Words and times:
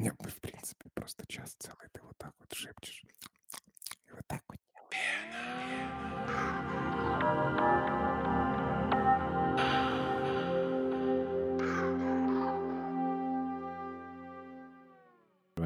Не, 0.00 0.12
в 0.12 0.40
принципе, 0.40 0.88
просто 0.94 1.26
час 1.28 1.54
целый 1.58 1.90
ты 1.92 2.00
вот 2.02 2.16
так 2.16 2.32
вот 2.38 2.50
шепчешь. 2.54 3.04
И 4.08 4.12
вот 4.12 4.26
так 4.26 4.40
вот. 4.48 4.56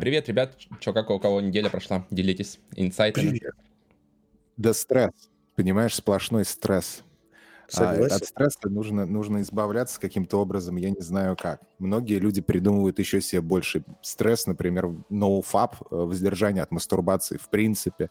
Привет, 0.00 0.28
ребят. 0.28 0.58
Чё, 0.80 0.92
как 0.92 1.10
у 1.10 1.20
кого 1.20 1.40
неделя 1.40 1.70
прошла? 1.70 2.04
Делитесь 2.10 2.58
инсайтами. 2.74 3.38
Привет. 3.38 3.54
Да 4.56 4.74
стресс. 4.74 5.30
Понимаешь, 5.54 5.94
сплошной 5.94 6.44
стресс. 6.44 7.03
А, 7.76 7.92
от 7.92 8.24
стресса 8.24 8.68
нужно, 8.68 9.06
нужно 9.06 9.40
избавляться 9.40 10.00
каким-то 10.00 10.40
образом, 10.40 10.76
я 10.76 10.90
не 10.90 11.00
знаю 11.00 11.36
как. 11.36 11.60
Многие 11.78 12.18
люди 12.18 12.40
придумывают 12.40 12.98
еще 12.98 13.20
себе 13.20 13.40
больше 13.40 13.84
стресс, 14.02 14.46
например, 14.46 14.90
ноуфап, 15.08 15.76
э, 15.90 15.94
воздержание 15.94 16.62
от 16.62 16.70
мастурбации 16.70 17.36
в 17.36 17.48
принципе. 17.48 18.10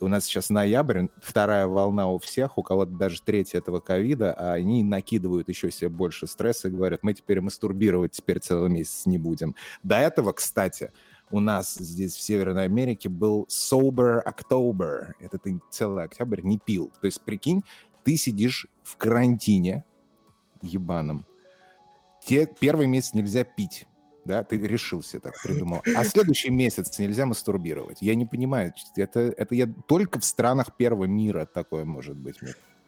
У 0.00 0.08
нас 0.08 0.24
сейчас 0.24 0.50
ноябрь, 0.50 1.06
вторая 1.20 1.66
волна 1.66 2.08
у 2.08 2.18
всех, 2.18 2.58
у 2.58 2.62
кого-то 2.62 2.92
даже 2.92 3.20
третья 3.22 3.58
этого 3.58 3.80
ковида, 3.80 4.32
а 4.32 4.52
они 4.52 4.82
накидывают 4.82 5.48
еще 5.48 5.70
себе 5.70 5.88
больше 5.88 6.26
стресса 6.26 6.68
и 6.68 6.70
говорят, 6.70 7.02
мы 7.02 7.14
теперь 7.14 7.40
мастурбировать 7.40 8.12
теперь 8.12 8.40
целый 8.40 8.70
месяц 8.70 9.06
не 9.06 9.18
будем. 9.18 9.54
До 9.82 9.96
этого, 9.96 10.32
кстати, 10.32 10.92
у 11.32 11.40
нас 11.40 11.74
здесь 11.74 12.14
в 12.14 12.20
Северной 12.20 12.64
Америке 12.64 13.08
был 13.08 13.46
Sober 13.48 14.22
October. 14.22 15.14
Это 15.18 15.40
целый 15.70 16.04
октябрь 16.04 16.42
не 16.42 16.58
пил. 16.58 16.92
То 17.00 17.06
есть, 17.06 17.22
прикинь, 17.22 17.62
ты 18.04 18.16
сидишь 18.16 18.66
в 18.82 18.96
карантине 18.96 19.84
ебаном. 20.62 21.26
Те 22.24 22.46
первый 22.46 22.86
месяц 22.86 23.14
нельзя 23.14 23.44
пить, 23.44 23.86
да, 24.24 24.44
ты 24.44 24.56
решился 24.58 25.18
так 25.18 25.34
придумал. 25.42 25.82
А 25.96 26.04
следующий 26.04 26.50
месяц 26.50 26.98
нельзя 26.98 27.26
мастурбировать. 27.26 27.98
Я 28.00 28.14
не 28.14 28.26
понимаю, 28.26 28.72
это, 28.96 29.20
это 29.20 29.54
я 29.54 29.66
только 29.66 30.20
в 30.20 30.24
странах 30.24 30.76
первого 30.76 31.04
мира 31.04 31.46
такое 31.46 31.84
может 31.84 32.16
быть. 32.16 32.36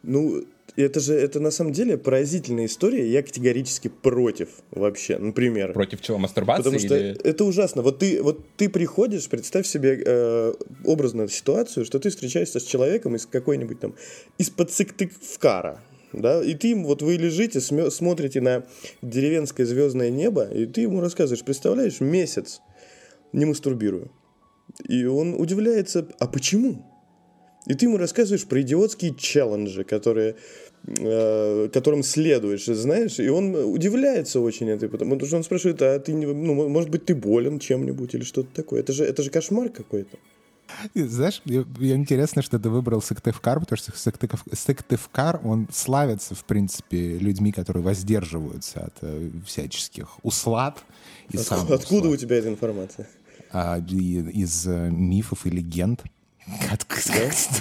Ну, 0.05 0.45
это 0.75 0.99
же, 0.99 1.13
это 1.13 1.39
на 1.39 1.51
самом 1.51 1.71
деле 1.71 1.97
поразительная 1.97 2.65
история. 2.65 3.09
Я 3.09 3.23
категорически 3.23 3.87
против 3.87 4.49
вообще, 4.71 5.17
например. 5.17 5.73
Против 5.73 6.01
чего? 6.01 6.17
Мастурбации? 6.17 6.63
Потому 6.63 6.79
что 6.79 6.97
или... 6.97 7.17
это 7.23 7.45
ужасно. 7.45 7.81
Вот 7.81 7.99
ты, 7.99 8.21
вот 8.21 8.45
ты 8.57 8.69
приходишь, 8.69 9.27
представь 9.29 9.65
себе 9.65 10.01
э, 10.05 10.53
образную 10.83 11.29
ситуацию, 11.29 11.85
что 11.85 11.99
ты 11.99 12.09
встречаешься 12.09 12.59
с 12.59 12.63
человеком 12.63 13.15
из 13.15 13.25
какой-нибудь 13.25 13.79
там, 13.79 13.95
из-под 14.37 14.71
Сыктывкара, 14.71 15.81
да, 16.13 16.43
и 16.43 16.53
ты 16.53 16.69
ему, 16.69 16.87
вот 16.87 17.01
вы 17.01 17.15
лежите, 17.15 17.59
см- 17.61 17.91
смотрите 17.91 18.41
на 18.41 18.65
деревенское 19.01 19.65
звездное 19.65 20.09
небо, 20.09 20.45
и 20.45 20.65
ты 20.65 20.81
ему 20.81 21.01
рассказываешь, 21.01 21.43
представляешь, 21.43 21.99
месяц 21.99 22.61
не 23.33 23.45
мастурбирую. 23.45 24.11
И 24.87 25.05
он 25.05 25.33
удивляется, 25.33 26.07
а 26.19 26.27
почему? 26.27 26.85
И 27.67 27.73
ты 27.73 27.85
ему 27.85 27.97
рассказываешь 27.97 28.45
про 28.45 28.61
идиотские 28.61 29.15
челленджи, 29.15 29.83
которые, 29.83 30.35
э, 30.87 31.69
которым 31.73 32.03
следуешь, 32.03 32.65
знаешь, 32.65 33.19
и 33.19 33.27
он 33.29 33.55
удивляется 33.55 34.39
очень 34.39 34.69
этой, 34.69 34.87
потому 34.87 35.19
что 35.25 35.37
он 35.37 35.43
спрашивает, 35.43 35.81
а 35.81 35.99
ты, 35.99 36.13
ну, 36.13 36.69
может 36.69 36.89
быть, 36.89 37.05
ты 37.05 37.15
болен 37.15 37.59
чем-нибудь 37.59 38.13
или 38.13 38.23
что-то 38.23 38.49
такое. 38.53 38.81
Это 38.81 38.93
же, 38.93 39.03
это 39.03 39.23
же 39.23 39.31
кошмар 39.31 39.69
какой-то. 39.69 40.17
Знаешь, 40.93 41.41
мне, 41.45 41.65
мне 41.77 41.93
интересно, 41.93 42.41
что 42.41 42.59
ты 42.59 42.69
выбрал 42.69 43.01
Сыктывкар, 43.01 43.59
потому 43.59 43.77
что 43.77 43.97
Сыктыв, 43.97 44.43
Сыктывкар, 44.51 45.39
он 45.43 45.67
славится, 45.71 46.35
в 46.35 46.43
принципе, 46.43 47.17
людьми, 47.17 47.51
которые 47.51 47.83
воздерживаются 47.83 48.85
от 48.85 48.97
э, 49.01 49.29
всяческих 49.45 50.23
услад. 50.23 50.83
И 51.29 51.37
От, 51.37 51.71
откуда 51.71 52.09
у 52.09 52.17
тебя 52.17 52.37
эта 52.37 52.49
информация? 52.49 53.07
А, 53.51 53.77
из 53.79 54.67
э, 54.67 54.89
мифов 54.89 55.45
и 55.45 55.49
легенд. 55.49 56.03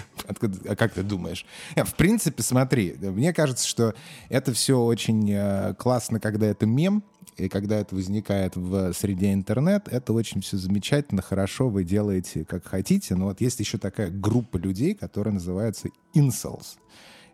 Откуда, 0.27 0.58
а 0.68 0.77
как 0.77 0.92
ты 0.92 1.02
думаешь? 1.02 1.44
В 1.77 1.94
принципе, 1.94 2.42
смотри, 2.42 2.95
мне 3.00 3.33
кажется, 3.33 3.67
что 3.67 3.95
это 4.28 4.52
все 4.52 4.80
очень 4.80 5.30
э, 5.30 5.74
классно, 5.74 6.18
когда 6.18 6.46
это 6.46 6.67
мем, 6.67 7.05
и 7.36 7.48
когда 7.48 7.78
это 7.80 7.95
возникает 7.95 8.56
в 8.56 8.92
среде 8.92 9.33
интернет, 9.33 9.89
это 9.89 10.12
очень 10.12 10.40
все 10.40 10.56
замечательно, 10.56 11.20
хорошо, 11.20 11.68
вы 11.68 11.84
делаете 11.84 12.45
как 12.45 12.67
хотите. 12.67 13.17
Но 13.17 13.27
вот 13.27 13.40
есть 13.40 13.58
еще 13.61 13.78
такая 13.78 14.11
группа 14.11 14.56
людей, 14.56 14.95
которая 14.95 15.34
называется 15.34 15.89
incels. 16.14 16.77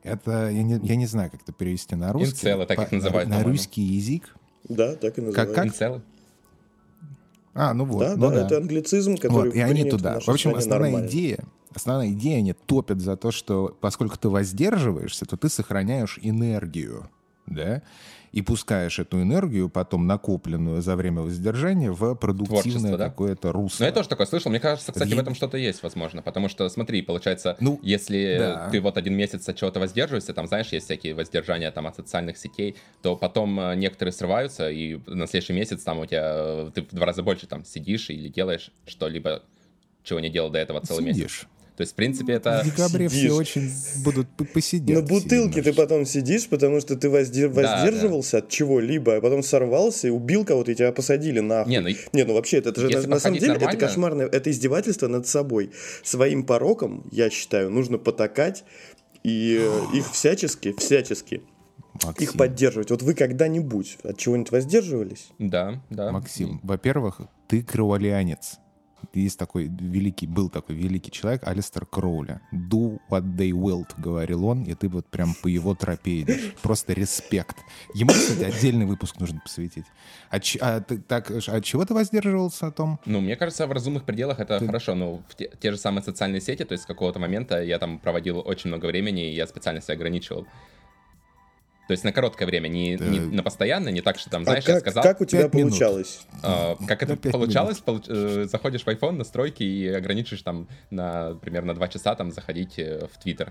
Это, 0.03 0.49
я 0.49 0.63
не, 0.63 0.81
я 0.83 0.97
не 0.97 1.07
знаю, 1.07 1.31
как 1.31 1.43
это 1.43 1.53
перевести 1.53 1.95
на 1.95 2.13
русский. 2.13 2.31
Инцелы, 2.31 2.67
так 2.67 2.81
их 2.81 2.93
называют. 2.93 3.29
На, 3.29 3.39
на 3.39 3.45
русский 3.45 3.83
язык. 3.83 4.35
Да, 4.69 4.95
так 4.95 5.19
и 5.19 5.21
называют. 5.21 5.51
Как, 5.51 5.55
как? 5.55 5.67
Инцелы. 5.67 6.03
А, 7.55 7.75
ну 7.75 7.85
вот. 7.85 8.01
Да, 8.01 8.17
ну, 8.17 8.31
да, 8.31 8.37
да, 8.37 8.47
это 8.47 8.57
англицизм, 8.59 9.17
который 9.17 9.51
вот, 9.51 9.55
И 9.55 9.61
они 9.61 9.85
туда. 9.85 10.21
В 10.21 10.29
общем, 10.29 10.55
основная 10.55 10.91
нормально. 10.91 11.11
идея, 11.11 11.45
основная 11.75 12.11
идея, 12.11 12.39
они 12.39 12.53
топят 12.53 13.01
за 13.01 13.17
то, 13.17 13.31
что 13.33 13.77
поскольку 13.81 14.17
ты 14.17 14.29
воздерживаешься, 14.29 15.27
то 15.27 15.37
ты 15.37 15.49
сохраняешь 15.49 16.19
энергию, 16.23 17.11
да, 17.47 17.83
и 18.33 18.43
пускаешь 18.43 18.99
эту 18.99 19.21
энергию, 19.21 19.69
потом 19.69 20.07
накопленную 20.07 20.83
за 20.83 20.95
время 20.95 21.23
воздержания, 21.23 21.91
в 21.91 22.15
продуктивное 22.15 22.97
да? 22.97 23.09
какое-то 23.09 23.53
русло. 23.53 23.83
Ну, 23.83 23.87
я 23.87 23.93
тоже 23.93 24.09
такое 24.09 24.27
слышал. 24.27 24.51
Мне 24.51 24.61
кажется, 24.61 24.93
кстати, 24.93 25.13
в 25.15 25.19
этом 25.19 25.35
что-то 25.35 25.57
есть, 25.57 25.83
возможно. 25.83 26.23
Потому 26.23 26.49
что, 26.49 26.69
смотри, 26.69 27.03
получается, 27.03 27.57
ну, 27.61 27.81
если 27.83 28.37
да. 28.39 28.69
ты 28.71 28.81
вот 28.81 28.97
один 28.97 29.15
месяц 29.15 29.49
от 29.49 29.57
чего-то 29.57 29.81
воздерживаешься, 29.81 30.33
там, 30.33 30.47
знаешь, 30.47 30.69
есть 30.69 30.87
всякие 30.87 31.15
воздержания 31.15 31.71
там 31.73 31.87
от 31.87 31.97
социальных 31.97 32.39
сетей, 32.39 32.77
то 33.03 33.17
потом 33.17 33.59
э, 33.59 33.75
некоторые 33.75 34.13
срываются, 34.13 34.71
и 34.71 35.01
на 35.07 35.27
следующий 35.27 35.53
месяц 35.53 35.83
там 35.83 35.99
у 35.99 36.07
тебя 36.07 36.33
э, 36.35 36.71
ты 36.75 36.83
в 36.83 36.95
два 36.95 37.07
раза 37.07 37.23
больше 37.23 37.47
там 37.47 37.65
сидишь 37.65 38.11
или 38.11 38.29
делаешь 38.29 38.71
что-либо, 38.87 39.43
чего 40.05 40.21
не 40.21 40.31
делал 40.31 40.51
до 40.51 40.59
этого 40.59 40.81
целый 40.81 41.13
Сидишь. 41.13 41.43
месяц. 41.43 41.47
То 41.81 41.83
есть, 41.83 41.93
в 41.95 41.97
принципе, 41.97 42.35
это... 42.35 42.61
В 42.63 42.67
декабре 42.67 43.09
сидишь. 43.09 43.23
все 43.23 43.33
очень 43.33 43.73
будут 44.05 44.29
посидеть. 44.53 44.95
На 44.95 45.01
бутылке 45.01 45.63
ты 45.63 45.73
потом 45.73 46.05
сидишь, 46.05 46.47
потому 46.47 46.79
что 46.79 46.95
ты 46.95 47.09
воздер... 47.09 47.49
да, 47.49 47.55
воздерживался 47.63 48.33
да. 48.33 48.39
от 48.45 48.51
чего-либо, 48.51 49.17
а 49.17 49.21
потом 49.23 49.43
сорвался 49.43 50.09
и 50.09 50.11
убил 50.11 50.45
кого-то, 50.45 50.73
и 50.73 50.75
тебя 50.75 50.93
посадили 50.93 51.41
нахуй. 51.41 51.73
Не, 51.73 51.81
ну, 51.81 51.89
не, 52.13 52.25
ну 52.25 52.35
вообще, 52.35 52.59
это, 52.59 52.69
это 52.69 52.83
же 52.83 52.91
на, 52.91 53.15
на 53.15 53.19
самом 53.19 53.39
деле 53.39 53.53
нормально... 53.55 53.79
это 53.79 53.87
кошмарное, 53.87 54.27
это 54.27 54.51
издевательство 54.51 55.09
над 55.09 55.27
собой. 55.27 55.71
Своим 56.03 56.45
пороком, 56.45 57.09
я 57.13 57.31
считаю, 57.31 57.71
нужно 57.71 57.97
потакать 57.97 58.63
и 59.25 59.59
э, 59.59 59.97
их 59.97 60.13
всячески, 60.13 60.75
всячески 60.77 61.41
Максим. 62.05 62.23
их 62.23 62.35
поддерживать. 62.35 62.91
Вот 62.91 63.01
вы 63.01 63.15
когда-нибудь 63.15 63.97
от 64.03 64.19
чего-нибудь 64.19 64.53
воздерживались? 64.53 65.31
Да, 65.39 65.83
да. 65.89 66.13
Максим, 66.13 66.61
во-первых, 66.63 67.23
ты 67.49 67.63
кроволянец 67.63 68.59
есть 69.15 69.39
такой 69.39 69.69
великий, 69.69 70.27
был 70.27 70.49
такой 70.49 70.77
великий 70.77 71.11
человек, 71.11 71.47
Алистер 71.47 71.87
Кроули. 71.87 72.41
Do 72.53 72.99
what 73.11 73.23
they 73.37 73.51
will, 73.51 73.87
говорил 73.99 74.45
он, 74.47 74.65
и 74.65 74.75
ты 74.75 74.89
вот 74.89 75.07
прям 75.07 75.35
по 75.43 75.49
его 75.49 75.75
тропе 75.75 76.23
идешь. 76.23 76.55
Просто 76.63 76.93
респект. 76.93 77.57
Ему, 77.95 78.11
кстати, 78.11 78.45
отдельный 78.45 78.87
выпуск 78.87 79.19
нужно 79.21 79.41
посвятить. 79.41 79.87
А, 80.31 80.39
а, 80.61 80.81
ты, 80.81 80.99
так, 80.99 81.31
а 81.31 81.61
чего 81.61 81.85
ты 81.85 81.95
воздерживался 81.95 82.69
о 82.69 82.71
том? 82.71 82.99
Ну, 83.07 83.21
мне 83.21 83.37
кажется, 83.37 83.67
в 83.67 83.73
разумных 83.73 84.05
пределах 84.05 84.41
это 84.41 84.59
ты... 84.59 84.67
хорошо. 84.67 84.95
Ну, 84.95 85.23
в 85.29 85.35
те, 85.35 85.51
те 85.61 85.71
же 85.73 85.79
самые 85.79 86.03
социальные 86.03 86.41
сети, 86.41 86.65
то 86.65 86.73
есть 86.73 86.85
с 86.85 86.87
какого-то 86.87 87.19
момента 87.19 87.63
я 87.63 87.79
там 87.79 87.99
проводил 87.99 88.43
очень 88.45 88.69
много 88.69 88.87
времени, 88.87 89.31
и 89.31 89.35
я 89.35 89.47
специально 89.47 89.81
себя 89.81 89.95
ограничивал. 89.95 90.47
То 91.91 91.95
есть 91.95 92.05
на 92.05 92.13
короткое 92.13 92.47
время, 92.47 92.69
не, 92.69 92.97
да. 92.97 93.05
не 93.05 93.19
на 93.19 93.43
постоянное, 93.43 93.91
не 93.91 94.01
так, 94.01 94.17
что 94.17 94.31
там, 94.31 94.43
а 94.43 94.45
знаешь, 94.45 94.63
а 94.63 94.67
как, 94.67 94.75
я 94.77 94.81
сказал... 94.81 95.03
Как 95.03 95.21
у 95.21 95.25
тебя 95.25 95.49
получалось? 95.49 96.21
Э, 96.41 96.77
как 96.87 97.03
это 97.03 97.17
получалось? 97.17 97.79
Получ, 97.79 98.05
э, 98.07 98.45
заходишь 98.45 98.83
в 98.83 98.87
iPhone, 98.87 99.17
настройки 99.17 99.65
и 99.65 99.89
ограничишь 99.89 100.43
там, 100.43 100.69
на, 100.91 101.31
например, 101.31 101.65
на 101.65 101.75
2 101.75 101.89
часа 101.89 102.15
там 102.15 102.31
заходить 102.31 102.79
э, 102.79 103.09
в 103.13 103.27
Twitter 103.27 103.51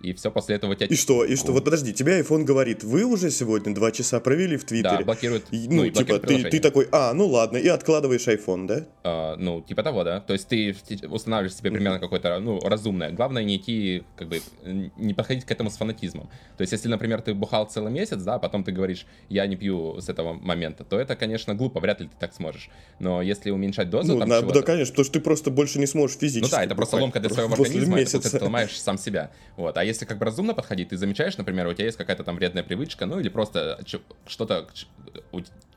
и 0.00 0.12
все 0.14 0.30
после 0.30 0.56
этого 0.56 0.74
тебя... 0.74 0.86
И 0.86 0.96
что, 0.96 1.24
и 1.24 1.36
что? 1.36 1.52
Вот 1.52 1.64
подожди, 1.64 1.92
тебе 1.92 2.20
iPhone 2.20 2.44
говорит, 2.44 2.82
вы 2.84 3.04
уже 3.04 3.30
сегодня 3.30 3.74
два 3.74 3.92
часа 3.92 4.20
провели 4.20 4.56
в 4.56 4.64
Твиттере. 4.64 4.98
Да, 4.98 5.04
блокирует. 5.04 5.44
И, 5.50 5.68
ну, 5.68 5.84
ну 5.84 5.90
типа, 5.90 6.18
ты, 6.18 6.44
ты 6.44 6.60
такой, 6.60 6.88
а, 6.92 7.12
ну 7.12 7.26
ладно, 7.26 7.58
и 7.58 7.68
откладываешь 7.68 8.26
iPhone, 8.26 8.66
да? 8.66 8.86
А, 9.04 9.36
ну, 9.36 9.60
типа 9.60 9.82
того, 9.82 10.04
да. 10.04 10.20
То 10.20 10.32
есть 10.32 10.48
ты 10.48 10.74
устанавливаешь 11.08 11.56
себе 11.56 11.70
примерно 11.70 11.96
mm-hmm. 11.96 12.00
какое-то, 12.00 12.38
ну, 12.40 12.60
разумное. 12.60 13.10
Главное 13.10 13.44
не 13.44 13.56
идти, 13.56 14.04
как 14.16 14.28
бы, 14.28 14.40
не 14.64 15.14
подходить 15.14 15.44
к 15.44 15.50
этому 15.50 15.70
с 15.70 15.76
фанатизмом. 15.76 16.28
То 16.56 16.62
есть 16.62 16.72
если, 16.72 16.88
например, 16.88 17.20
ты 17.20 17.34
бухал 17.34 17.66
целый 17.66 17.92
месяц, 17.92 18.22
да, 18.22 18.34
а 18.34 18.38
потом 18.38 18.64
ты 18.64 18.72
говоришь, 18.72 19.06
я 19.28 19.46
не 19.46 19.56
пью 19.56 20.00
с 20.00 20.08
этого 20.08 20.32
момента, 20.32 20.84
то 20.84 20.98
это, 20.98 21.16
конечно, 21.16 21.54
глупо, 21.54 21.80
вряд 21.80 22.00
ли 22.00 22.08
ты 22.08 22.14
так 22.18 22.34
сможешь. 22.34 22.70
Но 22.98 23.22
если 23.22 23.50
уменьшать 23.50 23.90
дозу, 23.90 24.14
ну, 24.14 24.20
там 24.20 24.28
на, 24.28 24.42
Да, 24.42 24.62
конечно, 24.62 24.92
потому 24.92 25.04
что 25.04 25.12
ты 25.12 25.20
просто 25.20 25.50
больше 25.50 25.78
не 25.78 25.86
сможешь 25.86 26.16
физически 26.16 26.50
Ну 26.50 26.56
да, 26.56 26.64
это 26.64 26.74
просто 26.74 26.96
ломка 26.96 27.20
для 27.20 27.30
своего 27.30 27.52
организма, 27.60 27.96
месяца. 27.96 28.38
ты 28.38 28.42
ломаешь 28.42 28.80
сам 28.80 28.98
себя. 28.98 29.30
Вот. 29.56 29.76
А 29.76 29.84
если 29.90 30.04
как 30.04 30.18
бы 30.18 30.24
разумно 30.24 30.54
подходить. 30.54 30.88
Ты 30.88 30.96
замечаешь, 30.96 31.36
например, 31.36 31.66
у 31.66 31.74
тебя 31.74 31.84
есть 31.84 31.98
какая-то 31.98 32.24
там 32.24 32.36
вредная 32.36 32.62
привычка, 32.62 33.06
ну 33.06 33.20
или 33.20 33.28
просто 33.28 33.78
что-то, 34.26 34.68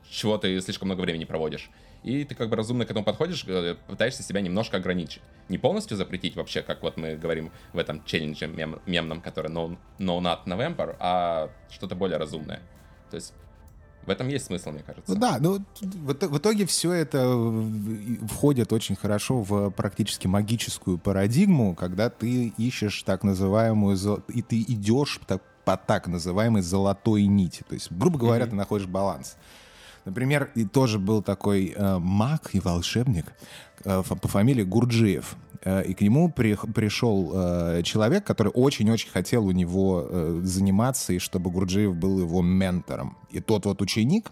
чего 0.08 0.38
ты 0.38 0.60
слишком 0.60 0.88
много 0.88 1.00
времени 1.00 1.24
проводишь. 1.24 1.70
И 2.04 2.24
ты 2.24 2.34
как 2.34 2.50
бы 2.50 2.56
разумно 2.56 2.84
к 2.84 2.90
этому 2.90 3.04
подходишь, 3.04 3.44
э, 3.46 3.76
пытаешься 3.86 4.22
себя 4.22 4.42
немножко 4.42 4.76
ограничить. 4.76 5.22
Не 5.48 5.56
полностью 5.56 5.96
запретить 5.96 6.36
вообще, 6.36 6.60
как 6.62 6.82
вот 6.82 6.98
мы 6.98 7.16
говорим 7.16 7.50
в 7.72 7.78
этом 7.78 8.04
челлендже 8.04 8.46
мем, 8.46 8.80
мемном, 8.84 9.22
который 9.22 9.50
no, 9.50 9.78
no 9.98 10.20
Not 10.20 10.44
November, 10.44 10.96
а 11.00 11.50
что-то 11.70 11.94
более 11.94 12.18
разумное. 12.18 12.60
То 13.10 13.16
есть 13.16 13.32
В 14.06 14.10
этом 14.10 14.28
есть 14.28 14.46
смысл, 14.46 14.70
мне 14.70 14.82
кажется. 14.82 15.12
Ну 15.12 15.18
да, 15.18 15.38
ну 15.40 15.64
в, 15.80 16.38
итоге 16.38 16.66
все 16.66 16.92
это 16.92 17.36
входит 18.28 18.72
очень 18.72 18.96
хорошо 18.96 19.42
в 19.42 19.70
практически 19.70 20.26
магическую 20.26 20.98
парадигму, 20.98 21.74
когда 21.74 22.10
ты 22.10 22.52
ищешь 22.58 23.02
так 23.02 23.22
называемую, 23.22 24.22
и 24.28 24.42
ты 24.42 24.60
идешь 24.60 25.20
по 25.64 25.76
так 25.76 26.06
называемой 26.06 26.62
золотой 26.62 27.24
нити. 27.26 27.64
То 27.68 27.74
есть, 27.74 27.90
грубо 27.90 28.18
говоря, 28.18 28.44
mm-hmm. 28.44 28.50
ты 28.50 28.56
находишь 28.56 28.86
баланс. 28.86 29.36
Например, 30.04 30.50
и 30.54 30.66
тоже 30.66 30.98
был 30.98 31.22
такой 31.22 31.72
э, 31.74 31.98
маг 31.98 32.50
и 32.52 32.60
волшебник 32.60 33.32
э, 33.84 34.02
по 34.02 34.28
фамилии 34.28 34.62
Гурджиев. 34.62 35.36
Э, 35.64 35.82
и 35.82 35.94
к 35.94 36.00
нему 36.00 36.30
при, 36.30 36.56
пришел 36.74 37.32
э, 37.34 37.82
человек, 37.82 38.24
который 38.24 38.52
очень-очень 38.54 39.10
хотел 39.10 39.46
у 39.46 39.50
него 39.50 40.06
э, 40.08 40.40
заниматься, 40.44 41.12
и 41.12 41.18
чтобы 41.18 41.50
Гурджиев 41.50 41.96
был 41.96 42.20
его 42.20 42.42
ментором. 42.42 43.16
И 43.30 43.40
тот 43.40 43.66
вот 43.66 43.82
ученик 43.82 44.30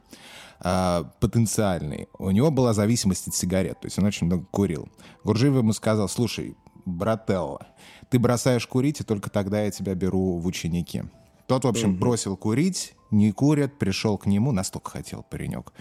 э, 0.63 1.05
потенциальный, 1.21 2.09
у 2.19 2.31
него 2.31 2.51
была 2.51 2.75
зависимость 2.75 3.29
от 3.29 3.35
сигарет, 3.35 3.81
то 3.81 3.87
есть 3.87 3.99
он 3.99 4.05
очень 4.05 4.27
много 4.27 4.45
курил. 4.51 4.89
Гурджиев 5.25 5.57
ему 5.57 5.73
сказал, 5.73 6.09
слушай, 6.09 6.57
брателло, 6.85 7.67
ты 8.11 8.19
бросаешь 8.19 8.67
курить, 8.67 9.01
и 9.01 9.05
только 9.05 9.31
тогда 9.31 9.63
я 9.63 9.71
тебя 9.71 9.95
беру 9.95 10.39
в 10.39 10.47
ученики. 10.47 11.03
Тот, 11.47 11.65
в 11.65 11.69
общем, 11.69 11.97
бросил 11.99 12.37
курить, 12.37 12.95
не 13.11 13.33
курят, 13.33 13.79
пришел 13.79 14.17
к 14.17 14.27
нему, 14.27 14.53
настолько 14.53 14.91
хотел 14.91 15.23
паренек, 15.23 15.73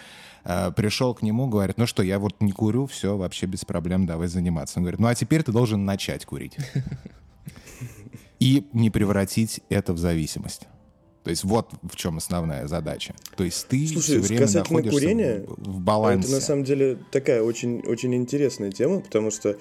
пришел 0.44 1.14
к 1.14 1.22
нему, 1.22 1.48
говорит, 1.48 1.78
ну 1.78 1.86
что, 1.86 2.04
я 2.04 2.20
вот 2.20 2.42
не 2.42 2.52
курю, 2.52 2.86
все, 2.88 3.18
вообще 3.18 3.46
без 3.46 3.66
проблем, 3.66 4.06
давай 4.06 4.28
заниматься. 4.28 4.80
Он 4.80 4.84
говорит, 4.84 5.00
ну 5.00 5.08
а 5.08 5.16
теперь 5.16 5.44
ты 5.44 5.52
должен 5.52 5.86
начать 5.86 6.26
курить. 6.26 6.58
И 8.40 8.68
не 8.74 8.90
превратить 8.90 9.62
это 9.70 9.94
в 9.94 10.00
зависимость. 10.00 10.68
То 11.24 11.30
есть 11.30 11.44
вот 11.44 11.70
в 11.84 11.96
чем 11.96 12.18
основная 12.18 12.68
задача. 12.68 13.14
То 13.36 13.44
есть 13.44 13.68
ты 13.68 13.88
Слушай, 13.88 14.20
все 14.20 14.20
время 14.20 14.52
находишься 14.52 15.00
курения, 15.00 15.46
в 15.48 15.80
балансе. 15.80 16.28
Это 16.28 16.36
на 16.38 16.42
самом 16.42 16.64
деле 16.64 16.98
такая 17.12 17.44
очень, 17.44 17.82
очень 17.82 18.16
интересная 18.16 18.72
тема, 18.72 19.02
потому 19.02 19.30
что 19.30 19.58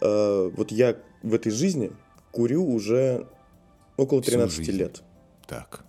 э, 0.00 0.50
вот 0.56 0.72
я 0.72 0.96
в 1.22 1.34
этой 1.34 1.52
жизни 1.52 1.92
курю 2.30 2.64
уже 2.64 3.26
около 3.98 4.22
13 4.22 4.66
лет. 4.68 5.02
Так. 5.46 5.84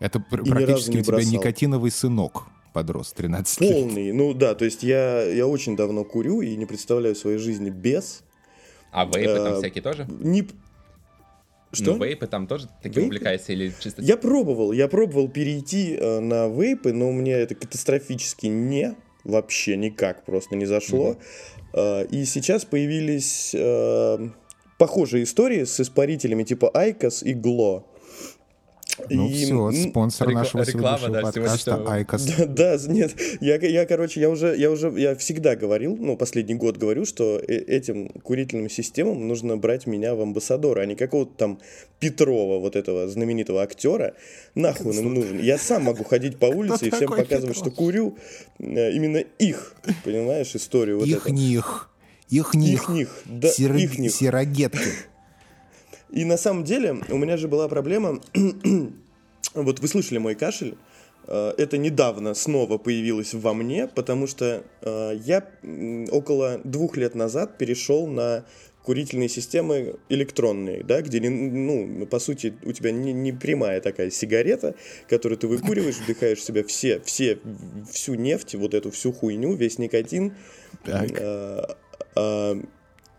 Это 0.00 0.20
пр- 0.20 0.44
практически 0.44 0.98
у 0.98 1.02
тебя 1.02 1.22
никотиновый 1.22 1.90
сынок 1.90 2.44
подрос, 2.76 3.14
13 3.14 3.58
Полный, 3.58 3.72
лет. 3.72 3.84
Полный, 3.84 4.12
ну 4.12 4.34
да, 4.34 4.54
то 4.54 4.66
есть 4.66 4.82
я, 4.82 5.22
я 5.22 5.46
очень 5.46 5.76
давно 5.76 6.04
курю 6.04 6.42
и 6.42 6.54
не 6.56 6.66
представляю 6.66 7.14
своей 7.14 7.38
жизни 7.38 7.70
без. 7.70 8.22
А 8.92 9.06
вейпы 9.06 9.30
а, 9.30 9.44
там 9.44 9.54
э, 9.54 9.58
всякие 9.58 9.82
тоже? 9.82 10.06
Не... 10.20 10.46
Что? 11.72 11.94
Ну, 11.94 12.04
вейпы 12.04 12.26
там 12.26 12.46
тоже 12.46 12.68
таким 12.82 13.04
вейпы? 13.04 13.14
увлекаешься 13.14 13.54
или 13.54 13.72
чисто... 13.80 14.02
Я 14.02 14.18
пробовал, 14.18 14.72
я 14.72 14.88
пробовал 14.88 15.30
перейти 15.30 15.96
э, 15.98 16.20
на 16.20 16.48
вейпы, 16.48 16.92
но 16.92 17.12
мне 17.12 17.32
это 17.32 17.54
катастрофически 17.54 18.46
не, 18.46 18.94
вообще 19.24 19.78
никак 19.78 20.26
просто 20.26 20.54
не 20.54 20.66
зашло. 20.66 21.12
Угу. 21.12 21.18
Э, 21.72 22.06
и 22.10 22.26
сейчас 22.26 22.66
появились 22.66 23.54
э, 23.54 24.28
похожие 24.76 25.24
истории 25.24 25.64
с 25.64 25.80
испарителями 25.80 26.44
типа 26.44 26.70
IQOS 26.74 27.22
и 27.22 27.32
Glo. 27.32 27.86
Ну 29.10 29.28
и, 29.28 29.34
все, 29.34 29.72
спонсор 29.72 30.28
рекла- 30.28 30.34
нашего 30.34 30.62
реклама, 30.62 30.98
сегодняшнего 30.98 31.22
да, 31.22 31.32
подкаста 31.32 31.92
IQOS. 31.92 32.24
Да, 32.24 32.46
да, 32.46 32.78
нет, 32.88 33.14
я, 33.40 33.56
я, 33.56 33.86
короче, 33.86 34.20
я 34.20 34.30
уже, 34.30 34.56
я 34.56 34.70
уже, 34.70 34.92
я 34.96 35.14
всегда 35.16 35.54
говорил, 35.54 35.96
ну, 35.96 36.16
последний 36.16 36.54
год 36.54 36.76
говорю, 36.78 37.04
что 37.04 37.38
э, 37.38 37.54
этим 37.54 38.08
курительным 38.08 38.70
системам 38.70 39.28
нужно 39.28 39.56
брать 39.56 39.86
меня 39.86 40.14
в 40.14 40.20
амбассадоры, 40.20 40.82
а 40.82 40.86
не 40.86 40.94
какого-то 40.96 41.32
там 41.36 41.60
Петрова, 41.98 42.58
вот 42.58 42.76
этого 42.76 43.08
знаменитого 43.08 43.62
актера. 43.62 44.14
Нахуй 44.54 44.92
он 44.92 44.98
им 44.98 45.14
нужен. 45.14 45.40
Я 45.40 45.58
сам 45.58 45.84
могу 45.84 46.04
ходить 46.04 46.38
по 46.38 46.46
улице 46.46 46.86
и 46.86 46.90
всем 46.90 47.10
показывать, 47.10 47.56
что 47.56 47.70
курю 47.70 48.16
э, 48.58 48.92
именно 48.92 49.18
их, 49.38 49.74
понимаешь, 50.04 50.54
историю 50.54 51.00
вот 51.00 51.08
их 51.08 51.28
них. 51.28 51.90
Их 52.28 52.54
них. 52.54 52.72
Их 52.72 52.88
них. 52.88 53.22
Да, 53.24 53.48
их 53.48 53.98
них. 53.98 54.12
Сирогетки. 54.12 54.90
И 56.16 56.24
на 56.24 56.38
самом 56.38 56.64
деле 56.64 56.96
у 57.10 57.18
меня 57.18 57.36
же 57.36 57.46
была 57.46 57.68
проблема, 57.68 58.22
вот 59.54 59.80
вы 59.80 59.86
слышали 59.86 60.16
мой 60.16 60.34
кашель, 60.34 60.78
э, 61.28 61.52
это 61.58 61.76
недавно 61.76 62.32
снова 62.32 62.78
появилось 62.78 63.34
во 63.34 63.52
мне, 63.52 63.86
потому 63.86 64.26
что 64.26 64.62
э, 64.80 65.18
я 65.26 65.46
около 66.10 66.62
двух 66.64 66.96
лет 66.96 67.14
назад 67.14 67.58
перешел 67.58 68.06
на 68.06 68.46
курительные 68.82 69.28
системы 69.28 69.96
электронные, 70.08 70.82
да, 70.84 71.02
где, 71.02 71.20
ну, 71.20 72.06
по 72.06 72.18
сути, 72.18 72.54
у 72.62 72.72
тебя 72.72 72.92
не, 72.92 73.12
не 73.12 73.32
прямая 73.32 73.82
такая 73.82 74.08
сигарета, 74.08 74.74
которую 75.10 75.36
ты 75.36 75.48
выкуриваешь, 75.48 75.96
вдыхаешь 75.96 76.38
в 76.38 76.42
себя 76.42 76.64
все, 76.64 76.98
все, 77.00 77.38
всю 77.90 78.14
нефть, 78.14 78.54
вот 78.54 78.72
эту 78.72 78.90
всю 78.90 79.12
хуйню, 79.12 79.54
весь 79.54 79.78
никотин. 79.78 80.32
Так. 80.82 81.10
А, 81.20 81.76
а, 82.14 82.62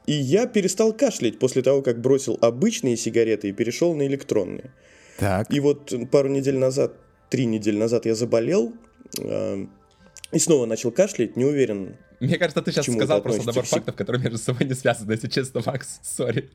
и 0.07 0.13
я 0.13 0.47
перестал 0.47 0.93
кашлять 0.93 1.37
после 1.37 1.61
того, 1.61 1.81
как 1.81 2.01
бросил 2.01 2.37
обычные 2.41 2.97
сигареты 2.97 3.49
и 3.49 3.51
перешел 3.51 3.93
на 3.93 4.07
электронные. 4.07 4.71
Так. 5.19 5.53
И 5.53 5.59
вот 5.59 5.93
пару 6.11 6.29
недель 6.29 6.57
назад, 6.57 6.93
три 7.29 7.45
недели 7.45 7.77
назад 7.77 8.05
я 8.05 8.15
заболел 8.15 8.73
э, 9.19 9.65
и 10.31 10.39
снова 10.39 10.65
начал 10.65 10.91
кашлять, 10.91 11.35
не 11.35 11.45
уверен. 11.45 11.97
Мне 12.19 12.37
кажется, 12.37 12.61
ты 12.61 12.71
сейчас 12.71 12.85
сказал 12.85 13.21
просто 13.21 13.45
набор 13.45 13.65
фактов, 13.65 13.95
которые 13.95 14.23
между 14.23 14.37
собой 14.37 14.65
не 14.65 14.73
связаны, 14.73 15.11
если 15.11 15.27
честно, 15.27 15.61
Макс, 15.65 15.99
сори. 16.01 16.49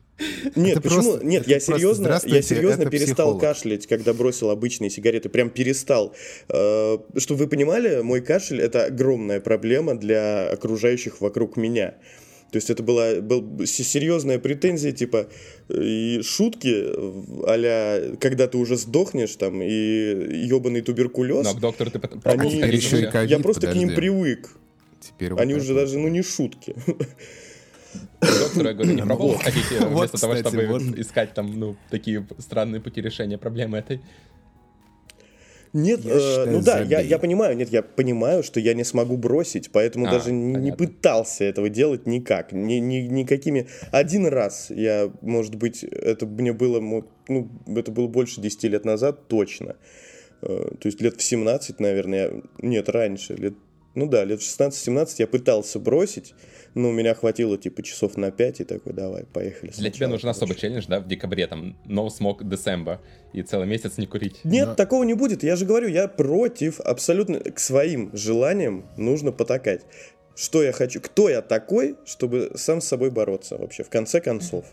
Нет, 0.56 0.78
это 0.78 0.81
почему? 0.81 1.02
Просто, 1.02 1.26
Нет, 1.26 1.46
я 1.46 1.60
серьезно, 1.60 2.20
я 2.25 2.43
серьезно 2.43 2.87
перестал 2.87 3.34
психолог. 3.34 3.40
кашлять, 3.40 3.87
когда 3.87 4.12
бросил 4.12 4.50
обычные 4.50 4.90
сигареты, 4.90 5.28
прям 5.28 5.50
перестал. 5.50 6.14
Э, 6.48 6.98
чтобы 7.16 7.44
вы 7.44 7.48
понимали, 7.48 8.02
мой 8.02 8.22
кашель 8.22 8.60
это 8.60 8.87
огромная 8.87 9.40
проблема 9.40 9.94
для 9.94 10.48
окружающих 10.50 11.20
вокруг 11.20 11.56
меня. 11.56 11.94
То 12.52 12.56
есть 12.56 12.69
это 12.69 12.82
была 12.82 13.22
был 13.22 13.64
серьезная 13.64 14.38
претензия, 14.38 14.93
типа, 14.93 15.26
и 15.70 16.20
шутки 16.22 16.84
а 17.46 18.16
когда 18.20 18.46
ты 18.46 18.58
уже 18.58 18.76
сдохнешь, 18.76 19.34
там, 19.37 19.62
и 19.62 20.46
ебаный 20.46 20.82
туберкулез. 20.82 21.46
Но 21.46 21.54
к 21.54 21.60
доктору 21.60 21.90
ты 21.90 21.99
они, 22.25 22.58
еще 22.58 23.04
и 23.04 23.06
ковид, 23.06 23.31
Я 23.31 23.38
просто 23.38 23.62
подожди. 23.62 23.81
к 23.81 23.87
ним 23.87 23.96
привык. 23.96 24.50
Теперь 25.00 25.32
они 25.32 25.54
вот 25.54 25.62
уже 25.62 25.75
даже, 25.75 25.99
ну, 25.99 26.08
не 26.08 26.22
шутки. 26.22 26.75
Доктор, 28.20 28.66
я 28.66 28.75
говорю, 28.75 28.93
не 28.93 29.02
пробовал 29.06 29.38
ходить 29.38 29.70
вместо 29.81 30.20
того, 30.20 30.37
чтобы 30.37 30.62
искать 30.98 31.32
там, 31.32 31.58
ну, 31.58 31.76
такие 31.88 32.26
странные 32.38 32.82
пути 32.82 33.00
решения 33.00 33.38
проблемы 33.38 33.78
этой? 33.78 34.02
Нет, 35.72 36.00
э, 36.04 36.44
ну 36.46 36.60
да, 36.60 36.80
я, 36.80 37.00
я 37.00 37.19
понимаю, 37.19 37.56
нет, 37.56 37.70
я 37.70 37.82
понимаю, 37.82 38.42
что 38.42 38.60
я 38.60 38.74
не 38.74 38.84
смогу 38.84 39.16
бросить, 39.16 39.70
поэтому 39.72 40.06
а, 40.06 40.10
даже 40.10 40.26
понятно. 40.26 40.58
не 40.58 40.72
пытался 40.72 41.44
этого 41.44 41.70
делать 41.70 42.06
никак, 42.06 42.52
ни, 42.52 42.74
ни, 42.74 42.96
никакими. 42.96 43.69
Один 43.91 44.26
раз 44.26 44.69
я, 44.69 45.10
может 45.22 45.55
быть, 45.55 45.82
это 45.82 46.26
мне 46.26 46.52
было, 46.52 46.79
ну, 47.29 47.48
это 47.67 47.91
было 47.91 48.06
больше 48.06 48.43
10 48.43 48.64
лет 48.64 48.84
назад, 48.84 49.29
точно. 49.29 49.76
Э, 50.43 50.72
то 50.79 50.86
есть 50.86 51.00
лет 51.00 51.17
в 51.17 51.22
17, 51.22 51.81
наверное, 51.81 52.43
нет, 52.58 52.91
раньше, 52.91 53.34
лет, 53.34 53.55
ну 53.94 54.06
да, 54.06 54.25
лет 54.25 54.41
в 54.41 54.44
16-17 54.44 55.17
я 55.19 55.27
пытался 55.27 55.79
бросить, 55.79 56.34
ну, 56.75 56.89
у 56.89 56.93
меня 56.93 57.15
хватило, 57.15 57.58
типа, 57.58 57.82
часов 57.82 58.17
на 58.17 58.31
5, 58.31 58.61
и 58.61 58.65
такой, 58.65 58.93
давай, 58.94 59.25
поехали. 59.25 59.70
Для 59.72 59.91
тебя 59.91 60.08
нужен 60.08 60.29
особый 60.31 60.56
челлендж, 60.56 60.87
да, 60.89 61.01
в 61.01 61.06
декабре, 61.06 61.46
там, 61.46 61.77
No 61.87 62.06
Smoke 62.06 62.41
December, 62.41 62.99
и 63.34 63.43
целый 63.43 63.67
месяц 63.67 63.99
не 63.99 64.06
курить. 64.06 64.41
Нет, 64.44 64.69
Но... 64.69 64.75
такого 64.75 65.05
не 65.05 65.15
будет. 65.15 65.43
Я 65.43 65.56
же 65.56 65.67
говорю, 65.67 65.89
я 65.89 66.08
против, 66.08 66.81
абсолютно, 66.81 67.41
к 67.41 67.58
своим 67.58 68.11
желаниям 68.15 68.87
нужно 68.96 69.32
потакать. 69.32 69.82
Что 70.34 70.63
я 70.63 70.72
хочу, 70.72 71.01
кто 71.03 71.29
я 71.29 71.43
такой, 71.43 71.96
чтобы 72.06 72.53
сам 72.55 72.81
с 72.81 72.87
собой 72.87 73.11
бороться 73.11 73.58
вообще, 73.58 73.84
в 73.84 73.91
конце 73.91 74.22
концов. 74.22 74.65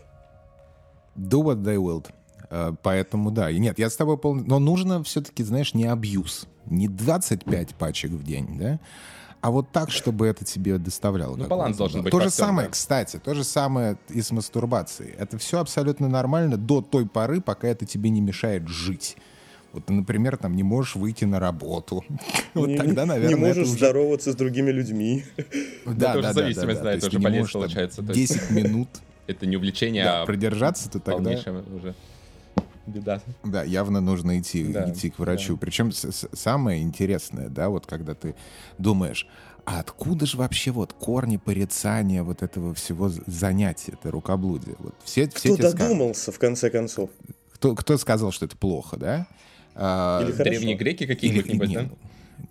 Do 1.16 1.42
what 1.42 1.62
they 1.62 1.76
will. 1.76 2.06
Uh, 2.50 2.76
поэтому 2.82 3.30
да. 3.30 3.48
И 3.48 3.58
нет, 3.58 3.78
я 3.78 3.88
с 3.88 3.96
тобой 3.96 4.18
полный... 4.18 4.44
Но 4.44 4.58
нужно 4.58 5.04
все-таки, 5.04 5.44
знаешь, 5.44 5.72
не 5.72 5.84
абьюз. 5.84 6.48
Не 6.66 6.88
25 6.88 7.74
пачек 7.76 8.10
в 8.10 8.24
день, 8.24 8.58
да? 8.58 8.80
а 9.40 9.50
вот 9.50 9.70
так, 9.72 9.90
чтобы 9.90 10.26
это 10.26 10.44
тебе 10.44 10.78
доставляло. 10.78 11.36
Ну, 11.36 11.46
баланс 11.46 11.76
должен 11.76 12.02
быть. 12.02 12.10
То 12.10 12.20
же 12.20 12.30
самое, 12.30 12.68
да. 12.68 12.72
кстати, 12.72 13.18
то 13.18 13.34
же 13.34 13.44
самое 13.44 13.96
и 14.08 14.20
с 14.20 14.30
мастурбацией. 14.30 15.14
Это 15.18 15.38
все 15.38 15.60
абсолютно 15.60 16.08
нормально 16.08 16.56
до 16.56 16.82
той 16.82 17.06
поры, 17.06 17.40
пока 17.40 17.68
это 17.68 17.86
тебе 17.86 18.10
не 18.10 18.20
мешает 18.20 18.68
жить. 18.68 19.16
Вот 19.72 19.86
ты, 19.86 19.92
например, 19.92 20.36
там 20.36 20.56
не 20.56 20.62
можешь 20.62 20.96
выйти 20.96 21.24
на 21.24 21.38
работу. 21.38 22.04
вот 22.54 22.68
не, 22.68 22.76
тогда, 22.76 23.06
наверное, 23.06 23.34
не 23.34 23.40
можешь 23.40 23.68
уже... 23.68 23.76
здороваться 23.76 24.32
с 24.32 24.34
другими 24.34 24.70
людьми. 24.70 25.24
Да, 25.86 26.14
да, 26.14 26.22
да. 26.22 26.32
зависимость, 26.32 26.82
да, 26.82 26.92
это 26.92 27.06
уже 27.06 27.18
болезнь 27.18 27.52
получается. 27.52 28.02
10 28.02 28.50
минут. 28.50 28.88
Это 29.26 29.46
не 29.46 29.56
увлечение, 29.56 30.04
а 30.04 30.26
продержаться 30.26 30.90
ты 30.90 30.98
тогда 30.98 31.30
уже 31.30 31.94
беда. 32.86 33.20
Да, 33.44 33.62
явно 33.62 34.00
нужно 34.00 34.38
идти, 34.38 34.64
да, 34.64 34.90
идти 34.90 35.10
к 35.10 35.18
врачу. 35.18 35.54
Да. 35.54 35.60
Причем 35.60 35.92
самое 35.92 36.82
интересное, 36.82 37.48
да, 37.48 37.68
вот 37.68 37.86
когда 37.86 38.14
ты 38.14 38.34
думаешь, 38.78 39.26
а 39.64 39.80
откуда 39.80 40.26
же 40.26 40.36
вообще 40.36 40.70
вот 40.70 40.92
корни 40.92 41.36
порицания 41.36 42.22
вот 42.22 42.42
этого 42.42 42.74
всего 42.74 43.08
занятия, 43.08 43.92
это 43.92 44.10
рукоблудие? 44.10 44.76
Вот 44.78 44.94
все, 45.04 45.28
все 45.28 45.54
Кто 45.54 45.70
додумался, 45.70 46.22
скажут, 46.22 46.36
в 46.36 46.38
конце 46.38 46.70
концов? 46.70 47.10
Кто, 47.52 47.74
кто 47.74 47.98
сказал, 47.98 48.32
что 48.32 48.46
это 48.46 48.56
плохо, 48.56 48.96
да? 48.96 49.26
А, 49.74 50.24
Или 50.24 50.32
Древние 50.32 50.76
греки 50.76 51.06
какие-нибудь, 51.06 51.72
да? 51.72 51.88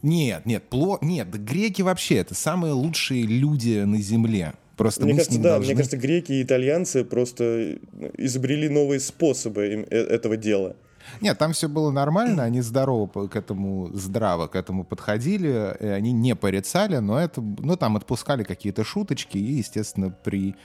Нет, 0.02 0.46
нет, 0.46 0.70
пло... 0.70 0.98
нет, 1.02 1.30
греки 1.30 1.82
вообще 1.82 2.16
это 2.16 2.36
самые 2.36 2.74
лучшие 2.74 3.24
люди 3.24 3.84
на 3.84 4.00
земле. 4.00 4.54
Просто 4.80 5.04
мне 5.04 5.16
кажется, 5.16 5.40
да, 5.40 5.50
должны... 5.50 5.66
мне 5.66 5.76
кажется, 5.76 5.98
греки 5.98 6.32
и 6.32 6.42
итальянцы 6.42 7.04
просто 7.04 7.78
изобрели 8.18 8.70
новые 8.70 9.02
способы 9.02 9.86
э, 9.90 9.98
этого 9.98 10.38
дела. 10.38 10.78
Нет, 11.20 11.38
там 11.38 11.52
все 11.52 11.68
было 11.68 11.92
нормально, 11.92 12.44
они 12.44 12.62
здорово 12.62 13.28
к 13.28 13.36
этому, 13.36 13.90
здраво 13.94 14.48
к 14.48 14.56
этому 14.56 14.86
подходили, 14.86 15.76
и 15.82 15.86
они 15.86 16.14
не 16.14 16.34
порицали, 16.34 16.96
но 17.00 17.20
это, 17.20 17.42
ну, 17.42 17.76
там 17.76 17.98
отпускали 17.98 18.44
какие-то 18.44 18.86
шуточки, 18.86 19.38
и, 19.38 19.56
естественно, 19.56 20.12
при, 20.12 20.56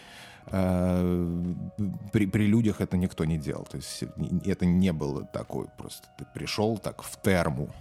э, 0.46 1.44
при, 2.12 2.26
при 2.26 2.46
людях 2.46 2.80
это 2.80 2.96
никто 2.96 3.24
не 3.24 3.36
делал. 3.36 3.66
То 3.68 3.78
есть 3.78 4.04
это 4.46 4.64
не 4.64 4.92
было 4.92 5.24
такое 5.24 5.66
просто. 5.76 6.06
Ты 6.18 6.24
пришел 6.32 6.78
так 6.78 7.02
в 7.02 7.20
терму, 7.20 7.74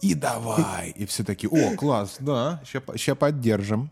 и 0.00 0.14
давай, 0.14 0.90
и 0.90 1.06
все 1.06 1.24
таки 1.24 1.48
о, 1.48 1.74
класс, 1.74 2.18
да, 2.20 2.60
сейчас 2.64 3.18
поддержим. 3.18 3.90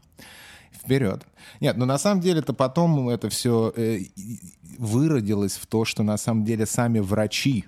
Вперед. 0.72 1.26
Нет, 1.60 1.76
но 1.76 1.84
на 1.84 1.98
самом 1.98 2.20
деле 2.20 2.40
это 2.40 2.52
потом 2.52 3.08
это 3.08 3.28
все 3.28 3.72
э, 3.76 4.00
выродилось 4.78 5.56
в 5.56 5.66
то, 5.66 5.84
что 5.84 6.02
на 6.02 6.16
самом 6.16 6.44
деле 6.44 6.66
сами 6.66 7.00
врачи 7.00 7.66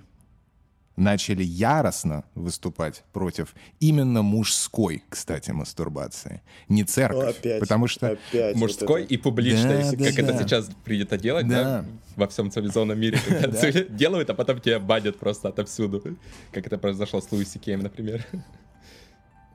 начали 0.95 1.43
яростно 1.43 2.23
выступать 2.35 3.03
против 3.13 3.55
именно 3.79 4.21
мужской, 4.21 5.03
кстати, 5.09 5.51
мастурбации. 5.51 6.41
Не 6.69 6.83
церковь. 6.83 7.23
Ну, 7.23 7.29
опять, 7.29 7.59
потому 7.59 7.87
что... 7.87 8.11
Опять 8.11 8.55
мужской 8.55 9.01
вот 9.01 9.11
и 9.11 9.17
публичной, 9.17 9.83
да, 9.83 10.05
как 10.05 10.15
да, 10.15 10.21
это 10.21 10.33
да. 10.33 10.39
сейчас 10.39 10.69
принято 10.83 11.17
делать, 11.17 11.47
да. 11.47 11.63
да? 11.63 11.85
Во 12.15 12.27
всем 12.27 12.51
цивилизованном 12.51 12.99
мире. 12.99 13.19
Делают, 13.89 14.29
а 14.29 14.33
потом 14.33 14.59
тебя 14.59 14.79
банят 14.79 15.17
просто 15.17 15.49
отовсюду. 15.49 16.17
Как 16.51 16.67
это 16.67 16.77
произошло 16.77 17.21
с 17.21 17.31
Луиси 17.31 17.57
Кем, 17.57 17.81
например. 17.81 18.25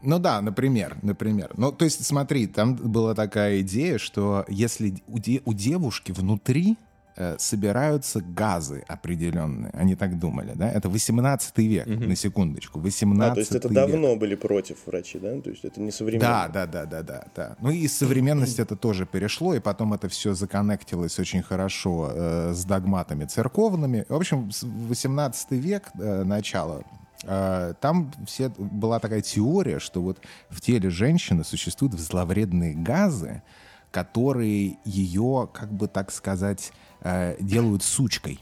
Ну 0.02 0.18
да, 0.18 0.40
например, 0.40 0.96
например. 1.02 1.50
Ну, 1.56 1.72
то 1.72 1.84
есть, 1.84 2.04
смотри, 2.04 2.46
там 2.46 2.76
была 2.76 3.14
такая 3.14 3.60
идея, 3.60 3.98
что 3.98 4.44
если 4.48 4.94
у, 5.08 5.18
де- 5.18 5.42
у 5.44 5.52
девушки 5.52 6.12
внутри 6.12 6.76
Э, 7.20 7.34
собираются 7.36 8.20
газы 8.20 8.84
определенные. 8.86 9.72
Они 9.72 9.96
так 9.96 10.20
думали, 10.20 10.52
да? 10.54 10.70
Это 10.70 10.88
18 10.88 11.58
век, 11.58 11.86
угу. 11.88 12.04
на 12.04 12.14
секундочку. 12.14 12.78
18 12.78 13.32
а, 13.32 13.34
то 13.34 13.40
есть 13.40 13.50
это 13.50 13.66
век. 13.66 13.74
давно 13.74 14.14
были 14.14 14.36
против 14.36 14.76
врачи, 14.86 15.18
да? 15.18 15.40
То 15.40 15.50
есть 15.50 15.64
это 15.64 15.80
не 15.80 15.90
современно. 15.90 16.28
Да, 16.28 16.48
да, 16.48 16.66
да, 16.66 16.84
да, 16.84 17.02
да, 17.02 17.24
да. 17.34 17.56
Ну 17.60 17.70
и 17.70 17.88
современность 17.88 18.60
это 18.60 18.76
тоже 18.76 19.04
перешло, 19.04 19.52
и 19.52 19.58
потом 19.58 19.94
это 19.94 20.08
все 20.08 20.34
законнектилось 20.34 21.18
очень 21.18 21.42
хорошо 21.42 22.08
э, 22.12 22.52
с 22.54 22.64
догматами 22.64 23.24
церковными. 23.24 24.04
В 24.08 24.14
общем, 24.14 24.48
18 24.62 25.50
век, 25.50 25.90
э, 25.98 26.22
начало, 26.22 26.84
там 27.22 28.12
все, 28.26 28.48
была 28.48 29.00
такая 29.00 29.22
теория, 29.22 29.80
что 29.80 30.00
вот 30.00 30.18
в 30.50 30.60
теле 30.60 30.88
женщины 30.88 31.44
существуют 31.44 31.94
зловредные 31.98 32.74
газы, 32.74 33.42
которые 33.90 34.78
ее, 34.84 35.48
как 35.52 35.72
бы 35.72 35.88
так 35.88 36.12
сказать, 36.12 36.72
э, 37.00 37.36
делают 37.40 37.82
сучкой, 37.82 38.38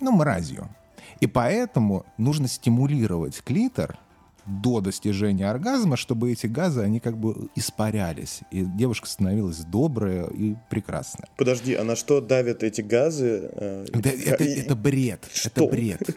ну, 0.00 0.12
мразью. 0.12 0.68
И 1.20 1.26
поэтому 1.26 2.04
нужно 2.16 2.48
стимулировать 2.48 3.42
клитор 3.44 3.98
до 4.44 4.80
достижения 4.80 5.48
оргазма, 5.48 5.96
чтобы 5.96 6.32
эти 6.32 6.46
газы, 6.46 6.80
они 6.80 6.98
как 6.98 7.16
бы 7.16 7.48
испарялись. 7.54 8.40
И 8.50 8.64
девушка 8.64 9.06
становилась 9.06 9.58
добрая 9.58 10.26
и 10.26 10.56
прекрасная. 10.68 11.28
Подожди, 11.36 11.74
а 11.74 11.84
на 11.84 11.94
что 11.94 12.20
давят 12.20 12.64
эти 12.64 12.80
газы? 12.80 13.50
Э, 13.52 13.86
это, 13.92 14.08
это, 14.08 14.44
это 14.44 14.74
бред. 14.74 15.28
Что? 15.32 15.48
Это 15.48 15.66
бред. 15.66 16.16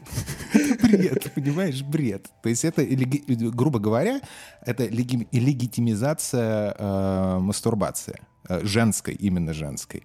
Бред, 0.88 1.32
понимаешь, 1.36 1.82
бред. 1.82 2.30
То 2.42 2.50
есть 2.50 2.65
это, 2.65 2.86
грубо 2.86 3.80
говоря, 3.80 4.22
это 4.62 4.86
легитимизация 4.86 6.75
э, 6.77 7.39
мастурбации. 7.39 8.20
Э, 8.48 8.62
женской, 8.63 9.13
именно 9.15 9.54
женской 9.54 10.04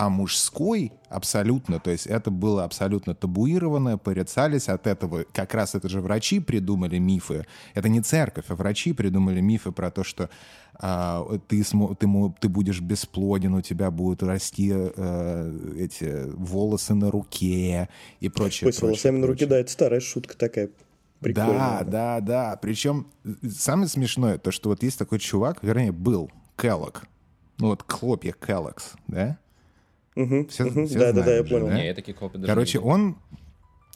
а 0.00 0.08
мужской 0.08 0.94
абсолютно, 1.10 1.78
то 1.78 1.90
есть 1.90 2.06
это 2.06 2.30
было 2.30 2.64
абсолютно 2.64 3.14
табуировано, 3.14 3.98
порицались 3.98 4.70
от 4.70 4.86
этого. 4.86 5.26
Как 5.30 5.52
раз 5.52 5.74
это 5.74 5.90
же 5.90 6.00
врачи 6.00 6.40
придумали 6.40 6.96
мифы. 6.96 7.44
Это 7.74 7.90
не 7.90 8.00
церковь, 8.00 8.46
а 8.48 8.54
врачи 8.54 8.94
придумали 8.94 9.42
мифы 9.42 9.72
про 9.72 9.90
то, 9.90 10.02
что 10.02 10.30
а, 10.72 11.38
ты, 11.48 11.62
ты, 11.62 12.06
ты 12.40 12.48
будешь 12.48 12.80
бесплоден, 12.80 13.52
у 13.52 13.60
тебя 13.60 13.90
будут 13.90 14.22
расти 14.22 14.72
а, 14.72 15.74
эти 15.76 16.30
волосы 16.34 16.94
на 16.94 17.10
руке 17.10 17.90
и 18.20 18.30
прочее. 18.30 18.68
Ой, 18.68 18.72
с 18.72 18.80
волосами 18.80 19.18
на 19.18 19.26
руке, 19.26 19.44
да, 19.44 19.58
это 19.58 19.70
старая 19.70 20.00
шутка 20.00 20.34
такая. 20.34 20.70
Прикольная. 21.20 21.84
Да, 21.84 21.84
да, 21.84 22.20
да. 22.20 22.56
Причем 22.56 23.06
самое 23.54 23.86
смешное, 23.86 24.38
то, 24.38 24.50
что 24.50 24.70
вот 24.70 24.82
есть 24.82 24.98
такой 24.98 25.18
чувак, 25.18 25.58
вернее, 25.62 25.92
был, 25.92 26.30
Келлог. 26.56 27.04
Ну 27.58 27.66
вот 27.66 27.84
хлопья 27.86 28.32
Келлогс, 28.32 28.92
да? 29.06 29.38
Угу, 30.22 30.46
все, 30.48 30.64
угу. 30.64 30.86
все 30.86 30.98
да, 30.98 31.12
знают, 31.12 31.16
да, 31.16 31.22
да, 31.22 31.34
я 31.36 31.44
понял. 31.44 31.66
Да? 31.68 31.74
Не, 31.74 31.86
я 31.86 31.94
таких 31.94 32.16
Короче, 32.46 32.78
он, 32.78 33.16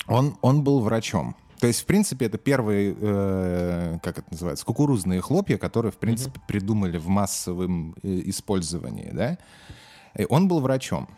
он, 0.06 0.36
он 0.42 0.62
был 0.62 0.80
врачом. 0.80 1.36
То 1.60 1.66
есть, 1.66 1.80
в 1.80 1.86
принципе, 1.86 2.26
это 2.26 2.36
первые, 2.36 2.94
э, 2.98 3.98
как 4.02 4.18
это 4.18 4.26
называется, 4.30 4.64
кукурузные 4.66 5.20
хлопья, 5.20 5.56
которые, 5.56 5.92
в 5.92 5.96
принципе, 5.96 6.38
угу. 6.38 6.46
придумали 6.46 6.98
в 6.98 7.08
массовом 7.08 7.94
э, 8.02 8.22
использовании, 8.26 9.10
да? 9.12 9.38
И 10.16 10.26
он 10.28 10.48
был 10.48 10.60
врачом. 10.60 11.08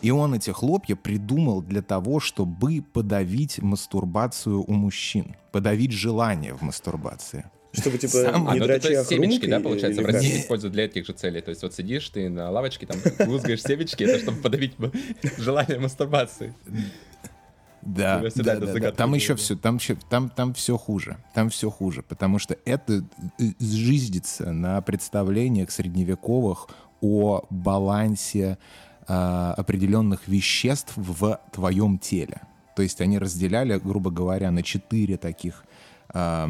И 0.00 0.10
он 0.10 0.34
эти 0.34 0.50
хлопья 0.50 0.96
придумал 0.96 1.62
для 1.62 1.82
того, 1.82 2.18
чтобы 2.18 2.82
подавить 2.82 3.60
мастурбацию 3.60 4.62
у 4.62 4.72
мужчин, 4.72 5.36
подавить 5.52 5.92
желание 5.92 6.54
в 6.54 6.62
мастурбации. 6.62 7.44
Чтобы, 7.72 7.96
типа, 7.96 8.12
Сам, 8.12 8.44
не 8.44 8.50
а, 8.50 8.54
ну, 8.54 8.66
дрочи, 8.66 8.92
а 8.92 9.04
семечки, 9.04 9.46
да, 9.46 9.58
получается, 9.58 10.02
в 10.02 10.06
России 10.06 10.40
используют 10.40 10.74
для 10.74 10.84
этих 10.84 11.06
же 11.06 11.14
целей. 11.14 11.40
То 11.40 11.50
есть 11.50 11.62
вот 11.62 11.74
сидишь 11.74 12.08
ты 12.10 12.28
на 12.28 12.50
лавочке, 12.50 12.86
там, 12.86 12.98
лузгаешь 13.26 13.62
семечки, 13.62 14.04
это 14.04 14.18
чтобы 14.18 14.40
подавить 14.42 14.74
желание 15.38 15.78
мастурбации. 15.78 16.54
Да, 17.82 18.22
да, 18.36 18.56
да, 18.56 18.74
да. 18.74 18.92
Там 18.92 19.14
еще 19.14 19.34
все, 19.34 19.56
там, 19.56 19.78
там, 20.08 20.30
там 20.30 20.54
все 20.54 20.76
хуже. 20.76 21.16
Там 21.34 21.50
все 21.50 21.68
хуже, 21.68 22.02
потому 22.02 22.38
что 22.38 22.56
это 22.64 23.04
э, 23.40 23.44
жизнится 23.58 24.52
на 24.52 24.80
представлениях 24.82 25.70
средневековых 25.70 26.68
о 27.00 27.44
балансе 27.50 28.58
э, 29.08 29.12
определенных 29.56 30.28
веществ 30.28 30.92
в 30.96 31.40
твоем 31.52 31.98
теле. 31.98 32.42
То 32.76 32.82
есть 32.82 33.00
они 33.00 33.18
разделяли, 33.18 33.78
грубо 33.78 34.10
говоря, 34.10 34.50
на 34.52 34.62
четыре 34.62 35.16
таких 35.16 35.64
э, 36.14 36.48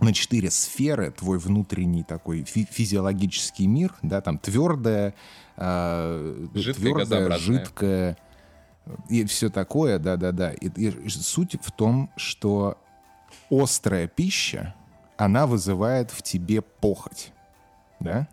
на 0.00 0.12
четыре 0.12 0.50
сферы 0.50 1.10
твой 1.10 1.38
внутренний 1.38 2.02
такой 2.02 2.44
фи- 2.44 2.68
физиологический 2.70 3.66
мир, 3.66 3.94
да, 4.02 4.20
там 4.20 4.38
твердое, 4.38 5.14
э, 5.56 6.46
твердое, 7.06 7.28
жидкое 7.38 8.16
и 9.08 9.24
все 9.24 9.50
такое, 9.50 9.98
да-да-да. 9.98 10.52
И, 10.52 10.68
и 10.68 11.08
суть 11.08 11.56
в 11.60 11.72
том, 11.72 12.10
что 12.16 12.78
острая 13.50 14.06
пища, 14.06 14.74
она 15.16 15.46
вызывает 15.46 16.10
в 16.10 16.22
тебе 16.22 16.62
похоть, 16.62 17.32
да? 18.00 18.28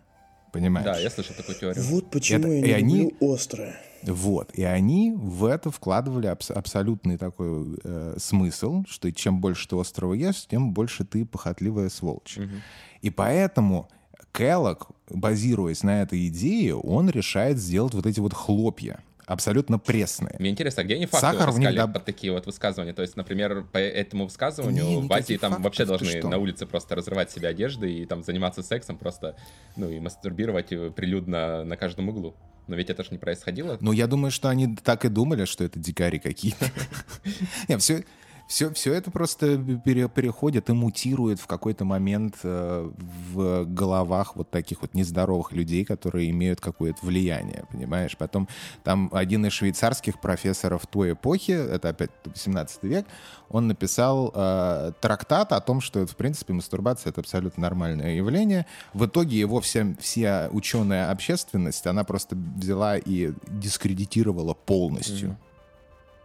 Понимаешь? 0.54 0.84
Да, 0.84 0.98
я 1.00 1.10
слышал 1.10 1.34
такую 1.34 1.58
теорию. 1.58 1.82
Вот 1.82 2.10
почему 2.12 2.46
Это, 2.46 2.66
я 2.68 2.80
не 2.80 2.94
и 2.94 3.02
люблю 3.02 3.16
они... 3.20 3.34
острое. 3.34 3.76
Вот. 4.04 4.52
И 4.54 4.62
они 4.62 5.12
в 5.12 5.46
это 5.46 5.72
вкладывали 5.72 6.28
абс- 6.28 6.52
абсолютный 6.52 7.18
такой 7.18 7.76
э, 7.82 8.14
смысл, 8.18 8.84
что 8.88 9.10
чем 9.10 9.40
больше 9.40 9.66
ты 9.68 9.74
острова 9.74 10.14
ешь, 10.14 10.46
тем 10.46 10.72
больше 10.72 11.04
ты 11.04 11.26
похотливая 11.26 11.88
сволочь. 11.88 12.38
Угу. 12.38 12.54
И 13.02 13.10
поэтому 13.10 13.88
Келлог, 14.32 14.90
базируясь 15.10 15.82
на 15.82 16.02
этой 16.02 16.28
идее, 16.28 16.76
он 16.76 17.10
решает 17.10 17.58
сделать 17.58 17.94
вот 17.94 18.06
эти 18.06 18.20
вот 18.20 18.32
хлопья 18.32 19.00
абсолютно 19.26 19.78
пресные. 19.78 20.36
Мне 20.38 20.50
интересно, 20.50 20.82
а 20.82 20.84
где 20.84 20.94
они 20.94 21.06
факты 21.06 21.38
Сахар 21.38 21.50
искали 21.50 21.76
доб... 21.76 21.92
под 21.94 22.04
такие 22.04 22.32
вот 22.32 22.46
высказывания? 22.46 22.92
То 22.92 23.02
есть, 23.02 23.16
например, 23.16 23.64
по 23.72 23.78
этому 23.78 24.24
высказыванию 24.24 25.02
не, 25.02 25.08
в 25.08 25.12
Азии 25.12 25.36
там 25.36 25.52
фактов, 25.52 25.64
вообще 25.64 25.84
должны 25.84 26.22
на 26.22 26.38
улице 26.38 26.66
просто 26.66 26.94
разрывать 26.94 27.30
себе 27.30 27.48
одежды 27.48 27.92
и 27.92 28.06
там 28.06 28.22
заниматься 28.22 28.62
сексом 28.62 28.98
просто, 28.98 29.36
ну 29.76 29.90
и 29.90 30.00
мастурбировать 30.00 30.68
прилюдно 30.94 31.64
на 31.64 31.76
каждом 31.76 32.08
углу. 32.08 32.34
Но 32.66 32.76
ведь 32.76 32.88
это 32.88 33.04
же 33.04 33.10
не 33.10 33.18
происходило. 33.18 33.76
Ну, 33.80 33.92
я 33.92 34.06
думаю, 34.06 34.30
что 34.30 34.48
они 34.48 34.74
так 34.76 35.04
и 35.04 35.08
думали, 35.08 35.44
что 35.44 35.64
это 35.64 35.78
дикари 35.78 36.18
какие-то. 36.18 36.70
Нет, 37.68 37.82
все, 37.82 38.04
все, 38.46 38.72
все 38.72 38.92
это 38.92 39.10
просто 39.10 39.56
пере, 39.84 40.08
переходит 40.08 40.68
и 40.68 40.72
мутирует 40.72 41.40
в 41.40 41.46
какой-то 41.46 41.84
момент 41.84 42.36
э, 42.42 42.90
в 43.32 43.64
головах 43.64 44.36
вот 44.36 44.50
таких 44.50 44.82
вот 44.82 44.94
нездоровых 44.94 45.52
людей, 45.52 45.84
которые 45.84 46.30
имеют 46.30 46.60
какое-то 46.60 47.04
влияние, 47.06 47.64
понимаешь? 47.70 48.16
Потом 48.16 48.48
там 48.82 49.08
один 49.12 49.46
из 49.46 49.52
швейцарских 49.52 50.20
профессоров 50.20 50.86
той 50.86 51.12
эпохи, 51.12 51.52
это 51.52 51.90
опять 51.90 52.10
18 52.24 52.82
век, 52.84 53.06
он 53.48 53.68
написал 53.68 54.30
э, 54.34 54.92
трактат 55.00 55.52
о 55.52 55.60
том, 55.60 55.80
что, 55.80 56.06
в 56.06 56.16
принципе, 56.16 56.52
мастурбация— 56.52 57.10
это 57.12 57.20
абсолютно 57.20 57.62
нормальное 57.62 58.14
явление. 58.14 58.66
В 58.92 59.06
итоге 59.06 59.38
его 59.38 59.60
все, 59.60 59.96
вся 60.00 60.48
ученая 60.52 61.10
общественность, 61.10 61.86
она 61.86 62.04
просто 62.04 62.36
взяла 62.36 62.98
и 62.98 63.32
дискредитировала 63.48 64.54
полностью. 64.54 65.30
Mm-hmm. 65.30 65.53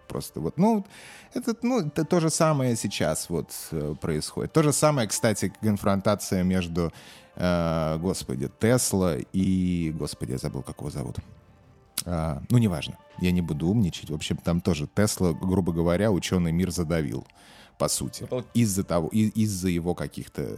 Просто. 0.09 0.41
Вот, 0.41 0.57
ну, 0.57 0.85
это, 1.33 1.55
ну, 1.61 1.79
это 1.79 2.03
то 2.03 2.19
же 2.19 2.29
самое 2.29 2.75
сейчас 2.75 3.29
вот 3.29 3.51
э, 3.71 3.95
происходит. 4.01 4.51
То 4.51 4.63
же 4.63 4.73
самое, 4.73 5.07
кстати, 5.07 5.53
конфронтация 5.61 6.43
между, 6.43 6.91
э, 7.35 7.97
господи, 8.01 8.49
Тесла 8.59 9.15
и, 9.31 9.93
господи, 9.97 10.31
я 10.31 10.37
забыл, 10.37 10.63
как 10.63 10.79
его 10.79 10.89
зовут. 10.89 11.17
А, 12.05 12.41
ну, 12.49 12.57
неважно, 12.57 12.97
я 13.19 13.31
не 13.31 13.41
буду 13.41 13.67
умничать. 13.67 14.09
В 14.09 14.15
общем, 14.15 14.37
там 14.37 14.61
тоже 14.61 14.87
Тесла, 14.87 15.33
грубо 15.33 15.71
говоря, 15.71 16.11
ученый 16.11 16.51
мир 16.51 16.71
задавил, 16.71 17.25
по 17.77 17.87
сути, 17.87 18.27
из-за 18.53 18.83
того, 18.83 19.09
из-за 19.09 19.69
его 19.69 19.95
каких-то 19.95 20.57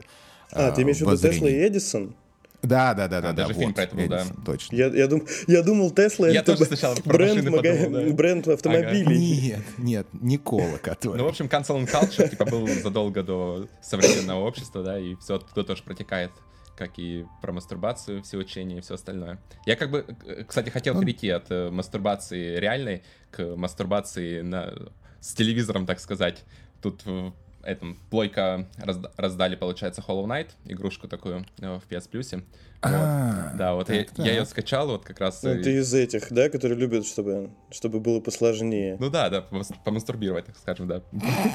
А, 0.51 0.67
а 0.67 0.71
ты 0.71 0.81
имеешь 0.81 0.97
в 0.97 1.01
виду 1.01 1.17
Тесла 1.17 1.49
и 1.49 1.67
Эдисон? 1.67 2.15
Да, 2.61 2.93
да, 2.93 3.07
да, 3.07 3.21
да, 3.21 3.29
а, 3.29 3.33
да. 3.33 3.43
Даже 3.47 3.53
фильм 3.53 3.67
вот, 3.67 3.75
про 3.75 3.83
это 3.83 3.95
был, 3.95 4.03
Эдисон, 4.05 4.35
да. 4.37 4.43
Точно. 4.45 4.75
Я, 4.75 4.87
я, 4.87 5.07
дум, 5.07 5.25
я 5.47 5.63
думал, 5.63 5.91
Тесла 5.91 6.29
я 6.29 6.41
это 6.41 6.53
тоже 6.53 6.65
сначала 6.65 6.95
бренд, 7.03 7.43
мага... 7.49 7.57
подумал, 7.57 8.05
да. 8.05 8.13
бренд 8.13 8.47
автомобилей. 8.47 9.53
Ага. 9.53 9.63
Нет, 9.65 9.77
нет, 9.77 10.07
Никола, 10.13 10.77
который. 10.77 11.17
Ну, 11.17 11.25
в 11.25 11.27
общем, 11.27 11.47
cancel 11.47 11.83
culture 11.91 12.29
типа 12.29 12.45
был 12.45 12.67
задолго 12.67 13.23
до 13.23 13.67
современного 13.81 14.45
общества, 14.45 14.83
да, 14.83 14.99
и 14.99 15.15
все 15.15 15.35
оттуда 15.35 15.63
тоже 15.63 15.83
протекает 15.83 16.31
как 16.77 16.97
и 16.97 17.25
про 17.43 17.51
мастурбацию, 17.51 18.23
все 18.23 18.37
учения 18.37 18.79
и 18.79 18.81
все 18.81 18.95
остальное. 18.95 19.39
Я 19.67 19.75
как 19.75 19.91
бы, 19.91 20.05
кстати, 20.47 20.69
хотел 20.69 20.95
ну. 20.95 21.01
перейти 21.01 21.29
от 21.29 21.51
э, 21.51 21.69
мастурбации 21.69 22.57
реальной 22.57 23.03
к 23.29 23.55
мастурбации 23.55 24.41
на... 24.41 24.73
с 25.19 25.33
телевизором, 25.33 25.85
так 25.85 25.99
сказать. 25.99 26.43
Тут 26.81 27.05
в 27.05 27.33
этом 27.63 27.97
плойка 28.09 28.67
разда- 28.77 29.11
раздали, 29.17 29.55
получается, 29.55 30.03
Hollow 30.07 30.25
Knight, 30.25 30.49
игрушку 30.65 31.07
такую 31.07 31.45
э, 31.59 31.79
в 31.79 31.83
PS 31.89 32.09
Plus. 32.11 32.43
А, 32.83 33.49
вот. 33.49 33.57
Да, 33.57 33.73
вот 33.75 33.89
я 33.89 34.05
ее 34.17 34.45
скачал, 34.45 34.87
вот 34.87 35.05
как 35.05 35.19
раз. 35.19 35.43
Ну, 35.43 35.61
ты 35.61 35.77
из 35.77 35.93
этих, 35.93 36.31
да, 36.31 36.49
которые 36.49 36.79
любят, 36.79 37.05
чтобы, 37.05 37.51
чтобы 37.69 37.99
было 37.99 38.19
посложнее. 38.19 38.97
Ну 38.99 39.09
да, 39.09 39.29
да, 39.29 39.41
помастурбировать, 39.85 40.45
так 40.45 40.57
скажем, 40.57 40.87
да. 40.87 41.01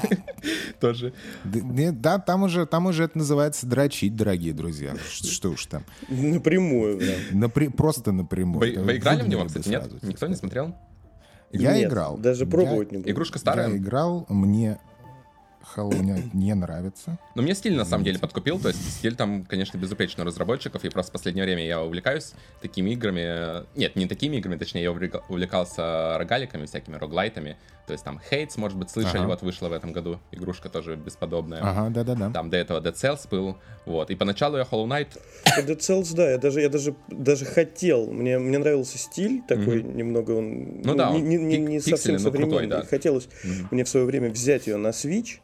Тоже. 0.79 1.13
Да, 1.43 2.19
там 2.19 2.43
уже, 2.43 2.65
там 2.65 2.85
уже 2.85 3.03
это 3.03 3.17
называется 3.17 3.67
дрочить, 3.67 4.15
дорогие 4.15 4.53
друзья. 4.53 4.95
Что 5.09 5.49
уж 5.49 5.65
там. 5.65 5.83
Напрямую, 6.07 6.99
да. 7.31 7.49
Просто 7.75 8.11
напрямую. 8.13 8.83
Вы 8.83 8.97
играли 8.97 9.23
в 9.23 9.27
него, 9.27 9.45
кстати, 9.45 9.69
нет? 9.69 10.03
Никто 10.03 10.27
не 10.27 10.35
смотрел? 10.35 10.75
Я 11.51 11.81
играл. 11.83 12.17
Даже 12.17 12.45
пробовать 12.45 12.91
не 12.91 12.99
буду. 12.99 13.09
Игрушка 13.09 13.39
старая? 13.39 13.69
Я 13.69 13.77
играл, 13.77 14.25
мне 14.29 14.79
Hello 15.75 15.93
не 16.33 16.53
нравится. 16.53 17.17
Но 17.35 17.41
мне 17.41 17.55
стиль 17.55 17.75
на 17.75 17.85
самом 17.85 18.03
деле 18.03 18.19
подкупил, 18.19 18.59
то 18.59 18.69
есть 18.69 18.97
стиль 18.97 19.15
там, 19.15 19.45
конечно, 19.45 19.77
безупречный 19.77 20.23
у 20.23 20.27
разработчиков, 20.27 20.83
и 20.85 20.89
просто 20.89 21.11
в 21.11 21.13
последнее 21.13 21.45
время 21.45 21.65
я 21.65 21.81
увлекаюсь 21.81 22.33
такими 22.61 22.91
играми. 22.91 23.65
Нет, 23.77 23.95
не 23.95 24.07
такими 24.07 24.37
играми, 24.37 24.57
точнее, 24.57 24.83
я 24.83 24.91
увлекался 24.91 26.17
рогаликами, 26.17 26.65
всякими 26.65 26.95
роглайтами. 26.95 27.57
То 27.87 27.93
есть 27.93 28.03
там 28.03 28.19
Хейтс, 28.29 28.57
может 28.57 28.77
быть, 28.77 28.89
слышали, 28.89 29.19
ага. 29.19 29.27
вот 29.27 29.41
вышла 29.41 29.69
в 29.69 29.71
этом 29.71 29.93
году 29.93 30.19
игрушка 30.31 30.67
тоже 30.67 30.97
бесподобная. 30.97 31.61
Ага, 31.61 31.89
да-да-да. 31.89 32.31
Там 32.31 32.49
до 32.49 32.57
этого 32.57 32.81
Dead 32.81 32.93
Cells 32.93 33.27
был, 33.31 33.57
вот. 33.85 34.09
И 34.11 34.15
поначалу 34.15 34.57
я 34.57 34.63
Hollow 34.63 34.87
Knight... 34.87 35.17
Dead 35.45 35.77
Cells, 35.77 36.13
да, 36.13 36.31
я 36.31 36.37
даже, 36.37 36.59
я 36.59 36.69
даже, 36.69 36.95
даже 37.07 37.45
хотел, 37.45 38.11
мне, 38.11 38.39
мне 38.39 38.57
нравился 38.57 38.97
стиль 38.97 39.41
такой 39.47 39.81
mm-hmm. 39.81 39.95
немного, 39.95 40.31
он 40.31 40.81
ну, 40.81 40.91
ну, 40.91 40.95
да, 40.95 41.11
не, 41.11 41.21
не, 41.21 41.37
не, 41.37 41.57
не 41.57 41.79
совсем 41.79 42.19
современный. 42.19 42.49
Крутой, 42.49 42.67
да. 42.67 42.83
Хотелось 42.83 43.29
mm-hmm. 43.45 43.67
мне 43.71 43.85
в 43.85 43.89
свое 43.89 44.05
время 44.05 44.31
взять 44.31 44.67
ее 44.67 44.75
на 44.75 44.89
Switch, 44.89 45.39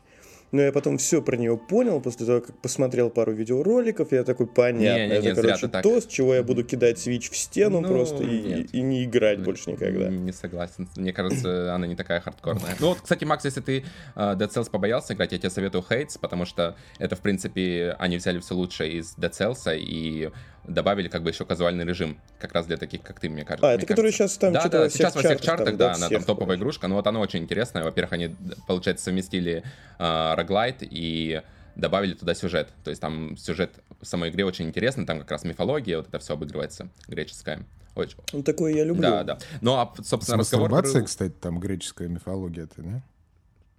но 0.54 0.62
я 0.62 0.72
потом 0.72 1.00
все 1.00 1.22
про 1.22 1.36
нее 1.36 1.58
понял, 1.58 2.00
после 2.00 2.28
того, 2.28 2.42
как 2.42 2.56
посмотрел 2.60 3.10
пару 3.10 3.34
видеороликов, 3.34 4.12
я 4.12 4.24
такой, 4.24 4.46
понятно, 4.46 5.08
не, 5.08 5.18
не, 5.18 5.22
не, 5.22 5.28
это, 5.30 5.42
короче, 5.42 5.68
то, 5.68 6.00
с 6.00 6.06
чего 6.06 6.36
я 6.36 6.44
буду 6.44 6.64
кидать 6.64 7.00
свич 7.00 7.32
в 7.32 7.36
стену 7.36 7.82
ну, 7.82 7.88
просто 7.88 8.24
и, 8.24 8.62
и, 8.62 8.78
и 8.78 8.82
не 8.82 9.04
играть 9.04 9.44
больше 9.44 9.72
никогда. 9.72 10.10
Не 10.10 10.32
согласен. 10.32 10.88
Мне 10.96 11.12
кажется, 11.12 11.74
она 11.76 11.88
не 11.88 11.96
такая 11.96 12.22
хардкорная. 12.22 12.76
Ну 12.80 12.90
вот, 12.90 13.02
кстати, 13.02 13.26
Макс, 13.26 13.44
если 13.44 13.62
ты 13.62 13.84
uh, 14.16 14.38
Dead 14.38 14.48
Cells 14.48 14.70
побоялся 14.70 15.16
играть, 15.16 15.32
я 15.32 15.40
тебе 15.40 15.50
советую 15.50 15.84
Hates, 15.90 16.20
потому 16.22 16.46
что 16.46 16.76
это, 17.00 17.16
в 17.16 17.22
принципе, 17.22 17.96
они 17.98 18.18
взяли 18.18 18.38
все 18.40 18.54
лучшее 18.54 19.00
из 19.00 19.16
Dead 19.18 19.32
Cells, 19.32 19.76
и 19.76 20.30
добавили 20.68 21.08
как 21.08 21.24
бы 21.24 21.30
еще 21.30 21.46
казуальный 21.46 21.86
режим, 21.86 22.20
как 22.40 22.54
раз 22.54 22.66
для 22.66 22.78
таких, 22.78 23.02
как 23.02 23.20
ты, 23.20 23.30
мне 23.30 23.44
кажется. 23.44 23.70
А, 23.70 23.74
это 23.74 23.86
который 23.86 24.12
сейчас 24.12 24.38
там 24.38 24.54
да, 24.54 24.68
да, 24.68 24.90
сейчас 24.90 25.16
во 25.16 25.22
всех 25.22 25.42
чартах, 25.42 25.68
там, 25.68 25.78
да, 25.78 25.94
она 25.94 26.10
там 26.10 26.24
топовая 26.24 26.58
игрушка, 26.58 26.88
но 26.88 26.96
вот 26.96 27.08
она 27.08 27.20
очень 27.20 27.40
интересная. 27.40 27.84
Во-первых, 27.84 28.14
они, 28.14 28.36
получается, 28.68 29.06
совместили 29.06 29.64
э, 30.00 30.34
роглайт 30.36 30.78
и 30.82 31.42
добавили 31.76 32.14
туда 32.14 32.34
сюжет. 32.34 32.70
То 32.84 32.90
есть 32.92 33.02
там 33.02 33.36
сюжет 33.38 33.72
в 34.02 34.06
самой 34.06 34.30
игре 34.30 34.46
очень 34.46 34.66
интересный, 34.66 35.06
там 35.06 35.20
как 35.20 35.32
раз 35.32 35.44
мифология, 35.44 35.98
вот 35.98 36.08
это 36.08 36.20
все 36.20 36.34
обыгрывается, 36.34 36.90
греческая. 37.08 37.66
Очень. 37.96 38.18
Ну, 38.32 38.42
такое 38.42 38.74
я 38.74 38.84
люблю. 38.84 39.04
Да, 39.04 39.24
да. 39.24 39.38
Ну, 39.62 39.74
а, 39.74 39.94
собственно, 40.04 40.40
разговор... 40.40 40.84
Кстати, 40.84 41.32
там 41.40 41.60
греческая 41.60 42.08
мифология, 42.08 42.66
ты, 42.66 42.82
да? 42.82 43.04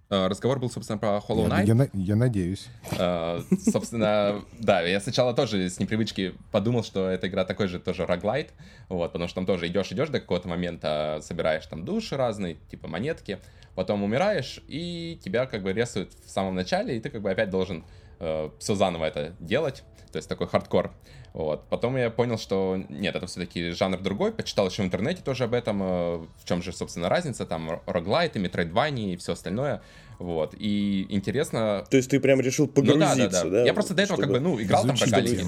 Э, 0.09 0.27
разговор 0.27 0.59
был, 0.59 0.69
собственно, 0.69 0.99
про 0.99 1.17
Hollow 1.17 1.47
Knight. 1.47 1.65
Я, 1.65 1.75
я, 1.75 1.89
я 1.93 2.15
надеюсь. 2.15 2.67
Uh, 2.91 3.43
собственно, 3.71 4.43
да, 4.59 4.81
я 4.81 4.99
сначала 4.99 5.33
тоже 5.33 5.69
с 5.69 5.79
непривычки 5.79 6.35
подумал, 6.51 6.83
что 6.83 7.09
эта 7.09 7.27
игра 7.27 7.43
такой 7.43 7.67
же 7.67 7.79
тоже 7.79 8.05
роглайт, 8.05 8.53
вот, 8.87 9.11
потому 9.13 9.27
что 9.27 9.35
там 9.35 9.45
тоже 9.47 9.67
идешь, 9.67 9.91
идешь 9.91 10.09
до 10.09 10.19
какого-то 10.19 10.47
момента, 10.47 11.19
собираешь 11.23 11.65
там 11.65 11.85
души 11.85 12.15
разные, 12.17 12.57
типа 12.69 12.87
монетки, 12.87 13.39
потом 13.73 14.03
умираешь, 14.03 14.61
и 14.67 15.19
тебя 15.23 15.47
как 15.47 15.63
бы 15.63 15.73
рисуют 15.73 16.11
в 16.25 16.29
самом 16.29 16.53
начале, 16.53 16.97
и 16.97 16.99
ты 16.99 17.09
как 17.09 17.21
бы 17.21 17.31
опять 17.31 17.49
должен 17.49 17.83
uh, 18.19 18.51
все 18.59 18.75
заново 18.75 19.05
это 19.05 19.33
делать, 19.39 19.83
то 20.15 20.19
есть 20.19 20.29
такой 20.29 20.47
хардкор. 20.47 20.91
Вот. 21.33 21.67
Потом 21.67 21.97
я 21.97 22.09
понял, 22.09 22.37
что 22.37 22.81
нет, 22.87 23.17
это 23.17 23.27
все-таки 23.27 23.71
жанр 23.71 23.99
другой. 23.99 24.31
Почитал 24.31 24.69
еще 24.69 24.81
в 24.81 24.85
интернете 24.85 25.21
тоже 25.21 25.43
об 25.43 25.53
этом, 25.53 25.83
э, 25.83 26.17
в 26.41 26.45
чем 26.45 26.63
же, 26.63 26.71
собственно, 26.71 27.09
разница, 27.09 27.45
там, 27.45 27.81
роглайты, 27.85 28.39
метроидвани 28.39 29.13
и 29.13 29.17
все 29.17 29.33
остальное. 29.33 29.81
Вот. 30.19 30.55
И 30.57 31.05
интересно... 31.09 31.85
То 31.89 31.97
есть 31.97 32.09
ты 32.09 32.19
прям 32.19 32.41
решил 32.41 32.67
погрузиться, 32.67 33.15
ну, 33.15 33.29
да, 33.29 33.29
да, 33.29 33.43
да. 33.43 33.49
да? 33.49 33.65
Я 33.65 33.73
просто 33.73 33.93
до 33.93 34.03
этого 34.03 34.17
как 34.17 34.29
бы, 34.29 34.39
ну, 34.39 34.61
играл 34.61 34.85
там 34.85 34.95
в 34.95 35.01
рогалики. 35.01 35.41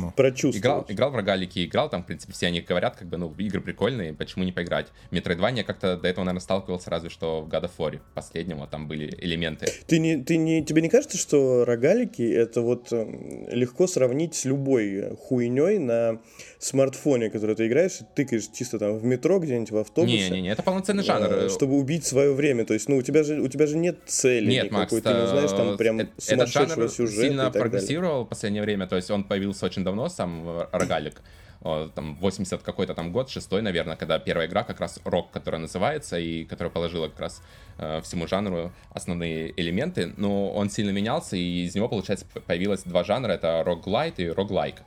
Играл, 0.57 0.85
играл 0.87 1.11
в 1.11 1.15
рогалики, 1.15 1.65
играл 1.65 1.89
там, 1.89 2.03
в 2.03 2.05
принципе, 2.07 2.33
все 2.33 2.47
они 2.47 2.61
говорят, 2.61 2.95
как 2.95 3.07
бы, 3.07 3.17
ну, 3.17 3.33
игры 3.37 3.61
прикольные, 3.61 4.13
почему 4.13 4.43
не 4.43 4.51
поиграть? 4.51 4.87
Метроидвания 5.11 5.63
как-то 5.63 5.97
до 5.97 6.07
этого, 6.07 6.25
наверное, 6.25 6.41
сталкивался 6.41 6.89
разве 6.89 7.09
что 7.09 7.41
в 7.41 7.47
God 7.47 7.63
of 7.63 7.71
War 7.77 7.99
последнего, 8.13 8.67
там 8.67 8.87
были 8.87 9.13
элементы. 9.19 9.67
Ты 9.87 9.99
не, 9.99 10.17
ты 10.23 10.37
не, 10.37 10.63
тебе 10.63 10.81
не 10.81 10.89
кажется, 10.89 11.17
что 11.17 11.65
рогалики 11.65 12.21
это 12.21 12.61
вот 12.61 12.91
эм, 12.91 13.47
легко 13.49 13.87
сравнить 13.87 14.35
с 14.35 14.45
любой 14.45 15.15
хуйней 15.15 15.79
на 15.79 16.19
смартфоне, 16.59 17.29
который 17.29 17.55
ты 17.55 17.67
играешь, 17.67 17.99
тыкаешь 18.15 18.47
чисто 18.53 18.79
там 18.79 18.97
в 18.97 19.03
метро 19.03 19.39
где-нибудь, 19.39 19.71
в 19.71 19.77
автобусе. 19.77 20.29
Не-не-не, 20.29 20.49
это 20.49 20.63
полноценный 20.63 21.03
жанр. 21.03 21.27
Э, 21.31 21.49
чтобы 21.49 21.77
убить 21.77 22.05
свое 22.05 22.33
время. 22.33 22.65
То 22.65 22.73
есть, 22.73 22.89
ну, 22.89 22.97
у 22.97 23.01
тебя 23.01 23.23
же, 23.23 23.41
у 23.41 23.47
тебя 23.47 23.67
же 23.67 23.77
нет 23.77 23.97
цели 24.05 24.56
нет. 24.63 24.71
Макс, 24.71 24.91
ты 24.91 24.97
не 24.97 25.27
знаешь 25.27 25.51
там 25.51 25.77
прям 25.77 25.99
этот 25.99 26.49
жанр 26.49 26.89
сильно 26.89 27.51
прогрессировал 27.51 28.25
в 28.25 28.29
последнее 28.29 28.63
время. 28.63 28.87
То 28.87 28.95
есть 28.95 29.09
он 29.11 29.23
появился 29.23 29.65
очень 29.65 29.83
давно, 29.83 30.09
сам 30.09 30.67
рогалик 30.71 31.21
там 31.95 32.15
80 32.15 32.61
какой-то 32.61 32.93
там 32.93 33.11
год, 33.11 33.29
шестой, 33.29 33.61
наверное, 33.61 33.95
когда 33.95 34.19
первая 34.19 34.47
игра 34.47 34.63
как 34.63 34.79
раз 34.79 34.99
рок, 35.03 35.31
которая 35.31 35.59
называется, 35.59 36.17
и 36.19 36.45
которая 36.45 36.71
положила 36.71 37.07
как 37.07 37.19
раз 37.19 37.41
э, 37.77 38.01
всему 38.03 38.27
жанру 38.27 38.71
основные 38.91 39.53
элементы, 39.59 40.13
но 40.17 40.51
он 40.51 40.69
сильно 40.69 40.91
менялся, 40.91 41.35
и 41.35 41.65
из 41.65 41.75
него, 41.75 41.89
получается, 41.89 42.25
появилось 42.45 42.83
два 42.83 43.03
жанра, 43.03 43.33
это 43.33 43.63
рок-лайт 43.65 44.19
и 44.19 44.29
рок-лайк. 44.29 44.77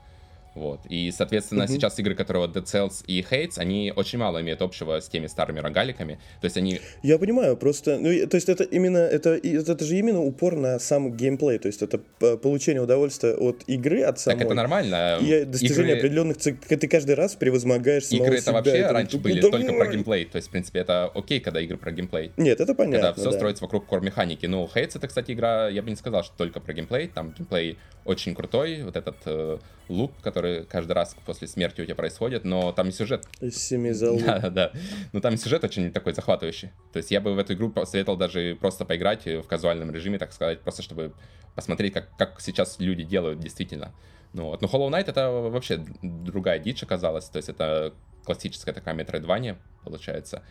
Вот. 0.55 0.81
И, 0.89 1.11
соответственно, 1.13 1.63
mm-hmm. 1.63 1.69
сейчас 1.69 1.99
игры, 1.99 2.15
которые 2.15 2.47
вот 2.47 2.57
Dead 2.57 2.65
Cells 2.65 3.05
и 3.07 3.23
Hates, 3.23 3.59
они 3.59 3.93
очень 3.95 4.19
мало 4.19 4.41
имеют 4.41 4.63
общего 4.63 5.01
с 5.01 5.09
теми 5.09 5.27
старыми 5.27 5.61
рогаликами. 5.61 6.19
То 6.41 6.47
есть 6.47 6.57
они... 6.57 6.81
Я 7.03 7.19
понимаю, 7.19 7.57
просто... 7.57 7.99
Ну, 7.99 8.27
то 8.27 8.35
есть 8.35 8.49
это 8.49 8.65
именно... 8.65 8.99
Это, 8.99 9.31
это 9.31 9.85
же 9.85 9.97
именно 9.97 10.21
упор 10.21 10.57
на 10.57 10.79
сам 10.79 11.17
геймплей. 11.17 11.59
То 11.59 11.69
есть 11.69 11.83
это 11.83 11.99
получение 11.99 12.83
удовольствия 12.83 13.35
от 13.35 13.63
игры, 13.69 14.03
от 14.03 14.19
самой... 14.19 14.39
Так 14.39 14.47
это 14.47 14.55
нормально. 14.55 15.19
И 15.21 15.45
достижение 15.45 15.93
игры... 15.93 15.99
определенных... 15.99 16.37
Ты 16.39 16.89
каждый 16.89 17.15
раз 17.15 17.35
превозмогаешь 17.37 18.07
самого 18.07 18.27
Игры 18.27 18.39
это 18.39 18.53
вообще 18.53 18.79
это, 18.79 18.93
раньше 18.93 19.19
были 19.19 19.41
давай! 19.41 19.63
только 19.63 19.79
про 19.79 19.87
геймплей. 19.87 20.25
То 20.25 20.37
есть, 20.37 20.49
в 20.49 20.51
принципе, 20.51 20.81
это 20.81 21.07
окей, 21.15 21.41
когда 21.41 21.61
игры 21.61 21.77
про 21.77 21.93
геймплей. 21.93 22.33
Нет, 22.37 22.61
это 22.61 22.75
понятно, 22.75 23.09
Когда 23.09 23.13
все 23.15 23.31
да. 23.31 23.37
строится 23.37 23.65
вокруг 23.65 23.87
кор-механики. 23.87 24.47
Ну, 24.47 24.69
Hates 24.75 24.97
это, 24.97 25.07
кстати, 25.07 25.33
игра... 25.33 25.69
Я 25.69 25.83
бы 25.83 25.91
не 25.91 25.97
сказал, 25.97 26.25
что 26.25 26.35
только 26.37 26.61
про 26.61 26.73
геймплей. 26.73 27.09
Там 27.09 27.33
геймплей 27.37 27.79
очень 28.05 28.35
крутой. 28.35 28.83
Вот 28.83 28.97
этот 28.97 29.17
э, 29.27 29.59
луп, 29.91 30.13
который 30.23 30.65
каждый 30.65 30.93
раз 30.93 31.17
после 31.27 31.49
смерти 31.49 31.81
у 31.81 31.85
тебя 31.85 31.95
происходит, 31.95 32.45
но 32.45 32.73
там 32.73 32.89
и 32.89 32.93
сюжет. 32.93 33.27
Семи 33.51 33.93
за 33.93 34.13
луп. 34.13 34.23
Да, 34.31 34.51
да. 34.51 34.73
Но 35.13 35.21
там 35.21 35.35
и 35.35 35.37
сюжет 35.37 35.65
очень 35.65 35.93
такой 35.93 36.15
захватывающий. 36.15 36.71
То 36.93 36.99
есть 36.99 37.11
я 37.11 37.21
бы 37.21 37.35
в 37.35 37.39
эту 37.39 37.55
игру 37.55 37.71
посоветовал 37.71 38.17
даже 38.17 38.57
просто 38.61 38.85
поиграть 38.85 39.27
в 39.27 39.43
казуальном 39.43 39.91
режиме, 39.91 40.19
так 40.19 40.33
сказать, 40.33 40.61
просто 40.61 40.83
чтобы 40.83 41.13
посмотреть, 41.55 41.93
как, 41.93 42.17
как 42.17 42.41
сейчас 42.41 42.79
люди 42.79 43.03
делают 43.03 43.41
действительно. 43.41 43.93
Ну, 44.33 44.45
вот. 44.45 44.63
Но 44.63 44.69
Hollow 44.69 44.91
Knight 44.91 45.09
это 45.09 45.31
вообще 45.31 45.85
другая 46.03 46.59
дичь 46.61 46.83
оказалась. 46.83 47.25
То 47.29 47.39
есть 47.39 47.49
это 47.49 47.93
классическая 48.25 48.73
такая 48.73 48.95
метроидвания, 48.95 49.59
получается. 49.83 50.43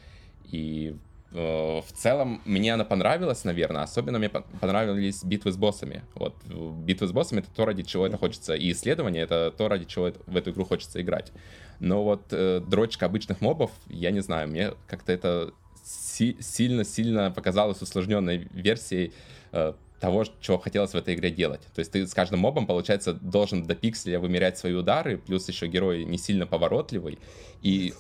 И 0.44 0.96
Э, 1.00 1.09
в 1.32 1.86
целом 1.94 2.42
мне 2.46 2.74
она 2.74 2.86
понравилась, 2.86 3.44
наверное. 3.44 3.84
Особенно 3.84 4.18
мне 4.18 4.30
понравились 4.30 5.24
битвы 5.24 5.52
с 5.52 5.58
боссами. 5.58 6.04
Вот 6.16 6.36
битвы 6.46 7.08
с 7.08 7.12
боссами 7.12 7.40
это 7.40 7.50
то, 7.56 7.66
ради 7.66 7.84
чего 7.84 8.08
это 8.08 8.18
хочется. 8.18 8.56
И 8.56 8.72
исследование 8.72 9.24
это 9.24 9.54
то, 9.56 9.68
ради 9.68 9.86
чего 9.86 10.12
в 10.26 10.36
эту 10.36 10.52
игру 10.52 10.66
хочется 10.66 11.02
играть. 11.02 11.32
Но 11.80 12.04
вот 12.04 12.24
э, 12.32 12.62
дрочка 12.68 13.06
обычных 13.06 13.42
мобов, 13.42 13.72
я 13.88 14.12
не 14.12 14.22
знаю, 14.22 14.48
мне 14.48 14.72
как-то 14.88 15.12
это 15.12 15.54
сильно-сильно 15.84 17.32
показалось 17.32 17.82
усложненной 17.82 18.48
версией 18.52 19.14
э, 19.52 19.74
того, 20.00 20.26
чего 20.42 20.58
хотелось 20.58 20.92
в 20.92 20.96
этой 20.96 21.16
игре 21.16 21.30
делать. 21.30 21.62
То 21.74 21.80
есть 21.80 21.92
ты 21.92 22.06
с 22.08 22.14
каждым 22.14 22.40
мобом, 22.40 22.66
получается, 22.66 23.14
должен 23.14 23.66
до 23.66 23.76
пикселя 23.76 24.20
вымерять 24.20 24.58
свои 24.58 24.74
удары, 24.74 25.18
плюс 25.18 25.48
еще 25.48 25.68
герой 25.68 26.06
не 26.06 26.18
сильно 26.18 26.48
поворотливый. 26.48 27.20
И 27.62 27.94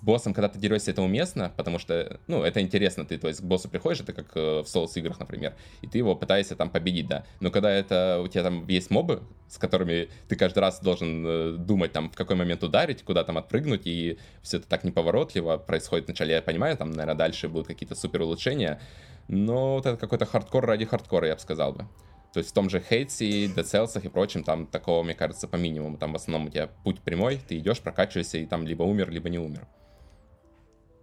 с 0.00 0.04
боссом, 0.04 0.32
когда 0.32 0.48
ты 0.48 0.58
дерешься, 0.58 0.90
это 0.90 1.02
уместно, 1.02 1.52
потому 1.56 1.78
что, 1.78 2.20
ну, 2.26 2.42
это 2.42 2.60
интересно. 2.60 3.04
Ты, 3.04 3.18
то 3.18 3.28
есть, 3.28 3.40
к 3.40 3.44
боссу 3.44 3.68
приходишь, 3.68 4.00
это 4.00 4.12
как 4.12 4.30
э, 4.34 4.62
в 4.62 4.66
соус 4.66 4.96
играх, 4.96 5.20
например, 5.20 5.54
и 5.82 5.86
ты 5.86 5.98
его 5.98 6.14
пытаешься 6.16 6.56
там 6.56 6.70
победить, 6.70 7.06
да. 7.06 7.24
Но 7.40 7.50
когда 7.50 7.70
это 7.70 8.20
у 8.24 8.28
тебя 8.28 8.44
там 8.44 8.66
есть 8.66 8.90
мобы, 8.90 9.22
с 9.48 9.58
которыми 9.58 10.08
ты 10.28 10.36
каждый 10.36 10.60
раз 10.60 10.80
должен 10.80 11.24
э, 11.26 11.52
думать, 11.58 11.92
там, 11.92 12.10
в 12.10 12.16
какой 12.16 12.36
момент 12.36 12.62
ударить, 12.64 13.02
куда 13.02 13.24
там 13.24 13.36
отпрыгнуть, 13.36 13.82
и 13.84 14.18
все 14.42 14.56
это 14.56 14.66
так 14.68 14.84
неповоротливо 14.84 15.58
происходит 15.58 16.06
вначале, 16.06 16.34
я 16.34 16.42
понимаю, 16.42 16.76
там, 16.76 16.90
наверное, 16.90 17.14
дальше 17.14 17.48
будут 17.48 17.66
какие-то 17.66 17.94
супер 17.94 18.22
улучшения, 18.22 18.80
но 19.28 19.74
вот 19.74 19.86
это 19.86 19.96
какой-то 19.96 20.24
хардкор 20.24 20.64
ради 20.64 20.86
хардкора, 20.86 21.28
я 21.28 21.34
бы 21.34 21.40
сказал 21.40 21.72
бы. 21.72 21.86
То 22.32 22.38
есть 22.38 22.50
в 22.50 22.52
том 22.52 22.70
же 22.70 22.80
Hades 22.80 23.21
'е, 23.21 23.46
Dead 23.46 23.56
Cells 23.56 24.00
и 24.02 24.08
прочем, 24.08 24.44
там 24.44 24.66
такого, 24.66 25.02
мне 25.02 25.14
кажется, 25.14 25.48
по 25.48 25.56
минимуму. 25.56 25.98
Там 25.98 26.12
в 26.12 26.16
основном 26.16 26.46
у 26.46 26.50
тебя 26.50 26.68
путь 26.68 27.00
прямой, 27.00 27.40
ты 27.46 27.58
идешь, 27.58 27.80
прокачиваешься, 27.80 28.38
и 28.38 28.46
там 28.46 28.66
либо 28.66 28.84
умер, 28.84 29.10
либо 29.10 29.28
не 29.28 29.38
умер. 29.38 29.66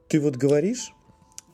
Ты 0.07 0.19
вот 0.19 0.37
говоришь, 0.37 0.93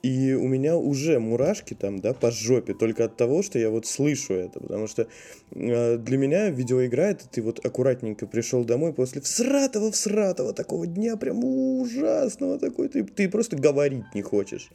и 0.03 0.33
у 0.33 0.47
меня 0.49 0.75
уже 0.75 1.17
мурашки 1.17 1.73
там, 1.73 1.99
да, 1.99 2.13
по 2.13 2.29
жопе, 2.29 2.73
только 2.73 3.05
от 3.05 3.15
того, 3.15 3.41
что 3.41 3.57
я 3.57 3.69
вот 3.69 3.85
слышу 3.85 4.33
это, 4.33 4.59
потому 4.59 4.85
что 4.85 5.07
э, 5.51 5.97
для 5.97 6.17
меня 6.17 6.49
видеоигра 6.49 7.03
это 7.03 7.27
ты 7.29 7.41
вот 7.41 7.65
аккуратненько 7.65 8.27
пришел 8.27 8.65
домой 8.65 8.93
после 8.93 9.21
всратого 9.21 9.91
всратого 9.91 10.53
такого 10.53 10.85
дня, 10.87 11.15
прям 11.15 11.43
ужасного 11.43 12.59
такой, 12.59 12.89
ты, 12.89 13.05
ты 13.05 13.29
просто 13.29 13.55
говорить 13.55 14.03
не 14.13 14.21
хочешь. 14.21 14.69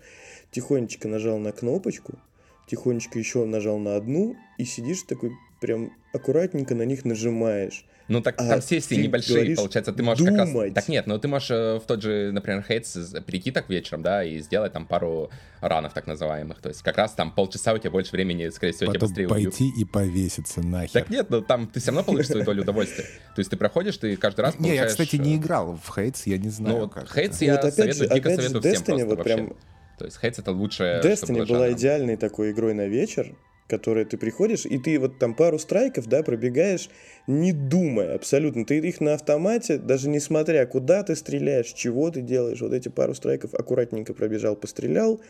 Тихонечко 0.51 1.09
нажал 1.09 1.37
на 1.39 1.53
кнопочку, 1.53 2.19
тихонечко 2.67 3.19
еще 3.19 3.45
нажал 3.45 3.79
на 3.79 3.97
одну, 3.97 4.35
и 4.57 4.65
сидишь 4.65 5.03
такой 5.03 5.33
прям 5.61 5.93
аккуратненько 6.13 6.75
на 6.75 6.83
них 6.83 7.05
нажимаешь. 7.05 7.85
Ну 8.09 8.23
так 8.23 8.37
а 8.41 8.49
там 8.49 8.63
сессии 8.63 8.95
небольшие, 8.95 9.37
говоришь, 9.37 9.57
получается, 9.59 9.93
ты 9.93 10.03
можешь 10.03 10.25
думать. 10.25 10.49
как 10.49 10.55
раз... 10.55 10.73
Так 10.73 10.89
нет, 10.89 11.07
ну 11.07 11.19
ты 11.19 11.29
можешь 11.29 11.51
э, 11.51 11.79
в 11.79 11.83
тот 11.87 12.01
же, 12.01 12.33
например, 12.33 12.65
Хейтс 12.67 12.97
прийти 13.27 13.51
так 13.51 13.69
вечером, 13.69 14.03
да, 14.03 14.25
и 14.25 14.39
сделать 14.39 14.73
там 14.73 14.87
пару 14.87 15.31
ранов 15.61 15.93
так 15.93 16.07
называемых. 16.07 16.59
То 16.61 16.71
есть 16.71 16.83
как 16.83 16.97
раз 16.97 17.13
там 17.13 17.31
полчаса 17.31 17.75
у 17.75 17.79
тебя 17.79 17.91
больше 17.91 18.13
времени, 18.13 18.49
скорее 18.49 18.73
всего, 18.73 18.93
Потом 18.93 19.09
тебя 19.13 19.27
быстрее 19.27 19.29
пойти 19.29 19.65
убьют. 19.65 19.79
и 19.79 19.85
повеситься 19.85 20.63
нахер. 20.63 20.91
Так 20.91 21.11
нет, 21.11 21.29
ну 21.29 21.43
там 21.43 21.67
ты 21.67 21.81
все 21.81 21.91
равно 21.91 22.03
получишь 22.03 22.29
свою 22.29 22.47
долю 22.47 22.63
удовольствия. 22.63 23.05
То 23.35 23.41
есть 23.41 23.51
ты 23.51 23.59
проходишь, 23.59 23.99
ты 23.99 24.17
каждый 24.17 24.41
раз 24.41 24.55
получаешь... 24.55 24.81
Не, 24.81 24.83
я, 24.83 24.87
кстати, 24.87 25.17
не 25.17 25.35
э, 25.35 25.37
играл 25.37 25.79
в 25.83 25.95
Хейтс, 25.95 26.27
я 26.27 26.39
не 26.39 26.49
знаю, 26.49 26.79
ну, 26.79 26.89
как 26.89 27.13
Хейтс 27.13 27.43
я 27.43 27.61
советую, 27.71 28.09
дико 28.09 28.31
советую 28.31 28.63
всем 28.63 28.85
просто 28.85 29.07
вот 29.07 29.23
прям 29.23 29.57
то 29.99 30.05
есть 30.05 30.19
Хейтс 30.21 30.39
это 30.39 30.53
лучшее, 30.53 31.01
Destiny 31.03 31.45
была 31.45 31.73
идеальной 31.73 32.17
такой 32.17 32.53
игрой 32.53 32.73
на 32.73 32.87
вечер, 32.87 33.35
которой 33.69 34.05
ты 34.05 34.17
приходишь, 34.17 34.65
и 34.65 34.79
ты 34.79 34.99
вот 34.99 35.19
там 35.19 35.35
пару 35.35 35.59
страйков, 35.59 36.07
да, 36.07 36.23
пробегаешь, 36.23 36.89
не 37.27 37.53
думая 37.53 38.15
абсолютно. 38.15 38.65
Ты 38.65 38.79
их 38.79 39.01
на 39.01 39.15
автомате, 39.15 39.77
даже 39.77 40.09
не 40.09 40.21
смотря, 40.21 40.67
куда 40.67 41.03
ты 41.03 41.15
стреляешь, 41.15 41.73
чего 41.73 42.11
ты 42.11 42.23
делаешь. 42.23 42.61
Вот 42.61 42.73
эти 42.73 42.89
пару 42.89 43.15
страйков 43.15 43.55
аккуратненько 43.55 44.15
пробежал, 44.15 44.57
пострелял, 44.57 45.21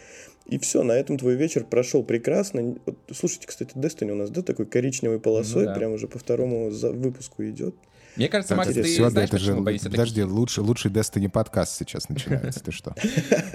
и 0.46 0.59
все, 0.59 0.83
на 0.83 0.92
этом 0.92 1.18
твой 1.18 1.35
вечер 1.35 1.64
прошел 1.64 2.03
прекрасно. 2.05 2.77
Вот, 2.87 2.96
слушайте, 3.12 3.48
кстати, 3.48 3.77
Destiny 3.77 4.12
у 4.12 4.14
нас, 4.14 4.31
да, 4.31 4.42
такой 4.42 4.66
коричневой 4.66 5.20
полосой, 5.20 5.64
ну, 5.64 5.70
да. 5.70 5.74
прям 5.74 5.92
уже 5.92 6.07
по 6.07 6.18
второму 6.18 6.70
выпуску 6.70 7.44
идет. 7.44 7.74
Мне 8.16 8.28
кажется, 8.28 8.56
Макс, 8.56 8.72
ты 8.72 8.82
Все, 8.82 9.10
знаешь, 9.10 9.28
это 9.28 9.38
же, 9.38 9.54
Подожди, 9.54 10.22
лучший, 10.22 10.64
лучший 10.64 10.90
Destiny 10.90 11.28
подкаст 11.28 11.78
сейчас 11.78 12.08
начинается, 12.08 12.60
ты 12.60 12.72
что? 12.72 12.94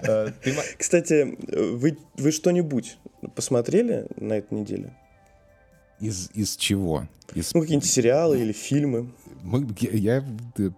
Э, 0.05 0.31
Кстати, 0.77 1.37
вы, 1.75 1.97
вы 2.17 2.31
что-нибудь 2.31 2.97
посмотрели 3.35 4.07
на 4.17 4.33
этой 4.33 4.53
неделе? 4.53 4.93
Из, 5.99 6.29
из 6.33 6.57
чего? 6.57 7.07
Из... 7.33 7.53
Ну, 7.53 7.61
какие-нибудь 7.61 7.89
сериалы 7.89 8.39
или 8.39 8.51
фильмы. 8.51 9.09
Мы, 9.43 9.67
я, 9.79 10.17
я 10.17 10.25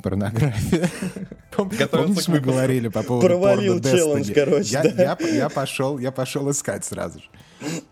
порнография. 0.02 0.90
Помнишь, 1.56 2.28
мы 2.28 2.40
говорили 2.40 2.88
по 2.88 3.04
поводу 3.04 3.28
Провалил 3.28 3.82
челлендж, 3.82 4.32
короче, 4.34 4.70
я, 4.70 4.84
да. 4.84 5.18
я, 5.20 5.28
я, 5.28 5.50
пошел, 5.50 5.98
я 6.00 6.12
пошел 6.12 6.50
искать 6.52 6.86
сразу 6.86 7.20
же. 7.20 7.26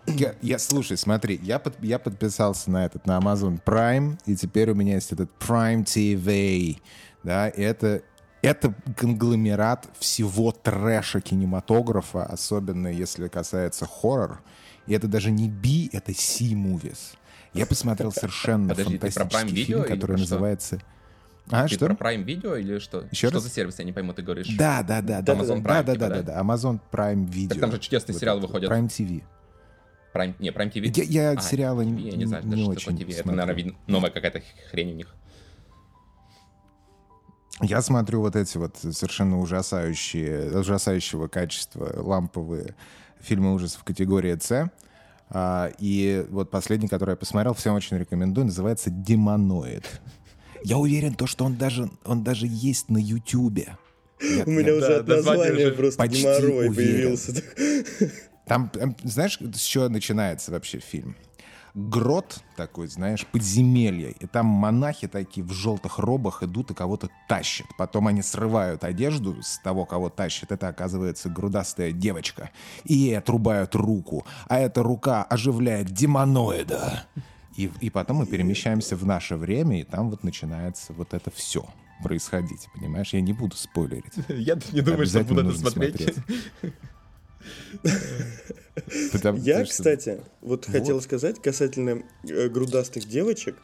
Я, 0.08 0.36
я, 0.42 0.60
слушай, 0.60 0.98
смотри, 0.98 1.40
я, 1.44 1.60
под, 1.60 1.82
я 1.84 2.00
подписался 2.00 2.70
на 2.72 2.86
этот, 2.86 3.06
на 3.08 3.18
Amazon 3.20 3.62
Prime, 3.64 4.18
и 4.26 4.36
теперь 4.36 4.72
у 4.72 4.76
меня 4.76 4.96
есть 4.96 5.12
этот 5.12 5.30
Prime 5.40 5.84
TV, 5.84 6.80
да, 7.24 7.50
и 7.50 7.62
это, 7.62 8.04
это 8.42 8.74
конгломерат 8.98 9.90
всего 9.98 10.52
трэша 10.52 11.22
кинематографа, 11.22 12.26
особенно 12.26 12.88
если 12.88 13.28
касается 13.28 13.86
хоррор. 13.86 14.42
И 14.86 14.94
это 14.94 15.08
даже 15.08 15.32
не 15.32 15.50
B, 15.50 15.90
это 15.94 16.14
C-movies. 16.14 17.16
Я 17.54 17.66
посмотрел 17.66 18.12
совершенно 18.14 18.70
Подожди, 18.70 18.98
фантастический 18.98 19.64
фильм, 19.66 19.84
который 19.84 20.18
называется... 20.18 20.80
А, 21.50 21.68
ты 21.68 21.76
что? 21.76 21.94
про 21.94 22.14
Prime 22.14 22.24
Video 22.24 22.58
или 22.58 22.80
что? 22.80 23.06
Еще 23.12 23.28
что 23.28 23.36
раз? 23.36 23.44
за 23.44 23.50
сервис, 23.50 23.78
я 23.78 23.84
не 23.86 23.92
пойму, 23.92 24.14
ты 24.14 24.22
говоришь? 24.22 24.48
Да, 24.58 24.82
да, 24.82 25.02
да. 25.02 25.22
да 25.22 25.34
Amazon 25.34 25.62
Prime, 25.62 25.84
да, 25.84 25.94
типа, 25.94 26.08
да, 26.08 26.10
да, 26.10 26.22
да, 26.22 26.42
Amazon 26.42 26.80
Prime 26.90 27.28
Video. 27.28 27.50
Так 27.50 27.60
там 27.60 27.72
же 27.72 27.80
чудесные 27.80 28.14
вот 28.14 28.20
сериалы 28.22 28.42
выходят. 28.42 28.72
Prime 28.72 28.88
TV. 28.88 29.24
Prime, 30.14 30.36
не, 30.40 30.50
Prime 30.50 30.72
TV? 30.72 30.92
Я, 30.96 31.32
я 31.32 31.32
а, 31.32 31.42
сериалы 31.42 31.86
TV, 31.86 32.02
я 32.02 32.18
не 32.18 32.26
знаю, 32.26 32.44
даже, 32.44 32.56
не 32.56 32.78
что 32.78 32.92
такое 32.92 33.06
TV. 33.06 33.20
Это, 33.20 33.32
наверное, 33.32 33.76
новая 33.88 34.12
какая-то 34.12 34.42
хрень 34.70 34.92
у 34.92 34.96
них. 34.96 35.16
Я 37.62 37.82
смотрю 37.82 38.22
вот 38.22 38.36
эти 38.36 38.58
вот 38.58 38.78
совершенно 38.78 39.40
ужасающие, 39.40 40.60
ужасающего 40.60 41.28
качества 41.28 41.94
ламповые 41.96 42.76
фильмы 43.22 43.54
ужасов 43.54 43.84
категории 43.84 44.38
С. 44.40 44.72
А, 45.30 45.72
и 45.80 46.26
вот 46.30 46.52
последний, 46.52 46.88
который 46.88 47.12
я 47.12 47.16
посмотрел, 47.16 47.54
всем 47.54 47.76
очень 47.76 47.98
рекомендую, 47.98 48.46
называется 48.46 48.90
«Демоноид». 48.90 50.02
Я 50.64 50.78
уверен, 50.78 51.14
то, 51.16 51.28
что 51.28 51.46
он 51.46 51.56
даже, 51.56 51.90
он 52.06 52.24
даже 52.24 52.48
есть 52.48 52.90
на 52.90 52.98
Ютубе. 52.98 53.78
У 54.46 54.52
меня 54.52 54.76
уже 54.76 54.98
от 54.98 55.08
названия 55.08 55.72
просто 55.72 56.08
геморрой 56.08 56.74
появился. 56.74 57.44
Там, 58.46 58.72
знаешь, 59.04 59.40
с 59.40 59.62
чего 59.62 59.90
начинается 59.90 60.52
вообще 60.52 60.80
фильм? 60.80 61.16
грот 61.76 62.44
такой, 62.56 62.88
знаешь, 62.88 63.26
подземелье. 63.26 64.12
И 64.20 64.28
там 64.28 64.46
монахи 64.46 65.08
такие 65.08 65.46
в 65.46 65.52
желтых 65.52 66.00
робах 66.00 66.44
идут 66.44 66.72
и 66.72 66.74
кого-то 66.74 67.10
тащат. 67.28 67.68
Потом 67.78 68.08
они 68.08 68.22
срывают 68.22 68.84
одежду 68.84 69.42
с 69.42 69.58
того, 69.60 69.86
кого 69.86 70.10
тащат. 70.10 70.52
Это, 70.52 70.68
оказывается, 70.68 71.30
грудастая 71.30 71.92
девочка. 71.92 72.52
И 72.84 72.94
ей 72.94 73.18
отрубают 73.18 73.76
руку. 73.76 74.26
А 74.48 74.60
эта 74.60 74.84
рука 74.84 75.24
оживляет 75.24 75.88
демоноида. 75.88 77.06
И, 77.56 77.72
и 77.82 77.90
потом 77.90 78.18
мы 78.18 78.26
перемещаемся 78.26 78.96
в 78.96 79.06
наше 79.06 79.36
время, 79.36 79.80
и 79.82 79.84
там 79.84 80.10
вот 80.10 80.24
начинается 80.24 80.94
вот 80.94 81.14
это 81.14 81.30
все 81.30 81.66
происходить, 82.02 82.68
понимаешь? 82.74 83.14
Я 83.14 83.22
не 83.22 83.34
буду 83.34 83.56
спойлерить. 83.56 84.14
Я 84.28 84.58
не 84.72 84.82
думаю, 84.82 85.06
что 85.06 85.24
буду 85.24 85.50
это 85.50 85.58
смотреть. 85.58 86.16
Я, 89.38 89.66
кстати, 89.66 90.22
вот 90.42 90.66
хотел 90.66 91.02
сказать 91.02 91.42
касательно 91.42 92.04
э, 92.28 92.50
грудастых 92.50 93.08
девочек. 93.08 93.56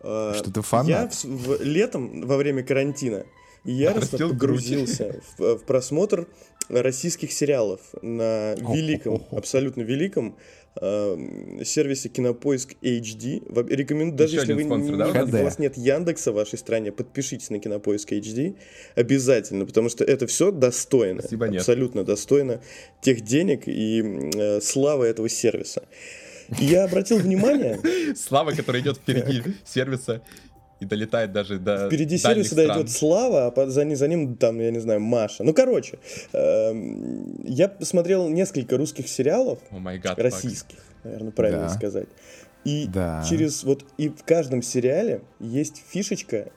Э, 0.00 0.34
что 0.36 0.50
ты 0.52 0.62
фанат? 0.62 1.14
Я 1.24 1.56
летом, 1.60 2.26
во 2.26 2.36
время 2.36 2.62
карантина, 2.62 3.24
яростно 3.64 4.28
погрузился 4.28 5.20
в 5.38 5.58
просмотр 5.58 6.26
российских 6.68 7.32
сериалов 7.32 7.80
на 8.02 8.54
великом, 8.54 9.26
абсолютно 9.30 9.82
великом 9.82 10.36
э, 10.76 11.62
сервисе 11.64 12.08
Кинопоиск 12.08 12.74
HD. 12.82 13.42
Рекомендую, 13.68 14.16
даже 14.16 14.36
Еще 14.36 14.40
если 14.40 14.52
вы 14.54 14.64
спонсор, 14.64 14.92
не, 14.92 15.32
да? 15.32 15.40
у 15.40 15.44
вас 15.44 15.58
нет 15.58 15.76
Яндекса 15.76 16.32
в 16.32 16.34
вашей 16.34 16.58
стране, 16.58 16.92
подпишитесь 16.92 17.50
на 17.50 17.58
Кинопоиск 17.58 18.12
HD 18.12 18.56
обязательно, 18.94 19.66
потому 19.66 19.88
что 19.88 20.04
это 20.04 20.26
все 20.26 20.50
достойно, 20.50 21.20
Спасибо, 21.22 21.46
абсолютно 21.46 21.98
нет. 22.00 22.06
достойно 22.06 22.60
тех 23.02 23.22
денег 23.22 23.62
и 23.66 24.02
э, 24.34 24.60
славы 24.60 25.06
этого 25.06 25.28
сервиса. 25.28 25.84
я 26.58 26.84
обратил 26.84 27.18
внимание... 27.18 27.80
Слава, 28.16 28.52
которая 28.52 28.82
идет 28.82 28.96
впереди 28.96 29.42
сервиса 29.64 30.22
и 30.80 30.86
долетает 30.86 31.32
даже 31.32 31.58
до 31.58 31.86
Впереди 31.86 32.18
сервиса 32.18 32.54
стран. 32.54 32.78
идет 32.78 32.90
Слава, 32.90 33.52
а 33.54 33.66
за, 33.66 33.94
за 33.94 34.08
ним 34.08 34.36
там, 34.36 34.58
я 34.58 34.70
не 34.70 34.78
знаю, 34.80 35.00
Маша. 35.00 35.44
Ну, 35.44 35.52
короче, 35.52 35.98
э, 36.32 36.72
я 37.44 37.68
посмотрел 37.68 38.28
несколько 38.28 38.76
русских 38.76 39.08
сериалов, 39.08 39.58
oh 39.70 40.02
God, 40.02 40.20
российских, 40.20 40.78
Max. 40.78 41.04
наверное, 41.04 41.32
правильно 41.32 41.62
да. 41.62 41.68
сказать. 41.68 42.08
И 42.64 42.86
да. 42.86 43.24
через 43.28 43.62
вот 43.62 43.84
и 43.98 44.08
в 44.08 44.24
каждом 44.24 44.62
сериале 44.62 45.22
есть 45.38 45.82
фишечка 45.90 46.50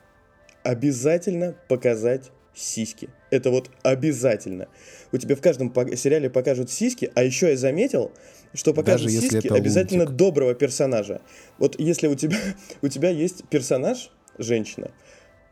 обязательно 0.64 1.56
показать 1.68 2.32
сиськи. 2.54 3.10
Это 3.30 3.50
вот 3.52 3.70
обязательно. 3.84 4.68
У 5.12 5.18
тебя 5.18 5.36
в 5.36 5.42
каждом 5.42 5.74
сериале 5.96 6.30
покажут 6.30 6.70
сиськи, 6.70 7.12
а 7.16 7.24
еще 7.24 7.50
я 7.50 7.58
заметил, 7.58 8.12
что 8.54 8.74
покажут 8.74 9.08
Даже 9.08 9.20
сиськи 9.22 9.48
обязательно 9.48 10.04
лунтик. 10.04 10.18
доброго 10.18 10.54
персонажа. 10.54 11.22
Вот 11.58 11.80
если 11.80 12.08
у 12.08 12.16
тебя, 12.16 12.38
у 12.82 12.88
тебя 12.88 13.10
есть 13.10 13.44
персонаж, 13.50 14.12
женщина, 14.38 14.92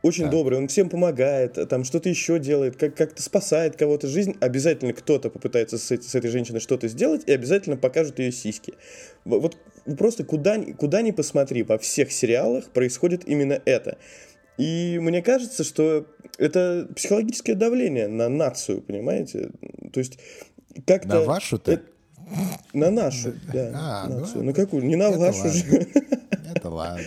очень 0.03 0.25
да. 0.25 0.31
добрый, 0.31 0.57
он 0.57 0.67
всем 0.67 0.89
помогает, 0.89 1.57
там 1.69 1.83
что-то 1.83 2.09
еще 2.09 2.39
делает, 2.39 2.75
как- 2.75 2.95
как-то 2.95 3.21
спасает 3.21 3.75
кого-то 3.75 4.07
жизнь, 4.07 4.35
обязательно 4.39 4.93
кто-то 4.93 5.29
попытается 5.29 5.77
с, 5.77 5.91
с 5.91 6.15
этой 6.15 6.29
женщиной 6.29 6.59
что-то 6.59 6.87
сделать 6.87 7.23
и 7.27 7.31
обязательно 7.31 7.77
покажут 7.77 8.17
ее 8.17 8.31
сиськи. 8.31 8.73
Вот 9.25 9.57
просто 9.97 10.23
куда, 10.23 10.59
куда 10.77 11.01
ни 11.01 11.11
посмотри, 11.11 11.61
во 11.63 11.77
всех 11.77 12.11
сериалах 12.11 12.65
происходит 12.71 13.27
именно 13.27 13.61
это. 13.65 13.97
И 14.57 14.99
мне 14.99 15.21
кажется, 15.21 15.63
что 15.63 16.07
это 16.37 16.87
психологическое 16.95 17.53
давление 17.53 18.07
на 18.07 18.27
нацию, 18.27 18.81
понимаете? 18.81 19.51
То 19.93 19.99
есть 19.99 20.17
как-то... 20.85 21.07
На 21.07 21.21
вашу-то? 21.21 21.81
На 22.74 22.89
нашу, 22.89 23.34
да. 23.52 23.72
А, 23.74 24.08
нацию. 24.08 24.38
Ну, 24.38 24.44
на 24.44 24.54
какую? 24.54 24.84
Не 24.86 24.96
на 24.96 25.12
вашу 25.12 25.50
же. 25.50 25.88
Это 26.56 26.70
ладно. 26.70 27.04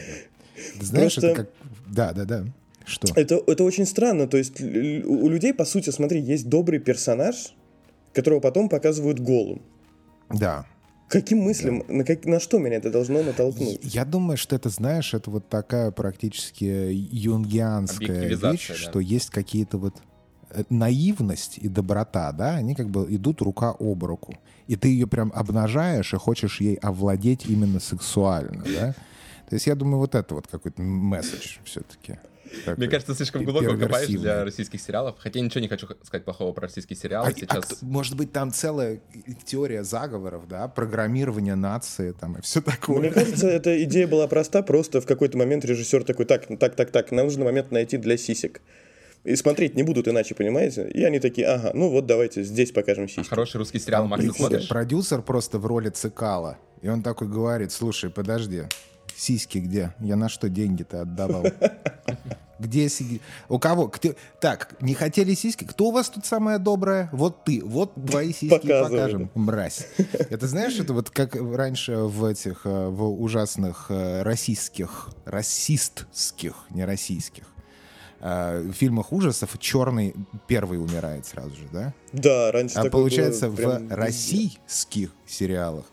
Знаешь, 0.80 1.14
Просто... 1.14 1.26
это 1.28 1.44
как... 1.44 1.50
Да, 1.86 2.12
да, 2.12 2.24
да. 2.24 2.44
Что? 2.84 3.08
Это, 3.18 3.42
это 3.46 3.64
очень 3.64 3.86
странно. 3.86 4.26
То 4.26 4.36
есть 4.36 4.60
у 4.60 5.28
людей, 5.28 5.54
по 5.54 5.64
сути, 5.64 5.90
смотри, 5.90 6.20
есть 6.20 6.48
добрый 6.48 6.80
персонаж, 6.80 7.54
которого 8.12 8.40
потом 8.40 8.68
показывают 8.68 9.20
голым. 9.20 9.62
Да. 10.30 10.66
Каким 11.08 11.38
мыслям, 11.38 11.84
да. 11.86 11.94
на, 11.94 12.04
как, 12.04 12.24
на 12.24 12.40
что 12.40 12.58
меня 12.58 12.76
это 12.76 12.90
должно 12.90 13.22
натолкнуть? 13.22 13.78
Я 13.82 14.04
думаю, 14.04 14.36
что 14.36 14.56
это, 14.56 14.68
знаешь, 14.68 15.14
это 15.14 15.30
вот 15.30 15.48
такая 15.48 15.90
практически 15.90 16.64
юнгианская 16.64 18.28
вещь, 18.28 18.68
да. 18.68 18.74
что 18.74 19.00
есть 19.00 19.30
какие-то 19.30 19.78
вот 19.78 19.94
наивность 20.70 21.58
и 21.58 21.68
доброта, 21.68 22.32
да, 22.32 22.56
они 22.56 22.74
как 22.74 22.88
бы 22.88 23.06
идут 23.14 23.42
рука 23.42 23.74
об 23.78 24.04
руку. 24.04 24.34
И 24.66 24.76
ты 24.76 24.88
ее 24.88 25.06
прям 25.06 25.32
обнажаешь 25.34 26.14
и 26.14 26.16
хочешь 26.16 26.60
ей 26.60 26.76
овладеть 26.76 27.46
именно 27.46 27.80
сексуально, 27.80 28.64
да. 28.64 28.94
То 29.48 29.56
есть 29.56 29.66
я 29.66 29.74
думаю, 29.74 29.98
вот 29.98 30.14
это 30.14 30.34
вот 30.34 30.46
какой-то 30.46 30.82
месседж 30.82 31.58
все-таки. 31.64 32.18
Такой 32.64 32.76
Мне 32.76 32.88
кажется, 32.88 33.14
слишком 33.14 33.44
глубоко 33.44 33.76
копаешь 33.76 34.08
для 34.08 34.44
российских 34.44 34.80
сериалов. 34.80 35.16
Хотя 35.18 35.38
я 35.38 35.44
ничего 35.44 35.60
не 35.60 35.68
хочу 35.68 35.86
сказать 36.02 36.24
плохого 36.24 36.52
про 36.52 36.62
российские 36.62 36.96
сериалы. 36.96 37.28
А, 37.28 37.32
Сейчас... 37.32 37.72
а, 37.72 37.84
может 37.84 38.16
быть, 38.16 38.32
там 38.32 38.52
целая 38.52 39.00
теория 39.44 39.84
заговоров, 39.84 40.46
да, 40.48 40.68
программирование 40.68 41.54
нации 41.54 42.12
там 42.12 42.36
и 42.36 42.42
все 42.42 42.60
такое. 42.60 42.98
Мне 42.98 43.10
кажется, 43.10 43.48
эта 43.48 43.82
идея 43.84 44.06
была 44.06 44.28
проста, 44.28 44.62
просто 44.62 45.00
в 45.00 45.06
какой-то 45.06 45.36
момент 45.36 45.64
режиссер 45.64 46.04
такой, 46.04 46.26
так, 46.26 46.46
так, 46.58 46.76
так, 46.76 46.90
так, 46.90 47.10
нам 47.10 47.26
нужно 47.26 47.44
момент 47.44 47.70
найти 47.70 47.96
для 47.96 48.16
сисек. 48.16 48.60
И 49.24 49.36
смотреть 49.36 49.74
не 49.74 49.82
будут 49.82 50.06
иначе, 50.06 50.34
понимаете? 50.34 50.88
И 50.90 51.02
они 51.02 51.18
такие, 51.18 51.46
ага, 51.46 51.70
ну 51.72 51.88
вот 51.88 52.04
давайте 52.06 52.42
здесь 52.42 52.72
покажем 52.72 53.08
сиськи. 53.08 53.22
А 53.22 53.30
хороший 53.30 53.56
русский 53.56 53.78
сериал, 53.78 54.06
Макс, 54.06 54.24
смотришь? 54.36 54.68
Продюсер 54.68 55.22
просто 55.22 55.58
в 55.58 55.66
роли 55.66 55.88
цикала. 55.88 56.58
И 56.82 56.88
он 56.88 57.02
такой 57.02 57.28
говорит, 57.28 57.72
слушай, 57.72 58.10
подожди, 58.10 58.64
сиськи 59.16 59.58
где? 59.58 59.94
Я 59.98 60.16
на 60.16 60.28
что 60.28 60.50
деньги-то 60.50 61.02
отдавал? 61.02 61.46
Где 62.60 62.88
сиги? 62.88 63.20
У 63.48 63.58
кого? 63.58 63.88
Кто? 63.88 64.14
Так, 64.40 64.76
не 64.80 64.94
хотели 64.94 65.34
сиськи? 65.34 65.64
Кто 65.64 65.86
у 65.86 65.90
вас 65.90 66.08
тут 66.08 66.24
самая 66.24 66.58
добрая? 66.58 67.08
Вот 67.12 67.44
ты. 67.44 67.60
Вот 67.64 67.94
твои 67.94 68.32
сиськи 68.32 68.68
покажем, 68.68 69.28
мразь. 69.34 69.88
Это 70.30 70.46
знаешь, 70.46 70.78
это 70.78 70.94
вот 70.94 71.10
как 71.10 71.34
раньше 71.34 71.96
в 71.96 72.24
этих, 72.24 72.60
э, 72.64 72.88
в 72.88 73.20
ужасных 73.20 73.86
э, 73.88 74.22
российских, 74.22 75.10
расистских, 75.24 76.54
не 76.70 76.84
российских, 76.84 77.44
э, 78.24 78.60
в 78.62 78.72
фильмах 78.72 79.12
ужасов 79.12 79.56
черный 79.60 80.14
первый 80.48 80.80
умирает 80.80 81.26
сразу 81.26 81.54
же, 81.54 81.68
да? 81.72 81.94
Да, 82.12 82.50
раньше 82.50 82.78
А 82.78 82.90
получается, 82.90 83.48
в 83.48 83.82
российских 83.90 85.10
сериалах 85.26 85.84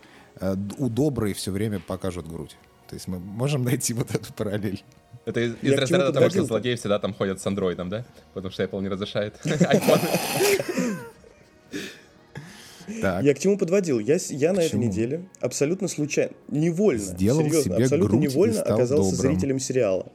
у 0.78 0.88
доброй 0.88 1.34
все 1.34 1.52
время 1.52 1.78
покажут 1.78 2.26
грудь. 2.26 2.56
То 2.88 2.96
есть 2.96 3.06
мы 3.06 3.18
можем 3.20 3.62
найти 3.64 3.94
вот 3.94 4.14
эту 4.14 4.32
параллель. 4.32 4.82
Это 5.24 5.40
из, 5.40 5.54
из 5.62 5.78
разряда 5.78 6.12
того, 6.12 6.28
что 6.30 6.44
злодеи 6.44 6.74
всегда 6.74 6.98
там 6.98 7.14
ходят 7.14 7.40
с 7.40 7.46
андроидом, 7.46 7.88
да? 7.88 8.04
Потому 8.34 8.52
что 8.52 8.64
Apple 8.64 8.82
не 8.82 8.88
разрешает 8.88 9.40
Так. 13.00 13.22
Я 13.24 13.34
к 13.34 13.38
чему 13.38 13.56
подводил? 13.56 13.98
Я, 13.98 14.18
я 14.28 14.52
на 14.52 14.60
этой 14.60 14.78
неделе 14.78 15.24
абсолютно 15.40 15.88
случайно, 15.88 16.32
невольно, 16.48 17.00
Сделал 17.00 17.40
серьезно, 17.40 17.76
абсолютно 17.76 18.16
невольно 18.16 18.62
оказался 18.62 19.16
добрым. 19.16 19.32
зрителем 19.32 19.58
сериала. 19.60 20.06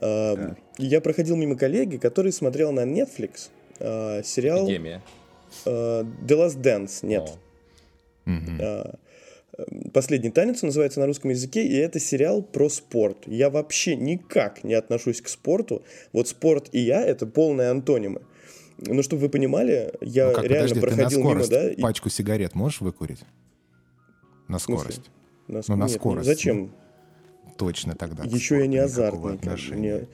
Uh, 0.00 0.56
я 0.78 1.00
проходил 1.00 1.36
мимо 1.36 1.56
коллеги, 1.56 1.96
который 1.96 2.32
смотрел 2.32 2.72
на 2.72 2.84
Netflix 2.84 3.50
uh, 3.78 4.22
сериал 4.24 4.68
uh, 4.68 5.00
The 5.64 6.06
Last 6.26 6.60
Dance. 6.60 7.06
Нет. 7.06 7.30
Oh. 8.26 8.98
Последний 9.92 10.30
танец 10.30 10.62
называется 10.62 10.98
на 10.98 11.06
русском 11.06 11.30
языке, 11.30 11.64
и 11.64 11.76
это 11.76 12.00
сериал 12.00 12.42
про 12.42 12.68
спорт. 12.68 13.18
Я 13.26 13.50
вообще 13.50 13.94
никак 13.94 14.64
не 14.64 14.74
отношусь 14.74 15.20
к 15.20 15.28
спорту. 15.28 15.84
Вот 16.12 16.26
спорт 16.28 16.70
и 16.72 16.80
я— 16.80 17.04
это 17.06 17.26
полные 17.26 17.70
антонимы. 17.70 18.22
Но 18.78 19.02
чтобы 19.02 19.22
вы 19.22 19.28
понимали, 19.28 19.92
я 20.00 20.28
ну 20.28 20.34
как, 20.34 20.44
реально 20.44 20.74
подожди, 20.74 20.80
проходил 20.80 21.20
ты 21.20 21.24
на 21.24 21.28
мимо, 21.28 21.46
да? 21.46 21.82
Пачку 21.82 22.08
сигарет 22.10 22.56
можешь 22.56 22.80
выкурить? 22.80 23.20
На 24.48 24.58
скорость. 24.58 25.10
На, 25.46 25.60
ну, 25.68 25.76
на 25.76 25.84
Нет, 25.84 25.92
скорость. 25.92 26.26
Ну, 26.26 26.34
зачем? 26.34 26.74
Точно 27.56 27.94
тогда. 27.94 28.24
Еще 28.24 28.58
я 28.58 28.66
не 28.66 28.78
азартный. 28.78 29.38
Мне... 29.72 30.06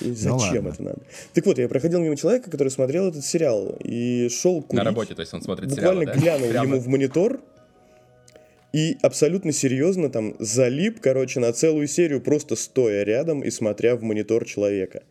Ну 0.00 0.14
зачем 0.14 0.64
ну, 0.64 0.70
это 0.70 0.82
надо? 0.82 1.00
Так 1.34 1.44
вот, 1.46 1.58
я 1.58 1.68
проходил 1.68 2.00
мимо 2.00 2.16
человека, 2.16 2.50
который 2.50 2.68
смотрел 2.68 3.08
этот 3.08 3.24
сериал 3.24 3.76
и 3.82 4.28
шел 4.30 4.62
курить. 4.62 4.78
На 4.78 4.84
работе, 4.84 5.14
то 5.14 5.20
есть 5.20 5.34
он 5.34 5.42
смотрит 5.42 5.68
Буквально 5.70 6.02
сериалы, 6.02 6.06
да? 6.06 6.14
глянул 6.14 6.48
Прямо... 6.50 6.66
ему 6.66 6.80
в 6.80 6.86
монитор, 6.86 7.40
и 8.72 8.98
абсолютно 9.02 9.52
серьезно 9.52 10.10
там 10.10 10.34
залип, 10.38 11.00
короче, 11.00 11.40
на 11.40 11.52
целую 11.52 11.88
серию, 11.88 12.20
просто 12.20 12.54
стоя 12.54 13.02
рядом 13.02 13.40
и 13.40 13.50
смотря 13.50 13.96
в 13.96 14.02
монитор 14.02 14.44
человека. 14.44 15.02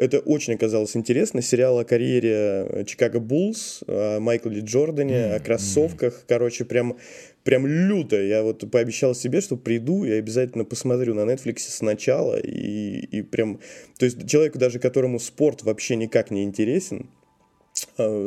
Это 0.00 0.18
очень 0.20 0.54
оказалось 0.54 0.96
интересно. 0.96 1.42
Сериал 1.42 1.78
о 1.78 1.84
карьере 1.84 2.84
Чикаго 2.86 3.20
Буллс, 3.20 3.82
о 3.86 4.18
Майкле 4.18 4.62
Джордане, 4.62 5.14
mm-hmm. 5.14 5.36
о 5.36 5.40
кроссовках. 5.40 6.24
Короче, 6.26 6.64
прям, 6.64 6.96
прям 7.44 7.66
люто. 7.66 8.18
Я 8.18 8.42
вот 8.42 8.68
пообещал 8.70 9.14
себе, 9.14 9.42
что 9.42 9.58
приду 9.58 10.04
и 10.04 10.12
обязательно 10.12 10.64
посмотрю 10.64 11.14
на 11.14 11.30
Netflix 11.30 11.58
сначала. 11.68 12.40
И, 12.40 13.00
и 13.10 13.20
прям... 13.20 13.60
То 13.98 14.06
есть 14.06 14.26
человеку 14.26 14.58
даже, 14.58 14.78
которому 14.78 15.18
спорт 15.20 15.64
вообще 15.64 15.96
никак 15.96 16.30
не 16.30 16.44
интересен, 16.44 17.10
Э, 17.10 17.19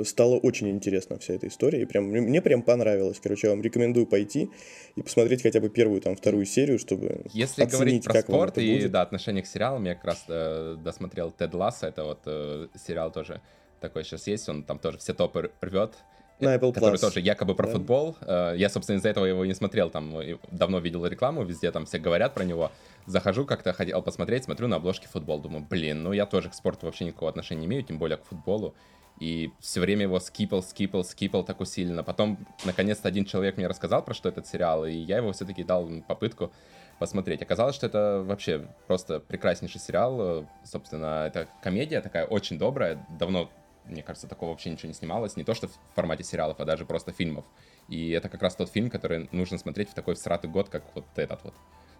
стало 0.06 0.36
очень 0.36 0.70
интересно 0.70 1.18
вся 1.20 1.34
эта 1.34 1.48
история, 1.48 1.82
и 1.82 1.86
прям, 1.86 2.06
мне 2.06 2.42
прям 2.42 2.62
понравилось. 2.62 3.20
Короче, 3.22 3.48
я 3.48 3.54
вам 3.54 3.62
рекомендую 3.62 4.06
пойти 4.06 4.50
и 4.96 5.02
посмотреть 5.02 5.42
хотя 5.42 5.60
бы 5.60 5.70
первую, 5.70 6.02
там, 6.02 6.16
вторую 6.16 6.46
серию, 6.46 6.80
чтобы 6.80 7.26
Если 7.34 7.64
оценить, 7.64 7.72
говорить 7.72 8.04
про 8.06 8.14
как 8.14 8.26
спорт 8.26 8.58
и, 8.58 8.74
будет. 8.74 8.92
да, 8.92 9.02
отношение 9.02 9.44
к 9.44 9.48
сериалам, 9.48 9.84
я 9.86 9.96
как 9.96 10.06
раз 10.06 10.24
э, 10.28 10.78
досмотрел 10.84 11.32
Тед 11.32 11.54
Ласса, 11.54 11.88
это 11.88 12.04
вот 12.04 12.20
э, 12.26 12.68
сериал 12.86 13.12
тоже 13.12 13.42
такой 13.80 14.04
сейчас 14.04 14.28
есть, 14.28 14.48
он 14.48 14.64
там 14.64 14.80
тоже 14.80 14.98
все 14.98 15.14
топы 15.14 15.52
рвет, 15.62 15.94
на 16.40 16.56
Apple 16.56 16.74
который 16.74 16.96
Plus. 16.96 17.02
тоже 17.02 17.20
якобы 17.20 17.56
про 17.56 17.68
да. 17.68 17.74
футбол. 17.74 18.16
Э, 18.22 18.54
я, 18.56 18.70
собственно, 18.70 18.98
из-за 18.98 19.10
этого 19.10 19.26
его 19.26 19.46
не 19.46 19.54
смотрел, 19.54 19.90
там 19.90 20.14
давно 20.52 20.80
видел 20.80 21.06
рекламу, 21.06 21.44
везде 21.44 21.72
там 21.72 21.86
все 21.86 22.00
говорят 22.00 22.34
про 22.34 22.44
него. 22.44 22.72
Захожу 23.06 23.46
как-то, 23.46 23.74
хотел 23.74 24.02
посмотреть, 24.02 24.46
смотрю 24.46 24.68
на 24.68 24.78
обложке 24.78 25.08
футбол, 25.08 25.40
думаю, 25.40 25.66
блин, 25.70 26.04
ну 26.04 26.14
я 26.14 26.26
тоже 26.26 26.50
к 26.50 26.54
спорту 26.54 26.86
вообще 26.86 27.06
никакого 27.06 27.30
отношения 27.30 27.62
не 27.62 27.68
имею, 27.68 27.84
тем 27.84 27.98
более 27.98 28.18
к 28.18 28.26
футболу 28.26 28.74
и 29.20 29.52
все 29.60 29.80
время 29.80 30.04
его 30.04 30.20
скипал, 30.20 30.64
скипал, 30.64 31.04
скипал 31.04 31.44
так 31.44 31.62
усиленно. 31.62 32.04
Потом, 32.04 32.38
наконец-то, 32.66 33.08
один 33.08 33.26
человек 33.26 33.58
мне 33.58 33.68
рассказал 33.68 34.04
про 34.04 34.14
что 34.14 34.30
этот 34.30 34.48
сериал, 34.48 34.86
и 34.86 34.94
я 34.94 35.18
его 35.18 35.32
все-таки 35.32 35.64
дал 35.64 35.88
попытку 36.08 36.52
посмотреть. 37.00 37.42
Оказалось, 37.42 37.76
что 37.76 37.86
это 37.86 38.24
вообще 38.26 38.68
просто 38.88 39.20
прекраснейший 39.20 39.82
сериал. 39.82 40.48
Собственно, 40.64 41.26
это 41.28 41.48
комедия 41.62 42.02
такая 42.02 42.26
очень 42.26 42.58
добрая. 42.58 43.06
Давно, 43.20 43.50
мне 43.86 44.04
кажется, 44.04 44.28
такого 44.28 44.52
вообще 44.52 44.70
ничего 44.70 44.88
не 44.88 44.94
снималось. 44.94 45.36
Не 45.36 45.44
то, 45.44 45.54
что 45.54 45.68
в 45.68 45.74
формате 45.96 46.24
сериалов, 46.24 46.60
а 46.60 46.66
даже 46.66 46.86
просто 46.86 47.12
фильмов. 47.12 47.46
И 47.90 48.10
это 48.12 48.30
как 48.30 48.42
раз 48.42 48.56
тот 48.56 48.70
фильм, 48.70 48.90
который 48.90 49.30
нужно 49.32 49.58
смотреть 49.58 49.90
в 49.90 49.94
такой 49.94 50.16
всратый 50.16 50.50
год, 50.50 50.70
как 50.70 50.84
вот 50.96 51.06
этот 51.16 51.44
вот 51.44 51.54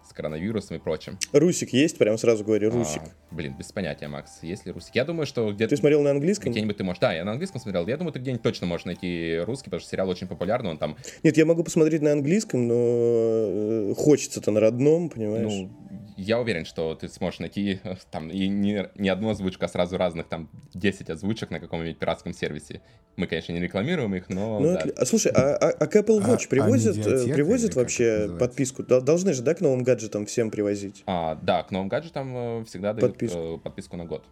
с 0.08 0.12
коронавирусом 0.12 0.76
и 0.76 0.80
прочим. 0.80 1.18
Русик 1.32 1.72
есть, 1.72 1.98
прям 1.98 2.18
сразу 2.18 2.44
говорю, 2.44 2.68
а, 2.68 2.72
Русик. 2.72 3.02
А, 3.02 3.34
блин, 3.34 3.56
без 3.58 3.72
понятия, 3.72 4.08
Макс, 4.08 4.42
есть 4.42 4.66
ли 4.66 4.72
Русик. 4.72 4.94
Я 4.94 5.04
думаю, 5.04 5.26
что 5.26 5.52
где-то... 5.52 5.70
Ты 5.70 5.76
смотрел 5.76 6.02
на 6.02 6.10
английском? 6.10 6.52
Где-нибудь 6.52 6.76
ты 6.76 6.84
можешь... 6.84 7.00
Да, 7.00 7.12
я 7.12 7.24
на 7.24 7.32
английском 7.32 7.60
смотрел. 7.60 7.86
Я 7.86 7.96
думаю, 7.96 8.12
ты 8.12 8.18
где-нибудь 8.18 8.42
точно 8.42 8.66
можешь 8.66 8.86
найти 8.86 9.38
русский, 9.44 9.66
потому 9.66 9.80
что 9.80 9.90
сериал 9.90 10.08
очень 10.08 10.26
популярный, 10.26 10.70
он 10.70 10.78
там... 10.78 10.96
Нет, 11.22 11.36
я 11.36 11.46
могу 11.46 11.64
посмотреть 11.64 12.02
на 12.02 12.12
английском, 12.12 12.66
но 12.68 12.74
э, 12.76 13.94
хочется-то 13.96 14.50
на 14.50 14.60
родном, 14.60 15.08
понимаешь? 15.08 15.52
Ну, 15.52 15.70
я 16.16 16.40
уверен, 16.40 16.64
что 16.64 16.94
ты 16.94 17.08
сможешь 17.08 17.40
найти 17.40 17.80
э, 17.82 17.96
там 18.10 18.30
и 18.30 18.48
не, 18.48 18.88
не 18.94 19.08
одну 19.08 19.30
озвучку, 19.30 19.64
а 19.64 19.68
сразу 19.68 19.96
разных 19.96 20.28
там 20.28 20.48
10 20.74 21.10
озвучек 21.10 21.50
на 21.50 21.60
каком-нибудь 21.60 21.98
пиратском 21.98 22.32
сервисе. 22.32 22.80
Мы, 23.16 23.26
конечно, 23.26 23.52
не 23.52 23.60
рекламируем 23.60 24.14
их, 24.14 24.28
но... 24.28 24.60
Ну, 24.60 24.72
да. 24.74 24.84
а, 24.96 25.04
слушай, 25.06 25.32
а, 25.32 25.56
а, 25.56 25.70
а 25.70 25.86
к 25.86 25.96
Apple 25.96 26.20
а, 26.22 26.28
Watch 26.28 26.46
а, 26.46 26.48
привозят, 26.48 26.98
а 27.06 27.32
привозят 27.32 27.74
вообще 27.74 28.30
подписку? 28.38 28.82
Должны 28.82 29.32
же, 29.32 29.42
да, 29.42 29.54
к 29.54 29.60
новым 29.60 29.82
гаджетам 29.82 30.26
всем 30.26 30.50
привозить? 30.50 31.02
А, 31.06 31.36
да, 31.42 31.62
к 31.62 31.70
новым 31.70 31.88
гаджетам 31.88 32.64
всегда 32.64 32.92
дают 32.92 33.12
подписку, 33.12 33.60
подписку 33.62 33.96
на 33.96 34.04
год. 34.04 34.24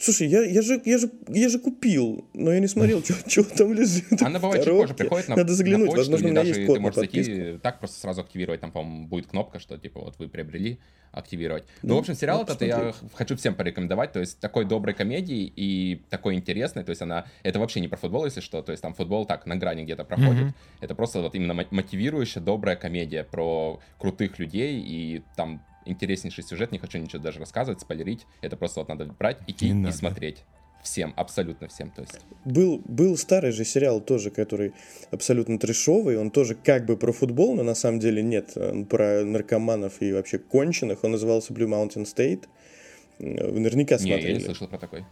Слушай, 0.00 0.28
я, 0.28 0.42
я, 0.42 0.62
же, 0.62 0.80
я, 0.86 0.96
же, 0.96 1.10
я 1.28 1.48
же 1.50 1.58
купил, 1.58 2.24
но 2.32 2.52
я 2.52 2.60
не 2.60 2.68
смотрел, 2.68 3.02
что 3.26 3.44
там 3.44 3.74
лежит. 3.74 4.22
Она 4.22 4.38
бывает 4.38 4.64
чуть 4.64 4.72
позже 4.72 4.94
приходит 4.94 5.28
на 5.28 5.36
Надо 5.36 5.52
заглянуть, 5.52 5.90
на 5.90 5.96
почту, 5.96 6.12
возможно, 6.12 6.26
у 6.26 6.30
меня 6.30 6.42
есть 6.42 6.66
код 6.66 6.76
ты 6.76 6.80
можешь 6.80 6.96
зайти 6.96 7.58
так 7.62 7.78
просто 7.78 8.00
сразу 8.00 8.22
активировать, 8.22 8.60
там, 8.60 8.72
по-моему, 8.72 9.06
будет 9.06 9.26
кнопка, 9.26 9.58
что, 9.58 9.76
типа, 9.76 10.00
вот 10.00 10.18
вы 10.18 10.28
приобрели, 10.28 10.78
активировать. 11.12 11.64
Ну, 11.82 11.90
ну 11.90 11.96
в 11.96 11.98
общем, 11.98 12.14
сериал 12.14 12.42
этот 12.42 12.62
я 12.62 12.94
хочу 13.14 13.36
всем 13.36 13.54
порекомендовать, 13.54 14.12
то 14.12 14.20
есть 14.20 14.38
такой 14.38 14.64
доброй 14.64 14.94
комедии 14.94 15.52
и 15.54 16.02
такой 16.08 16.34
интересной, 16.34 16.84
то 16.84 16.90
есть 16.90 17.02
она, 17.02 17.26
это 17.42 17.58
вообще 17.58 17.80
не 17.80 17.88
про 17.88 17.96
футбол, 17.96 18.24
если 18.24 18.40
что, 18.40 18.62
то 18.62 18.72
есть 18.72 18.82
там 18.82 18.94
футбол 18.94 19.26
так 19.26 19.44
на 19.46 19.56
грани 19.56 19.82
где-то 19.82 20.04
проходит, 20.04 20.44
mm-hmm. 20.44 20.80
это 20.80 20.94
просто 20.94 21.20
вот 21.20 21.34
именно 21.34 21.54
мотивирующая, 21.70 22.40
добрая 22.40 22.76
комедия 22.76 23.24
про 23.24 23.80
крутых 23.98 24.38
людей 24.38 24.80
и 24.80 25.22
там 25.36 25.62
интереснейший 25.84 26.44
сюжет, 26.44 26.72
не 26.72 26.78
хочу 26.78 26.98
ничего 26.98 27.22
даже 27.22 27.38
рассказывать, 27.38 27.80
спойлерить, 27.80 28.26
это 28.40 28.56
просто 28.56 28.80
вот 28.80 28.88
надо 28.88 29.06
брать, 29.06 29.38
идти 29.46 29.66
не 29.66 29.70
и 29.70 29.74
надо. 29.74 29.96
смотреть. 29.96 30.44
Всем, 30.82 31.12
абсолютно 31.16 31.68
всем, 31.68 31.90
то 31.90 32.00
есть. 32.00 32.20
Был, 32.46 32.80
был 32.86 33.18
старый 33.18 33.52
же 33.52 33.66
сериал 33.66 34.00
тоже, 34.00 34.30
который 34.30 34.72
абсолютно 35.10 35.58
трешовый, 35.58 36.16
он 36.16 36.30
тоже 36.30 36.54
как 36.54 36.86
бы 36.86 36.96
про 36.96 37.12
футбол, 37.12 37.54
но 37.54 37.62
на 37.62 37.74
самом 37.74 38.00
деле 38.00 38.22
нет, 38.22 38.56
он 38.56 38.86
про 38.86 39.22
наркоманов 39.22 40.00
и 40.00 40.12
вообще 40.12 40.38
конченых, 40.38 41.04
он 41.04 41.12
назывался 41.12 41.52
Blue 41.52 41.68
Mountain 41.68 42.04
State, 42.04 42.44
вы 43.18 43.60
наверняка 43.60 43.98
смотрели. 43.98 44.22
Не, 44.22 44.28
я 44.28 44.38
не 44.38 44.44
слышал 44.44 44.68
про 44.68 44.78
такой. 44.78 45.04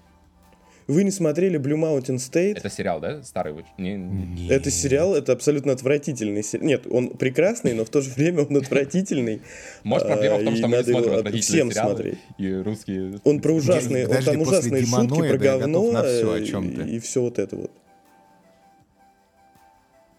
Вы 0.88 1.05
не 1.05 1.11
смотрели 1.11 1.61
Blue 1.61 1.77
Mountain 1.77 2.16
State? 2.16 2.57
Это 2.57 2.70
сериал, 2.70 2.98
да? 2.98 3.22
Старый? 3.22 3.55
Не, 3.77 3.96
не. 3.96 4.48
Это 4.48 4.70
сериал, 4.70 5.14
это 5.14 5.33
абсолютно 5.33 5.72
отвратительный 5.72 6.42
сериал. 6.42 6.66
Нет, 6.66 6.87
он 6.90 7.11
прекрасный, 7.11 7.74
но 7.74 7.85
в 7.85 7.90
то 7.90 8.01
же 8.01 8.11
время 8.11 8.44
он 8.44 8.57
отвратительный. 8.57 9.42
Может, 9.85 10.09
проблема 10.09 10.38
в 10.38 10.44
том, 10.44 10.57
что 10.57 10.66
мы 10.66 10.77
не 10.79 10.83
смотрим 10.83 11.12
отвратительные 11.12 11.42
всем 11.42 11.70
смотреть. 11.72 12.18
И 12.38 12.55
русские... 12.55 13.20
Он 13.24 13.40
про 13.40 13.53
ужасные, 13.53 14.09
он 14.09 14.24
там 14.24 14.40
ужасные 14.40 14.87
шутки 14.87 15.29
про 15.29 15.37
говно 15.37 16.07
и 16.07 16.98
все 17.01 17.20
вот 17.20 17.38
это 17.38 17.57
вот. 17.57 17.70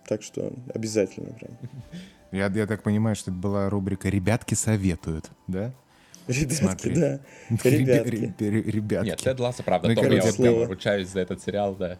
Так 0.08 0.22
что 0.22 0.54
обязательно 0.74 1.34
прям. 1.34 1.52
Я, 2.32 2.48
я 2.48 2.68
так 2.68 2.84
понимаю, 2.84 3.16
что 3.16 3.32
это 3.32 3.40
была 3.40 3.70
рубрика 3.72 4.08
«Ребятки 4.08 4.54
советуют», 4.54 5.32
да? 5.48 5.74
Ребятки, 6.30 6.90
да. 6.90 7.20
Ребятки. 7.64 8.44
Ребятки. 8.44 9.08
Нет, 9.08 9.20
Тед 9.20 9.40
Ласса, 9.40 9.64
правда, 9.64 9.88
ну, 9.88 9.94
я 9.94 10.22
прям 10.22 10.64
ручаюсь 10.64 11.08
за 11.08 11.22
этот 11.22 11.42
сериал, 11.42 11.76
да. 11.76 11.98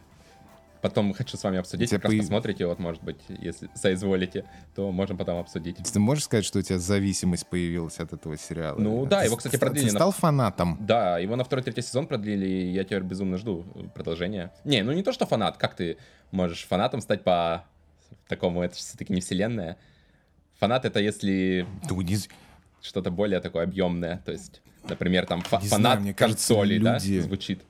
Потом 0.82 1.14
хочу 1.14 1.36
с 1.36 1.44
вами 1.44 1.58
обсудить, 1.58 1.90
как 1.90 2.06
раз 2.06 2.14
по... 2.14 2.20
посмотрите, 2.20 2.66
вот, 2.66 2.80
может 2.80 3.04
быть, 3.04 3.18
если 3.28 3.70
соизволите, 3.76 4.46
то 4.76 4.92
можем 4.92 5.18
потом 5.18 5.40
обсудить. 5.40 5.78
Ты 5.78 6.00
можешь 6.00 6.24
сказать, 6.24 6.46
что 6.46 6.60
у 6.60 6.62
тебя 6.62 6.80
зависимость 6.80 7.48
появилась 7.48 8.00
от 8.00 8.14
этого 8.14 8.38
сериала? 8.38 8.80
Ну 8.80 9.06
да, 9.06 9.24
его, 9.24 9.36
кстати, 9.36 9.58
продлили. 9.58 9.90
Ты 9.90 9.92
стал 9.92 10.14
фанатом? 10.14 10.78
Да, 10.80 11.20
его 11.20 11.36
на 11.36 11.44
второй-третий 11.44 11.82
сезон 11.82 12.08
продлили, 12.08 12.48
и 12.48 12.72
я 12.72 12.86
теперь 12.86 13.02
безумно 13.02 13.38
жду 13.38 13.66
продолжения. 13.94 14.54
Не, 14.64 14.84
ну 14.84 14.94
не 14.94 15.04
то, 15.04 15.12
что 15.12 15.26
фанат, 15.26 15.58
как 15.58 15.76
ты 15.76 15.98
можешь 16.32 16.66
фанатом 16.66 17.02
стать 17.02 17.26
по 17.26 17.66
такому, 18.30 18.62
это 18.62 18.76
все-таки 18.76 19.12
не 19.12 19.20
вселенная. 19.20 19.76
Фанат— 20.60 20.86
это 20.86 21.00
если... 21.00 21.66
Да, 21.90 21.96
не 21.96 22.18
что-то 22.82 23.12
более 23.12 23.40
такое 23.40 23.64
объемное. 23.64 24.22
То 24.26 24.32
есть, 24.32 24.62
например, 24.88 25.26
там 25.26 25.42
фа- 25.42 25.60
фанат 25.60 26.00
знаю, 26.00 26.16
консоли, 26.16 26.76
люди... 26.76 27.20
да, 27.20 27.24
звучит. 27.24 27.62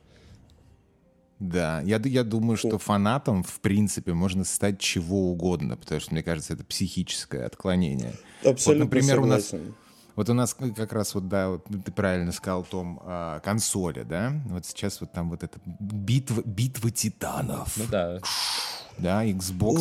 Да, 1.40 1.82
я, 1.82 2.02
я 2.04 2.24
думаю, 2.26 2.58
что 2.58 2.78
фанатом, 2.78 3.44
в 3.44 3.62
принципе, 3.62 4.14
можно 4.14 4.44
стать 4.44 4.80
чего 4.80 5.32
угодно, 5.32 5.78
потому 5.78 6.02
что, 6.02 6.14
мне 6.14 6.22
кажется, 6.22 6.54
это 6.54 6.66
психическое 6.66 7.46
отклонение. 7.46 8.14
Абсолютно 8.44 8.86
вот, 8.86 8.94
например, 8.94 9.16
согласен. 9.16 9.58
у 9.58 9.64
нас 9.64 9.76
вот 10.16 10.30
у 10.30 10.34
нас 10.34 10.54
как 10.54 10.92
раз 10.92 11.16
вот, 11.16 11.30
да, 11.30 11.50
вот 11.50 11.66
ты 11.86 11.94
правильно 11.94 12.34
сказал, 12.34 12.66
Том, 12.66 13.00
а, 13.06 13.40
консоли, 13.40 14.04
да? 14.04 14.34
Вот 14.48 14.66
сейчас 14.66 15.00
вот 15.00 15.14
там 15.14 15.30
вот 15.30 15.44
эта 15.44 15.62
битва, 15.66 16.42
битва 16.46 16.92
титанов. 16.92 17.78
Ну 17.78 17.86
да 17.90 18.20
да, 19.00 19.26
Xbox, 19.26 19.80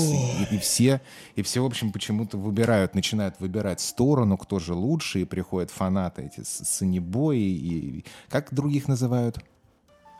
и, 0.50 0.54
и 0.54 0.58
все, 0.58 1.00
и 1.36 1.42
все, 1.42 1.62
в 1.62 1.66
общем, 1.66 1.92
почему-то 1.92 2.36
выбирают, 2.36 2.94
начинают 2.94 3.36
выбирать 3.40 3.80
сторону, 3.80 4.36
кто 4.36 4.58
же 4.58 4.74
лучше, 4.74 5.20
и 5.20 5.24
приходят 5.24 5.70
фанаты 5.70 6.30
эти 6.32 6.44
санебои, 6.44 7.38
и 7.38 8.04
как 8.28 8.52
других 8.52 8.88
называют? 8.88 9.38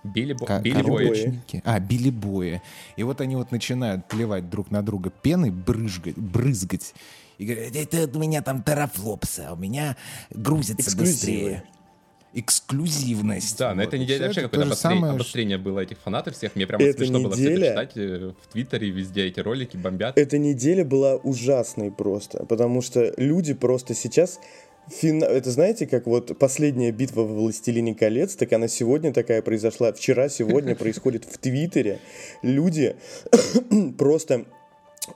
Билли, 0.04 0.34
К- 0.34 0.60
Билли 0.60 0.82
Бои. 0.82 1.38
А, 1.64 1.80
Билли 1.80 2.10
Бои. 2.10 2.60
И 2.96 3.02
вот 3.02 3.20
они 3.20 3.36
вот 3.36 3.50
начинают 3.50 4.06
плевать 4.06 4.48
друг 4.48 4.70
на 4.70 4.82
друга 4.82 5.10
пеной, 5.10 5.50
брызгать, 5.50 6.16
брызгать. 6.16 6.94
И 7.38 7.46
говорят, 7.46 7.76
это 7.76 8.18
у 8.18 8.20
меня 8.20 8.42
там 8.42 8.62
терафлопса, 8.62 9.48
а 9.50 9.52
у 9.52 9.56
меня 9.56 9.96
грузится 10.30 10.96
быстрее 10.96 11.64
эксклюзивность. 12.38 13.58
Да, 13.58 13.68
вот. 13.68 13.76
на 13.76 13.82
этой 13.82 13.98
неделе 13.98 14.26
вообще 14.26 14.42
какое-то 14.42 14.66
обострение, 14.66 15.00
самое... 15.00 15.14
обострение 15.14 15.58
было 15.58 15.80
этих 15.80 15.98
фанатов 15.98 16.36
всех. 16.36 16.54
Мне 16.56 16.66
прямо 16.66 16.84
Эта 16.84 16.98
смешно 16.98 17.18
неделя... 17.18 17.28
было 17.28 17.36
все 17.36 17.52
это 17.52 17.66
читать 17.66 17.92
э, 17.96 18.32
в 18.42 18.52
Твиттере, 18.52 18.90
везде 18.90 19.26
эти 19.26 19.40
ролики 19.40 19.76
бомбят. 19.76 20.18
Эта 20.18 20.38
неделя 20.38 20.84
была 20.84 21.16
ужасной 21.16 21.90
просто, 21.90 22.44
потому 22.46 22.82
что 22.82 23.12
люди 23.16 23.54
просто 23.54 23.94
сейчас 23.94 24.40
Фина... 24.90 25.24
Это 25.24 25.50
знаете, 25.50 25.86
как 25.86 26.06
вот 26.06 26.38
последняя 26.38 26.90
битва 26.92 27.22
в 27.22 27.34
«Властелине 27.34 27.94
колец», 27.94 28.34
так 28.36 28.52
она 28.52 28.68
сегодня 28.68 29.12
такая 29.12 29.42
произошла, 29.42 29.92
вчера, 29.92 30.28
сегодня 30.28 30.74
происходит 30.76 31.24
в 31.24 31.36
Твиттере. 31.38 32.00
Люди 32.42 32.96
просто 33.98 34.46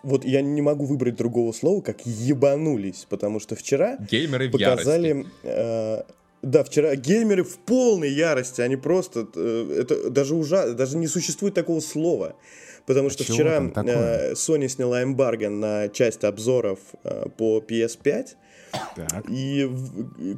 вот 0.03 0.25
я 0.25 0.43
не 0.43 0.63
могу 0.63 0.85
выбрать 0.85 1.17
другого 1.17 1.53
слова, 1.53 1.81
как 1.81 2.07
ебанулись, 2.07 3.07
потому 3.09 3.41
что 3.41 3.57
вчера 3.57 3.97
Геймеры 4.11 4.51
показали 4.51 5.27
э, 5.43 6.03
да, 6.43 6.65
вчера 6.65 6.97
геймеры 6.97 7.45
в 7.45 7.59
полной 7.59 8.11
ярости, 8.11 8.61
они 8.61 8.77
просто, 8.77 9.29
э, 9.35 9.77
это 9.81 10.11
даже 10.11 10.35
ужасно, 10.35 10.75
даже 10.75 10.97
не 10.97 11.07
существует 11.07 11.55
такого 11.55 11.81
слова. 11.81 12.35
Потому 12.85 13.09
а 13.09 13.11
что 13.11 13.23
вчера 13.23 13.59
э, 13.59 14.33
Sony 14.33 14.69
сняла 14.69 15.05
эмбарго 15.05 15.49
на 15.51 15.89
часть 15.89 16.25
обзоров 16.25 16.81
э, 17.05 17.29
по 17.37 17.61
PS5, 17.61 18.29
так. 18.97 19.25
и 19.29 19.71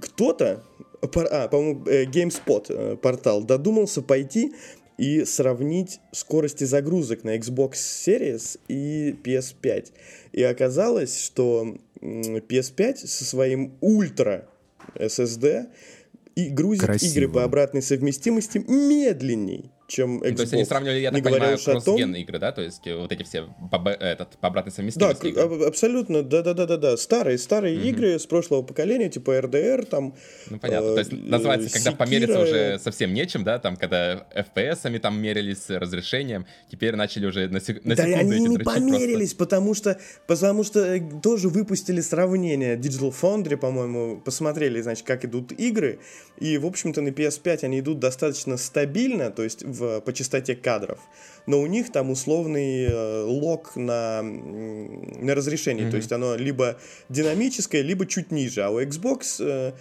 кто-то, 0.03 0.63
а, 1.01 1.49
по-моему, 1.49 1.85
GameSpot 1.85 2.97
портал 2.99 3.43
додумался 3.43 4.03
пойти 4.03 4.53
и 4.99 5.25
сравнить 5.25 6.01
скорости 6.13 6.65
загрузок 6.65 7.25
на 7.25 7.37
Xbox 7.37 7.73
Series 7.75 8.61
и 8.69 9.13
PS5. 9.25 9.93
И 10.33 10.43
оказалось, 10.43 11.25
что 11.25 11.77
PS5 12.03 13.07
со 13.07 13.25
своим 13.25 13.79
ультра 13.81 14.49
SSD 14.97 15.67
и 16.35 16.49
грузит 16.49 16.85
Красиво. 16.85 17.13
игры 17.13 17.29
по 17.29 17.45
обратной 17.45 17.83
совместимости 17.83 18.59
медленней 18.59 19.71
чем 19.95 20.19
Xbox. 20.19 20.31
Ну, 20.31 20.37
то 20.37 20.43
есть 20.43 20.53
они 20.55 20.65
сравнивали, 20.65 20.99
я 20.99 21.11
так 21.11 21.21
не 21.21 21.31
понимаю, 21.31 21.59
кросс-ген 21.59 22.15
игры, 22.17 22.39
да? 22.39 22.53
То 22.53 22.63
есть 22.63 22.87
э, 22.87 22.97
вот 22.97 23.13
эти 23.13 23.23
все 23.23 23.47
по, 23.71 23.89
этот, 23.89 24.37
по 24.39 24.49
обратной 24.49 24.73
совместимости 24.73 25.23
Да, 25.23 25.29
игры. 25.29 25.67
абсолютно, 25.67 26.23
да-да-да-да. 26.23 26.97
Старые, 26.97 27.39
старые 27.39 27.77
mm-hmm. 27.77 27.89
игры 27.89 28.19
с 28.19 28.27
прошлого 28.27 28.63
поколения, 28.63 29.09
типа 29.09 29.39
RDR, 29.39 29.87
там... 29.87 30.15
Ну, 30.51 30.59
понятно. 30.59 30.89
Э, 30.89 30.95
То 30.95 30.99
есть 31.01 31.13
называется, 31.13 31.73
когда 31.73 31.91
Sekiro... 31.91 31.97
помериться 31.97 32.41
уже 32.41 32.79
совсем 32.79 33.15
нечем, 33.15 33.45
да? 33.45 33.59
Там, 33.59 33.77
когда 33.77 34.27
FPS-ами 34.35 34.99
там 34.99 35.21
мерились, 35.21 35.69
разрешением, 35.69 36.47
теперь 36.71 36.97
начали 36.97 37.27
уже 37.27 37.49
на, 37.49 37.61
сек... 37.61 37.85
на 37.85 37.95
да, 37.95 38.05
секунду 38.05 38.35
они 38.35 38.49
не 38.49 38.59
померились, 38.59 39.35
просто. 39.35 39.57
потому 39.57 39.75
что, 39.75 40.01
потому 40.27 40.65
что 40.65 40.81
э, 40.81 41.01
тоже 41.23 41.49
выпустили 41.49 42.01
сравнение 42.01 42.77
Digital 42.77 43.15
Foundry, 43.21 43.57
по-моему, 43.57 44.21
посмотрели, 44.21 44.81
значит, 44.81 45.07
как 45.07 45.25
идут 45.25 45.53
игры, 45.53 46.01
и, 46.39 46.59
в 46.59 46.67
общем-то, 46.67 47.01
на 47.01 47.09
PS5 47.09 47.65
они 47.65 47.81
идут 47.81 48.01
достаточно 48.01 48.57
стабильно, 48.57 49.31
то 49.31 49.45
есть 49.45 49.63
в, 49.63 49.84
по 50.05 50.13
частоте 50.13 50.55
кадров, 50.55 50.99
но 51.47 51.61
у 51.61 51.67
них 51.67 51.93
там 51.93 52.11
условный 52.11 52.85
э, 52.85 53.23
лог 53.23 53.77
на, 53.77 54.23
на 54.23 55.35
разрешение, 55.35 55.87
mm-hmm. 55.87 55.91
то 55.91 55.97
есть 55.97 56.13
оно 56.13 56.37
либо 56.37 56.79
динамическое, 57.09 57.83
либо 57.83 58.07
чуть 58.07 58.31
ниже, 58.31 58.63
а 58.63 58.71
у 58.71 58.81
Xbox 58.81 59.37
э, 59.41 59.73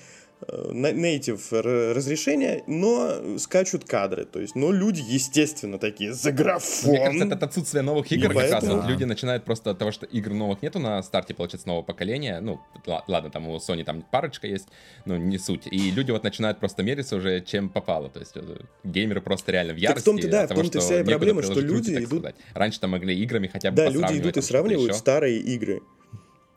native 0.47 1.93
разрешение, 1.93 2.63
но 2.67 3.37
скачут 3.37 3.85
кадры. 3.85 4.25
То 4.25 4.39
есть, 4.39 4.55
но 4.55 4.71
люди, 4.71 5.03
естественно, 5.05 5.79
такие 5.79 6.13
за 6.13 6.31
графон. 6.31 6.91
Мне 6.91 6.99
кажется, 6.99 7.27
это 7.27 7.45
отсутствие 7.45 7.81
новых 7.83 8.11
игр 8.11 8.25
и 8.25 8.27
как 8.27 8.35
поэтому... 8.35 8.73
раз. 8.73 8.81
Вот 8.83 8.89
люди 8.89 9.03
начинают 9.03 9.43
просто 9.43 9.71
от 9.71 9.79
того, 9.79 9.91
что 9.91 10.05
игр 10.05 10.33
новых 10.33 10.61
нету 10.61 10.79
на 10.79 11.01
старте, 11.03 11.33
получается, 11.33 11.67
нового 11.67 11.83
поколения. 11.83 12.39
Ну, 12.39 12.59
ладно, 13.07 13.29
там 13.29 13.47
у 13.47 13.57
Sony 13.57 13.83
там 13.83 14.01
парочка 14.01 14.47
есть, 14.47 14.67
но 15.05 15.17
не 15.17 15.37
суть. 15.37 15.67
И 15.71 15.91
люди 15.91 16.11
вот 16.11 16.23
начинают 16.23 16.59
просто 16.59 16.83
мериться 16.83 17.15
уже, 17.15 17.41
чем 17.41 17.69
попало. 17.69 18.09
То 18.09 18.19
есть, 18.19 18.33
э, 18.35 18.41
геймеры 18.83 19.21
просто 19.21 19.51
реально 19.51 19.73
в 19.73 19.77
ярости. 19.77 19.95
Так 19.95 20.01
в 20.01 20.05
том-то, 20.05 20.27
да, 20.29 20.47
в 20.47 20.53
том-то 20.53 20.79
вся 20.79 21.01
и 21.01 21.03
проблема, 21.03 21.43
что 21.43 21.59
люди 21.59 21.95
руки, 21.95 22.03
идут... 22.03 22.25
Раньше 22.53 22.79
там 22.79 22.91
могли 22.91 23.17
играми 23.19 23.47
хотя 23.47 23.71
бы 23.71 23.77
Да, 23.77 23.89
люди 23.89 24.17
идут 24.19 24.37
и 24.37 24.41
сравнивают 24.41 24.95
старые 24.95 25.39
игры 25.39 25.81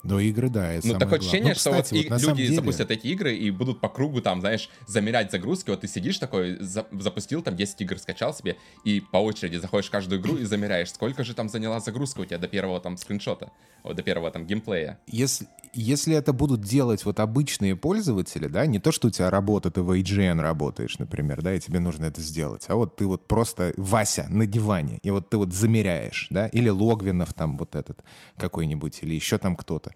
Но 0.03 0.21
игры, 0.21 0.49
да, 0.49 0.73
это 0.73 0.87
Ну, 0.87 0.99
такое 0.99 1.19
ощущение, 1.19 1.49
ну, 1.49 1.55
кстати, 1.55 1.87
что 1.87 2.11
вот, 2.11 2.11
вот 2.11 2.23
люди 2.23 2.43
деле... 2.45 2.55
запустят 2.55 2.91
эти 2.91 3.09
игры 3.09 3.35
и 3.35 3.51
будут 3.51 3.81
по 3.81 3.89
кругу 3.89 4.21
там, 4.21 4.41
знаешь, 4.41 4.69
замерять 4.87 5.33
загрузки. 5.33 5.71
Вот 5.71 5.81
ты 5.81 5.89
сидишь 5.89 6.19
такой, 6.19 6.59
за, 6.61 6.87
запустил 6.93 7.43
там 7.43 7.57
10 7.57 7.81
игр, 7.81 7.99
скачал 7.99 8.33
себе, 8.33 8.57
и 8.85 9.01
по 9.01 9.19
очереди 9.19 9.57
заходишь 9.57 9.89
в 9.89 9.91
каждую 9.91 10.21
игру 10.21 10.37
и 10.37 10.45
замеряешь, 10.45 10.91
сколько 10.93 11.25
же 11.25 11.35
там 11.35 11.49
заняла 11.49 11.81
загрузка 11.81 12.21
у 12.21 12.25
тебя 12.25 12.39
до 12.39 12.47
первого 12.47 12.81
там 12.81 12.97
скриншота, 12.97 13.51
вот, 13.83 13.97
до 13.97 14.03
первого 14.03 14.31
там 14.31 14.47
геймплея. 14.47 15.01
Если, 15.09 15.49
если 15.73 16.15
это 16.15 16.33
будут 16.33 16.61
делать 16.61 17.05
вот 17.05 17.19
обычные 17.19 17.75
пользователи, 17.75 18.47
да, 18.47 18.65
не 18.67 18.79
то, 18.79 18.93
что 18.93 19.09
у 19.09 19.11
тебя 19.11 19.31
работа, 19.31 19.71
ты 19.71 19.83
в 19.83 19.91
IGN 19.91 20.41
работаешь, 20.41 20.99
например, 20.99 21.43
да, 21.43 21.55
и 21.55 21.61
тебе 21.61 21.81
нужно 21.81 22.07
это 22.07 22.21
сделать, 22.21 22.65
а 22.69 22.77
вот 22.77 22.97
ты 22.97 23.07
вот 23.07 23.27
просто 23.27 23.75
Вася 23.77 24.27
на 24.29 24.47
диване, 24.47 25.01
и 25.03 25.11
вот 25.11 25.31
ты 25.31 25.37
вот 25.37 25.53
замеряешь, 25.53 26.29
да, 26.31 26.47
или 26.47 26.69
Логвинов 26.69 27.35
там 27.35 27.59
вот 27.59 27.75
этот 27.75 28.05
какой-нибудь, 28.37 29.01
или 29.03 29.15
еще 29.15 29.39
там 29.39 29.57
кто-то 29.57 29.96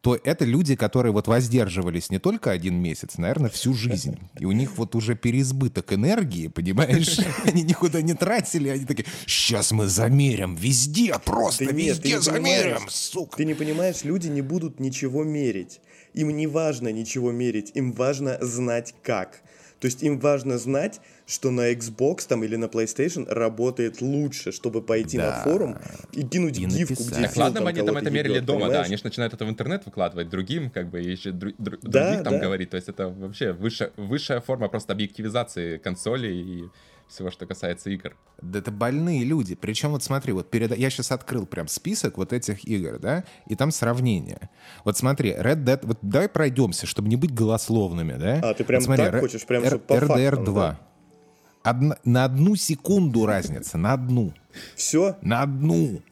то 0.00 0.18
это 0.22 0.44
люди, 0.44 0.76
которые 0.76 1.12
вот 1.12 1.26
воздерживались 1.26 2.10
не 2.10 2.18
только 2.18 2.50
один 2.50 2.76
месяц, 2.76 3.18
наверное, 3.18 3.50
всю 3.50 3.74
жизнь. 3.74 4.18
И 4.38 4.44
у 4.44 4.52
них 4.52 4.78
вот 4.78 4.94
уже 4.94 5.16
переизбыток 5.16 5.92
энергии, 5.92 6.48
понимаешь? 6.48 7.18
Они 7.44 7.62
никуда 7.62 8.00
не 8.00 8.14
тратили, 8.14 8.68
они 8.68 8.84
такие, 8.84 9.06
сейчас 9.26 9.72
мы 9.72 9.86
замерим 9.86 10.54
везде, 10.54 11.18
просто 11.24 11.66
да 11.66 11.72
везде 11.72 12.10
нет, 12.10 12.22
замерим, 12.22 12.88
сука. 12.88 13.38
Ты 13.38 13.44
не 13.44 13.54
понимаешь, 13.54 14.04
люди 14.04 14.28
не 14.28 14.42
будут 14.42 14.80
ничего 14.80 15.24
мерить. 15.24 15.80
Им 16.14 16.30
не 16.30 16.46
важно 16.46 16.88
ничего 16.88 17.32
мерить, 17.32 17.72
им 17.74 17.92
важно 17.92 18.38
знать 18.40 18.94
как. 19.02 19.42
То 19.80 19.86
есть 19.86 20.02
им 20.02 20.18
важно 20.18 20.58
знать, 20.58 21.00
что 21.28 21.50
на 21.50 21.70
Xbox 21.72 22.26
там 22.26 22.42
или 22.42 22.56
на 22.56 22.64
PlayStation 22.64 23.30
работает 23.30 24.00
лучше, 24.00 24.50
чтобы 24.50 24.80
пойти 24.80 25.18
да. 25.18 25.26
на 25.26 25.42
форум 25.42 25.76
и 26.12 26.22
кинуть 26.22 26.58
и 26.58 26.64
гифку, 26.64 26.94
написать. 26.94 27.12
где 27.18 27.26
Так 27.26 27.36
ладно 27.36 27.60
бы 27.60 27.68
они 27.68 27.82
там 27.82 27.96
это 27.98 28.10
мерили 28.10 28.38
дома, 28.40 28.60
понимаешь? 28.60 28.82
да, 28.82 28.86
они 28.86 28.96
же 28.96 29.04
начинают 29.04 29.34
это 29.34 29.44
в 29.44 29.50
интернет 29.50 29.84
выкладывать 29.84 30.30
другим, 30.30 30.70
как 30.70 30.88
бы, 30.88 31.02
и 31.02 31.10
еще 31.10 31.30
дру- 31.30 31.54
дру- 31.58 31.78
да, 31.82 32.06
других 32.06 32.24
там 32.24 32.32
да. 32.32 32.38
говорить, 32.38 32.70
то 32.70 32.76
есть 32.76 32.88
это 32.88 33.08
вообще 33.08 33.52
высшая, 33.52 33.92
высшая 33.98 34.40
форма 34.40 34.68
просто 34.68 34.94
объективизации 34.94 35.76
консоли 35.76 36.28
и 36.32 36.64
всего, 37.08 37.30
что 37.30 37.46
касается 37.46 37.90
игр. 37.90 38.16
Да 38.40 38.58
это 38.58 38.70
больные 38.70 39.24
люди. 39.24 39.54
Причем 39.54 39.90
вот 39.90 40.02
смотри, 40.02 40.32
вот 40.32 40.50
перед... 40.50 40.76
я 40.76 40.90
сейчас 40.90 41.10
открыл 41.10 41.46
прям 41.46 41.66
список 41.68 42.18
вот 42.18 42.32
этих 42.32 42.66
игр, 42.66 42.98
да, 42.98 43.24
и 43.46 43.54
там 43.54 43.70
сравнение. 43.70 44.50
Вот 44.84 44.96
смотри, 44.96 45.32
Red 45.32 45.64
Dead... 45.64 45.80
Вот 45.82 45.98
давай 46.02 46.28
пройдемся, 46.28 46.86
чтобы 46.86 47.08
не 47.08 47.16
быть 47.16 47.34
голословными, 47.34 48.14
да? 48.14 48.40
А, 48.42 48.54
ты 48.54 48.64
прям 48.64 48.80
вот 48.80 48.84
смотри, 48.86 49.04
так 49.06 49.20
хочешь? 49.20 49.44
Прям, 49.46 49.64
R- 49.64 49.78
по 49.78 49.94
RDR 49.94 50.06
фактам, 50.06 50.44
2. 50.44 50.70
Да? 50.70 50.87
Одна... 51.70 51.96
На 52.04 52.24
одну 52.24 52.56
секунду 52.56 53.26
разница, 53.26 53.78
на 53.78 53.92
одну. 53.92 54.32
Все? 54.74 55.16
На 55.22 55.42
одну. 55.42 56.02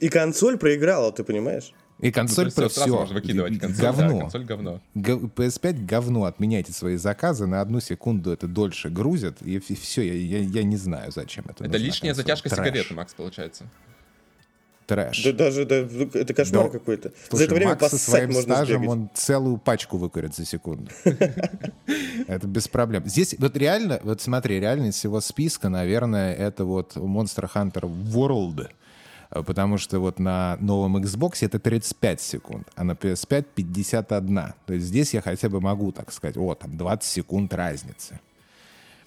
И 0.00 0.08
консоль 0.08 0.58
проиграла, 0.58 1.12
ты 1.12 1.22
понимаешь? 1.22 1.72
И 2.00 2.10
консоль 2.10 2.46
ну, 2.46 2.52
про 2.52 2.68
все. 2.68 2.86
Можно 2.86 3.14
выкидывать 3.14 3.58
консоль, 3.58 3.82
говно. 3.82 4.12
Да, 4.12 4.20
консоль 4.20 4.44
говно. 4.44 4.80
PS5 4.94 5.84
говно. 5.84 6.24
Отменяйте 6.24 6.72
свои 6.72 6.96
заказы. 6.96 7.46
На 7.46 7.60
одну 7.60 7.80
секунду 7.80 8.32
это 8.32 8.48
дольше 8.48 8.88
грузят. 8.88 9.42
И, 9.42 9.56
и 9.56 9.74
все, 9.74 10.02
я, 10.02 10.38
я, 10.38 10.44
я 10.44 10.62
не 10.62 10.76
знаю, 10.76 11.12
зачем 11.12 11.44
это 11.48 11.64
Это 11.64 11.76
лишняя 11.76 12.14
консоль. 12.14 12.24
затяжка 12.24 12.48
Трэш. 12.48 12.66
сигареты, 12.66 12.94
Макс, 12.94 13.12
получается. 13.12 13.66
Трэш. 14.90 15.22
Да, 15.22 15.32
даже 15.32 15.64
да, 15.66 15.76
это 15.76 16.34
кошмар 16.34 16.64
да. 16.64 16.70
какой-то. 16.78 17.12
Слушай, 17.28 17.38
за 17.38 17.44
это 17.44 17.54
время 17.54 17.70
Макс 17.70 17.88
со 17.90 17.98
своим 17.98 18.32
можно 18.32 18.54
стажем, 18.54 18.78
сбегать. 18.78 18.96
он 18.96 19.10
целую 19.14 19.58
пачку 19.58 19.98
выкурит 19.98 20.34
за 20.34 20.44
секунду. 20.44 20.90
Это 22.26 22.48
без 22.48 22.66
проблем. 22.66 23.04
Здесь 23.06 23.36
вот 23.38 23.56
реально, 23.56 24.00
вот 24.02 24.20
смотри, 24.20 24.58
реально 24.58 24.86
из 24.86 24.96
всего 24.96 25.20
списка, 25.20 25.68
наверное, 25.68 26.34
это 26.34 26.64
вот 26.64 26.96
Monster 26.96 27.48
Hunter 27.54 27.82
World— 27.82 28.68
потому 29.30 29.78
что 29.78 30.00
вот 30.00 30.18
на 30.18 30.56
новом 30.60 30.96
Xbox 30.96 31.36
это 31.42 31.60
35 31.60 32.20
секунд, 32.20 32.68
а 32.74 32.82
на 32.82 32.92
PS5 32.92 33.46
51. 33.54 34.54
То 34.66 34.74
есть 34.74 34.86
здесь 34.86 35.14
я 35.14 35.22
хотя 35.22 35.48
бы 35.48 35.60
могу, 35.60 35.92
так 35.92 36.12
сказать, 36.12 36.36
о, 36.36 36.54
там 36.54 36.76
20 36.76 37.08
секунд 37.08 37.54
разницы. 37.54 38.18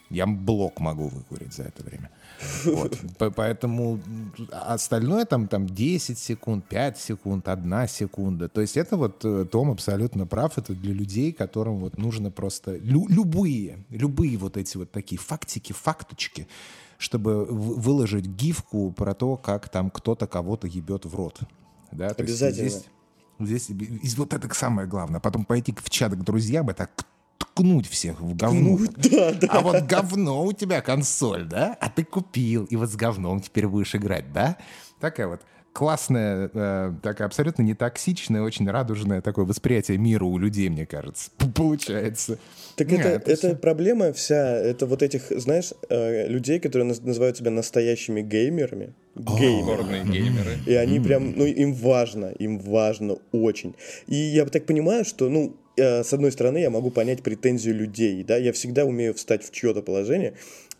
Я 0.10 0.28
блок 0.28 0.80
могу 0.80 1.08
выкурить 1.08 1.54
за 1.54 1.64
это 1.64 1.84
время. 1.84 2.10
Вот. 2.66 2.97
Поэтому 3.36 3.99
остальное 4.51 5.26
там, 5.26 5.47
там 5.47 5.66
10 5.66 6.18
секунд, 6.18 6.66
5 6.68 6.97
секунд, 6.97 7.47
1 7.47 7.88
секунда. 7.88 8.49
То 8.49 8.62
есть 8.62 8.78
это 8.78 8.97
вот 8.97 9.24
э, 9.24 9.45
Том 9.51 9.72
абсолютно 9.72 10.28
прав. 10.28 10.58
Это 10.58 10.74
для 10.74 10.93
людей, 10.93 11.32
которым 11.32 11.80
вот 11.80 11.97
нужно 11.97 12.32
просто 12.32 12.76
лю 12.78 13.08
любые, 13.08 13.80
любые 13.89 14.38
вот 14.38 14.58
эти 14.58 14.78
вот 14.78 14.91
такие 14.91 15.20
фактики, 15.20 15.74
факточки 15.74 16.47
чтобы 16.99 17.45
выложить 17.45 18.26
гифку 18.26 18.91
про 18.91 19.14
то, 19.14 19.36
как 19.36 19.68
там 19.68 19.89
кто-то 19.89 20.26
кого-то 20.26 20.68
ебет 20.68 21.06
в 21.06 21.14
рот. 21.16 21.41
Да? 21.91 22.08
Обязательно. 22.08 22.70
здесь, 23.39 23.68
здесь, 23.68 24.18
вот 24.18 24.34
это 24.34 24.54
самое 24.56 24.88
главное. 24.88 25.20
Потом 25.20 25.43
пойти 25.43 25.76
в 25.78 25.89
чат 25.89 26.14
к 26.14 26.24
друзьям 26.24 26.70
и 26.72 26.74
так 26.74 27.06
ткнуть 27.38 27.88
всех 27.88 28.22
в 28.22 28.36
говно. 28.36 28.78
Ну, 28.78 28.88
да, 28.98 29.34
да. 29.34 29.48
А 29.50 29.62
вот 29.62 29.84
говно 29.84 30.46
у 30.46 30.54
тебя 30.54 30.82
консоль, 30.82 31.46
да? 31.46 31.78
А 31.80 31.90
ты 31.90 32.04
купил, 32.04 32.66
и 32.66 32.76
вот 32.76 32.90
с 32.90 32.96
говном 32.96 33.42
теперь 33.42 33.68
будешь 33.68 33.96
играть, 33.96 34.32
да? 34.34 34.58
Такая 35.00 35.28
вот 35.28 35.42
классное, 35.74 36.50
э, 36.54 36.94
такое 37.02 37.28
абсолютно 37.28 37.64
не 37.64 37.74
токсичное, 37.74 38.42
очень 38.42 38.70
радужное 38.70 39.22
такое 39.22 39.44
восприятие 39.44 39.98
мира 39.98 40.24
у 40.24 40.38
людей, 40.38 40.70
мне 40.70 40.86
кажется, 40.86 41.32
получается. 41.56 42.38
Так 42.76 42.90
Нет, 42.90 43.00
это, 43.02 43.10
это, 43.10 43.32
это 43.32 43.48
все... 43.50 43.56
проблема 43.56 44.14
вся, 44.14 44.56
это 44.56 44.86
вот 44.86 45.04
этих, 45.04 45.24
знаешь, 45.30 45.74
э, 45.90 46.28
людей, 46.28 46.60
которые 46.60 46.88
называют 46.88 47.38
себя 47.38 47.52
настоящими 47.52 48.22
геймерами. 48.22 48.94
Геймеры. 49.16 49.84
геймеры. 50.06 50.58
И 50.66 50.74
они 50.74 51.00
прям, 51.00 51.34
ну, 51.36 51.46
им 51.46 51.74
важно, 51.74 52.28
им 52.28 52.60
важно 52.60 53.18
очень. 53.32 53.76
И 54.08 54.16
я 54.16 54.46
так 54.46 54.66
понимаю, 54.66 55.06
что, 55.06 55.30
ну, 55.30 55.56
с 55.76 56.13
одной 56.13 56.32
стороны, 56.32 56.57
я 56.57 56.69
могу 56.69 56.91
понять 56.91 57.24
претензию 57.24 57.76
людей, 57.76 58.24
да, 58.24 58.38
я 58.38 58.53
всегда 58.53 58.86
умею 58.86 59.13
встать 59.13 59.43
в 59.43 59.51
чье-то 59.51 59.82
положение, 59.82 60.36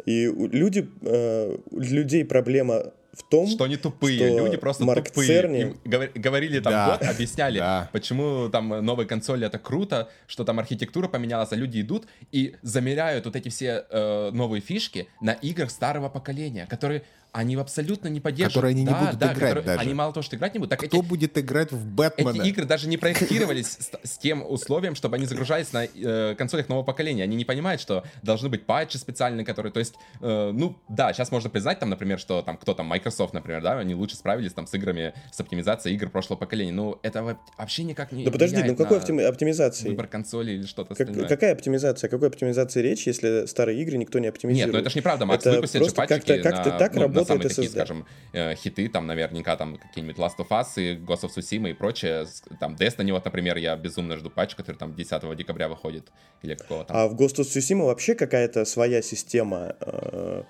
и 0.05 0.25
люди, 0.25 0.89
э, 1.01 1.57
людей 1.71 2.25
проблема 2.25 2.93
в 3.13 3.21
том, 3.23 3.47
что 3.47 3.63
они 3.63 3.77
тупые, 3.77 4.17
что 4.17 4.27
люди 4.27 4.57
просто 4.57 4.85
Марк 4.85 5.07
тупые. 5.09 5.27
Церни... 5.27 5.59
Им 5.61 5.77
говорили 6.15 6.59
там 6.59 6.73
да. 6.73 6.97
год, 6.97 7.07
объясняли, 7.07 7.59
да. 7.59 7.89
почему 7.93 8.49
там 8.49 8.69
новые 8.83 9.07
консоли 9.07 9.45
это 9.45 9.59
круто, 9.59 10.09
что 10.25 10.43
там 10.43 10.59
архитектура 10.59 11.07
поменялась, 11.07 11.51
а 11.51 11.55
люди 11.55 11.81
идут 11.81 12.07
и 12.31 12.55
замеряют 12.63 13.25
вот 13.25 13.35
эти 13.35 13.49
все 13.49 13.85
э, 13.89 14.31
новые 14.31 14.61
фишки 14.61 15.07
на 15.21 15.33
играх 15.33 15.69
старого 15.69 16.09
поколения, 16.09 16.65
которые 16.65 17.03
они 17.34 17.55
абсолютно 17.55 18.09
не 18.09 18.19
поддерживают. 18.19 18.53
Которые 18.53 18.71
они 18.73 18.86
да, 18.86 18.91
не 18.91 19.05
будут 19.05 19.19
да, 19.19 19.25
играть 19.25 19.39
которые, 19.39 19.65
даже. 19.65 19.79
Они 19.79 19.93
мало 19.95 20.13
того, 20.13 20.23
что 20.23 20.36
играть 20.36 20.53
не 20.53 20.59
будут. 20.59 20.69
Так 20.69 20.79
Кто 20.88 20.99
эти, 20.99 21.05
будет 21.05 21.38
играть 21.38 21.71
в 21.71 21.84
Бэтмена? 21.84 22.29
Эти 22.29 22.47
игры 22.47 22.65
даже 22.65 22.88
не 22.88 22.97
проектировались 22.97 23.71
с, 23.79 23.91
с 24.03 24.17
тем 24.19 24.45
условием, 24.47 24.93
чтобы 24.93 25.15
они 25.15 25.25
загружались 25.25 25.73
на 25.73 25.86
э, 25.86 26.36
консолях 26.38 26.69
нового 26.69 26.86
поколения. 26.86 27.23
Они 27.23 27.36
не 27.36 27.43
понимают, 27.43 27.81
что 27.81 28.03
должны 28.21 28.49
быть 28.49 28.67
патчи 28.67 28.97
специальные, 28.97 29.45
которые... 29.45 29.71
То 29.71 29.79
есть, 29.79 29.95
э, 30.21 30.51
ну, 30.53 30.77
да, 30.88 31.11
сейчас 31.11 31.31
можно 31.31 31.49
признать, 31.49 31.79
там, 31.79 31.89
например, 31.89 32.19
что 32.19 32.43
там 32.43 32.55
кто 32.55 32.75
там, 32.75 32.86
Microsoft, 32.86 33.34
например, 33.34 33.63
да, 33.63 33.79
они 33.79 33.95
лучше 33.95 34.15
справились 34.15 34.53
там 34.53 34.67
с 34.67 34.73
играми, 34.75 35.15
с 35.31 35.39
оптимизацией 35.39 35.95
игр 35.95 36.11
прошлого 36.11 36.38
поколения. 36.38 36.71
Ну, 36.71 36.99
это 37.01 37.36
вообще 37.57 37.84
никак 37.84 38.11
не 38.11 38.25
Да 38.25 38.31
подожди, 38.31 38.61
ну 38.61 38.75
какой 38.75 38.99
оптими- 38.99 39.23
оптимизации? 39.23 39.89
Выбор 39.89 40.05
консоли 40.05 40.51
или 40.51 40.67
что-то 40.67 40.93
как, 40.93 41.07
остальное. 41.07 41.27
Какая 41.27 41.53
оптимизация? 41.53 42.09
О 42.09 42.11
какой 42.11 42.27
оптимизации 42.27 42.84
речь, 42.84 43.07
если 43.07 43.47
старые 43.47 43.81
игры 43.81 43.97
никто 43.97 44.19
не 44.19 44.27
оптимизирует? 44.27 44.67
Нет, 44.67 44.73
ну 44.75 44.79
это 44.81 44.91
же 44.91 44.99
неправда, 44.99 45.25
Макс. 45.25 45.43
Это 45.43 45.55
Выпустили 45.55 45.84
же 45.86 45.91
патчики 45.91 46.19
как-то, 46.19 46.38
как-то 46.43 46.69
на, 46.69 46.77
так 46.77 46.93
ну, 46.93 47.01
работает 47.01 47.22
на 47.24 47.28
самые 47.28 47.49
такие, 47.49 47.69
скажем, 47.69 48.05
э, 48.34 48.55
хиты, 48.55 48.88
там 48.88 49.07
наверняка 49.07 49.55
там 49.55 49.78
какие-нибудь 49.78 50.17
Last 50.17 50.38
of 50.38 50.49
Us 50.49 50.67
и 50.78 50.95
Ghost 50.95 51.24
of 51.24 51.30
Tsushima 51.36 51.69
и 51.69 51.74
прочее. 51.74 52.26
Там 52.59 52.76
Destiny, 52.76 53.11
вот, 53.11 53.26
например, 53.26 53.57
я 53.57 53.76
безумно 53.76 54.17
жду 54.17 54.30
патч, 54.30 54.55
который 54.55 54.78
там 54.78 54.93
10 54.93 55.36
декабря 55.36 55.67
выходит 55.67 56.11
или 56.41 56.55
какого-то. 56.55 56.93
А 56.93 57.07
в 57.07 57.15
Ghost 57.15 57.39
of 57.39 57.43
Tsushima 57.43 57.86
вообще 57.86 58.15
какая-то 58.15 58.65
своя 58.65 59.01
система 59.01 59.76
э, 59.80 60.43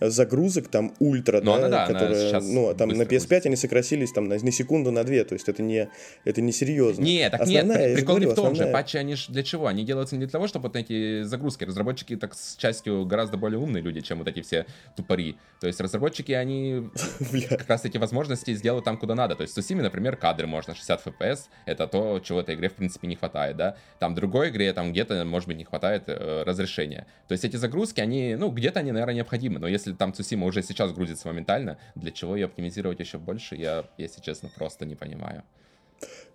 загрузок 0.00 0.68
там 0.68 0.94
ультра, 0.98 1.40
Но 1.40 1.58
да, 1.58 1.66
она, 1.66 1.68
да, 1.68 1.86
которая, 1.86 2.40
ну, 2.40 2.74
там 2.74 2.88
на 2.90 3.02
PS5 3.02 3.28
будет. 3.28 3.46
они 3.46 3.56
сократились 3.56 4.12
там 4.12 4.28
на, 4.28 4.38
на 4.38 4.52
секунду, 4.52 4.90
на 4.90 5.04
две, 5.04 5.24
то 5.24 5.34
есть 5.34 5.48
это 5.48 5.62
не, 5.62 5.88
это 6.24 6.40
не 6.40 6.52
серьезно. 6.52 7.02
Нет, 7.02 7.32
так 7.32 7.42
основная, 7.42 7.88
нет, 7.88 7.96
прикол 7.96 8.16
говорю, 8.16 8.28
не 8.28 8.32
в 8.32 8.36
том 8.36 8.46
основная... 8.46 8.66
же, 8.66 8.72
патчи 8.72 8.96
они 8.96 9.14
ж 9.14 9.26
для 9.28 9.42
чего? 9.42 9.66
Они 9.66 9.84
делаются 9.84 10.16
не 10.16 10.20
для 10.20 10.30
того, 10.30 10.46
чтобы 10.46 10.68
вот 10.68 10.76
эти 10.76 11.22
загрузки, 11.22 11.64
разработчики 11.64 12.16
так 12.16 12.34
с 12.34 12.56
частью 12.56 13.04
гораздо 13.04 13.36
более 13.36 13.58
умные 13.58 13.82
люди, 13.82 14.00
чем 14.00 14.18
вот 14.18 14.28
эти 14.28 14.42
все 14.42 14.66
тупари. 14.96 15.36
То 15.60 15.66
есть 15.66 15.80
разработчики, 15.80 16.32
они 16.32 16.90
как 17.48 17.68
раз 17.68 17.84
эти 17.84 17.98
возможности 17.98 18.54
сделают 18.54 18.84
там, 18.84 18.96
куда 18.96 19.14
надо. 19.14 19.36
То 19.36 19.42
есть 19.42 19.52
в 19.52 19.56
Сусиме, 19.56 19.82
например, 19.82 20.16
кадры 20.16 20.46
можно 20.46 20.74
60 20.74 21.06
FPS, 21.06 21.40
это 21.66 21.86
то, 21.86 22.20
чего 22.20 22.40
этой 22.40 22.54
игре 22.54 22.68
в 22.68 22.74
принципе 22.74 23.08
не 23.08 23.16
хватает, 23.16 23.56
да. 23.56 23.76
Там 23.98 24.12
в 24.12 24.14
другой 24.16 24.50
игре 24.50 24.72
там 24.72 24.92
где-то, 24.92 25.24
может 25.24 25.48
быть, 25.48 25.56
не 25.56 25.64
хватает 25.64 26.04
э, 26.06 26.42
разрешения. 26.44 27.06
То 27.28 27.32
есть 27.32 27.44
эти 27.44 27.56
загрузки, 27.56 28.00
они, 28.00 28.34
ну, 28.36 28.50
где-то 28.50 28.80
они, 28.80 28.92
наверное, 28.92 29.14
необходимы, 29.14 29.58
но 29.58 29.68
если 29.68 29.81
там 29.98 30.14
Цусима 30.14 30.46
уже 30.46 30.62
сейчас 30.62 30.92
грузится 30.92 31.28
моментально, 31.28 31.78
для 31.94 32.10
чего 32.10 32.36
ее 32.36 32.46
оптимизировать 32.46 33.00
еще 33.00 33.18
больше, 33.18 33.56
я, 33.56 33.84
если 33.98 34.20
честно, 34.20 34.50
просто 34.56 34.86
не 34.86 34.94
понимаю. 34.94 35.42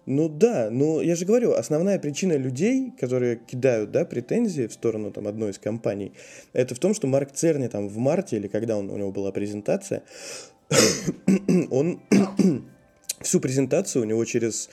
Ну 0.05 0.29
да, 0.29 0.69
но 0.71 1.01
я 1.01 1.15
же 1.15 1.25
говорю, 1.25 1.51
основная 1.51 1.99
причина 1.99 2.33
людей, 2.33 2.93
которые 2.97 3.35
кидают, 3.35 3.91
да, 3.91 4.05
претензии 4.05 4.67
в 4.67 4.73
сторону 4.73 5.11
там 5.11 5.27
одной 5.27 5.51
из 5.51 5.59
компаний, 5.59 6.13
это 6.53 6.75
в 6.75 6.79
том, 6.79 6.93
что 6.93 7.07
Марк 7.07 7.33
Церни 7.33 7.67
там 7.67 7.89
в 7.89 7.97
марте 7.97 8.37
или 8.37 8.47
когда 8.47 8.77
он, 8.77 8.89
у 8.89 8.97
него 8.97 9.11
была 9.11 9.33
презентация, 9.33 10.03
он 11.71 12.01
всю 13.21 13.41
презентацию 13.41 14.03
у 14.03 14.05
него 14.05 14.23
через 14.23 14.69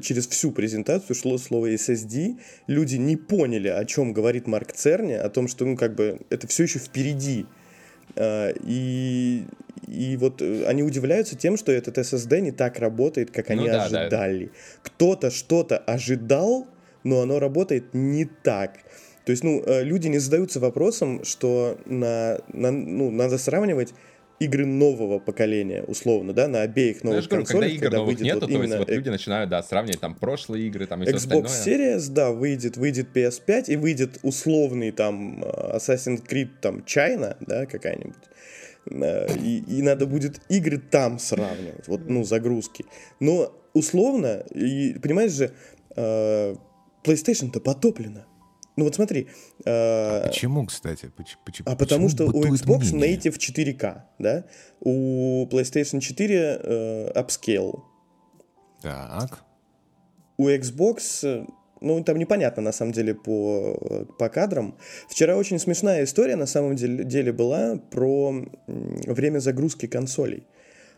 через 0.00 0.26
всю 0.26 0.52
презентацию 0.52 1.14
шло 1.14 1.38
слово 1.38 1.72
SSD. 1.74 2.38
Люди 2.66 2.96
не 2.96 3.16
поняли, 3.16 3.68
о 3.68 3.84
чем 3.84 4.12
говорит 4.12 4.46
Марк 4.46 4.72
Церни, 4.72 5.12
о 5.12 5.28
том, 5.28 5.48
что, 5.48 5.64
ну, 5.64 5.76
как 5.76 5.94
бы, 5.94 6.20
это 6.30 6.46
все 6.46 6.64
еще 6.64 6.78
впереди. 6.78 7.46
А, 8.16 8.52
и, 8.64 9.44
и 9.86 10.16
вот 10.16 10.42
э, 10.42 10.64
они 10.66 10.82
удивляются 10.82 11.36
тем, 11.36 11.56
что 11.56 11.72
этот 11.72 11.98
SSD 11.98 12.40
не 12.40 12.52
так 12.52 12.78
работает, 12.78 13.30
как 13.30 13.50
они 13.50 13.66
ну, 13.66 13.72
да, 13.72 13.84
ожидали. 13.84 14.46
Да. 14.46 14.52
Кто-то 14.82 15.30
что-то 15.30 15.78
ожидал, 15.78 16.66
но 17.04 17.20
оно 17.20 17.38
работает 17.38 17.94
не 17.94 18.24
так. 18.24 18.78
То 19.24 19.30
есть, 19.30 19.44
ну, 19.44 19.62
э, 19.64 19.84
люди 19.84 20.08
не 20.08 20.18
задаются 20.18 20.60
вопросом, 20.60 21.24
что 21.24 21.78
на, 21.86 22.38
на, 22.52 22.70
ну, 22.70 23.10
надо 23.10 23.38
сравнивать 23.38 23.94
игры 24.44 24.66
нового 24.66 25.18
поколения, 25.18 25.82
условно, 25.82 26.32
да, 26.32 26.48
на 26.48 26.62
обеих 26.62 27.04
новых 27.04 27.30
ну, 27.30 27.36
консолях. 27.38 27.62
Когда 27.62 27.74
игр 27.74 27.84
когда 27.84 27.98
новых 27.98 28.20
нету, 28.20 28.40
вот 28.40 28.52
то 28.52 28.62
есть 28.62 28.76
вот 28.76 28.90
люди 28.90 29.08
начинают, 29.08 29.50
да, 29.50 29.62
сравнивать 29.62 30.00
там 30.00 30.14
прошлые 30.14 30.66
игры, 30.66 30.86
там 30.86 31.02
и 31.02 31.06
Xbox 31.06 31.16
все 31.18 31.40
остальное. 31.40 31.96
Series, 31.96 32.10
да, 32.10 32.30
выйдет, 32.30 32.76
выйдет 32.76 33.08
PS5 33.14 33.64
и 33.68 33.76
выйдет 33.76 34.18
условный 34.22 34.90
там 34.90 35.42
э, 35.42 35.76
Assassin's 35.76 36.26
Creed 36.26 36.50
там 36.60 36.84
China, 36.86 37.36
да, 37.40 37.66
какая-нибудь. 37.66 38.14
Э, 38.90 39.34
и, 39.38 39.64
и 39.66 39.82
надо 39.82 40.06
будет 40.06 40.40
игры 40.48 40.78
там 40.78 41.18
сравнивать, 41.18 41.88
вот, 41.88 42.08
ну, 42.08 42.24
загрузки. 42.24 42.84
Но 43.20 43.52
условно, 43.72 44.44
и, 44.54 44.98
понимаешь 45.02 45.32
же, 45.32 45.52
э, 45.96 46.54
PlayStation-то 47.04 47.60
потоплена. 47.60 48.26
Ну 48.76 48.84
вот 48.84 48.94
смотри. 48.94 49.28
Э, 49.64 50.22
а 50.24 50.28
почему, 50.28 50.66
кстати? 50.66 51.10
Почему, 51.44 51.70
а 51.70 51.76
потому 51.76 52.08
что 52.08 52.26
у 52.26 52.44
Xbox 52.44 52.92
мнение? 52.92 53.16
native 53.16 53.38
4K, 53.38 54.00
да? 54.18 54.44
У 54.80 55.46
PlayStation 55.46 56.00
4 56.00 56.60
э, 56.62 57.12
upscale. 57.14 57.80
Так. 58.80 59.44
У 60.38 60.48
Xbox, 60.48 60.98
э, 61.22 61.46
ну 61.82 62.02
там 62.02 62.18
непонятно 62.18 62.62
на 62.62 62.72
самом 62.72 62.92
деле 62.92 63.14
по, 63.14 64.06
по 64.18 64.28
кадрам. 64.30 64.78
Вчера 65.08 65.36
очень 65.36 65.58
смешная 65.58 66.04
история 66.04 66.36
на 66.36 66.46
самом 66.46 66.76
деле, 66.76 67.04
деле 67.04 67.32
была 67.32 67.76
про 67.90 68.34
время 69.06 69.40
загрузки 69.40 69.86
консолей. 69.86 70.46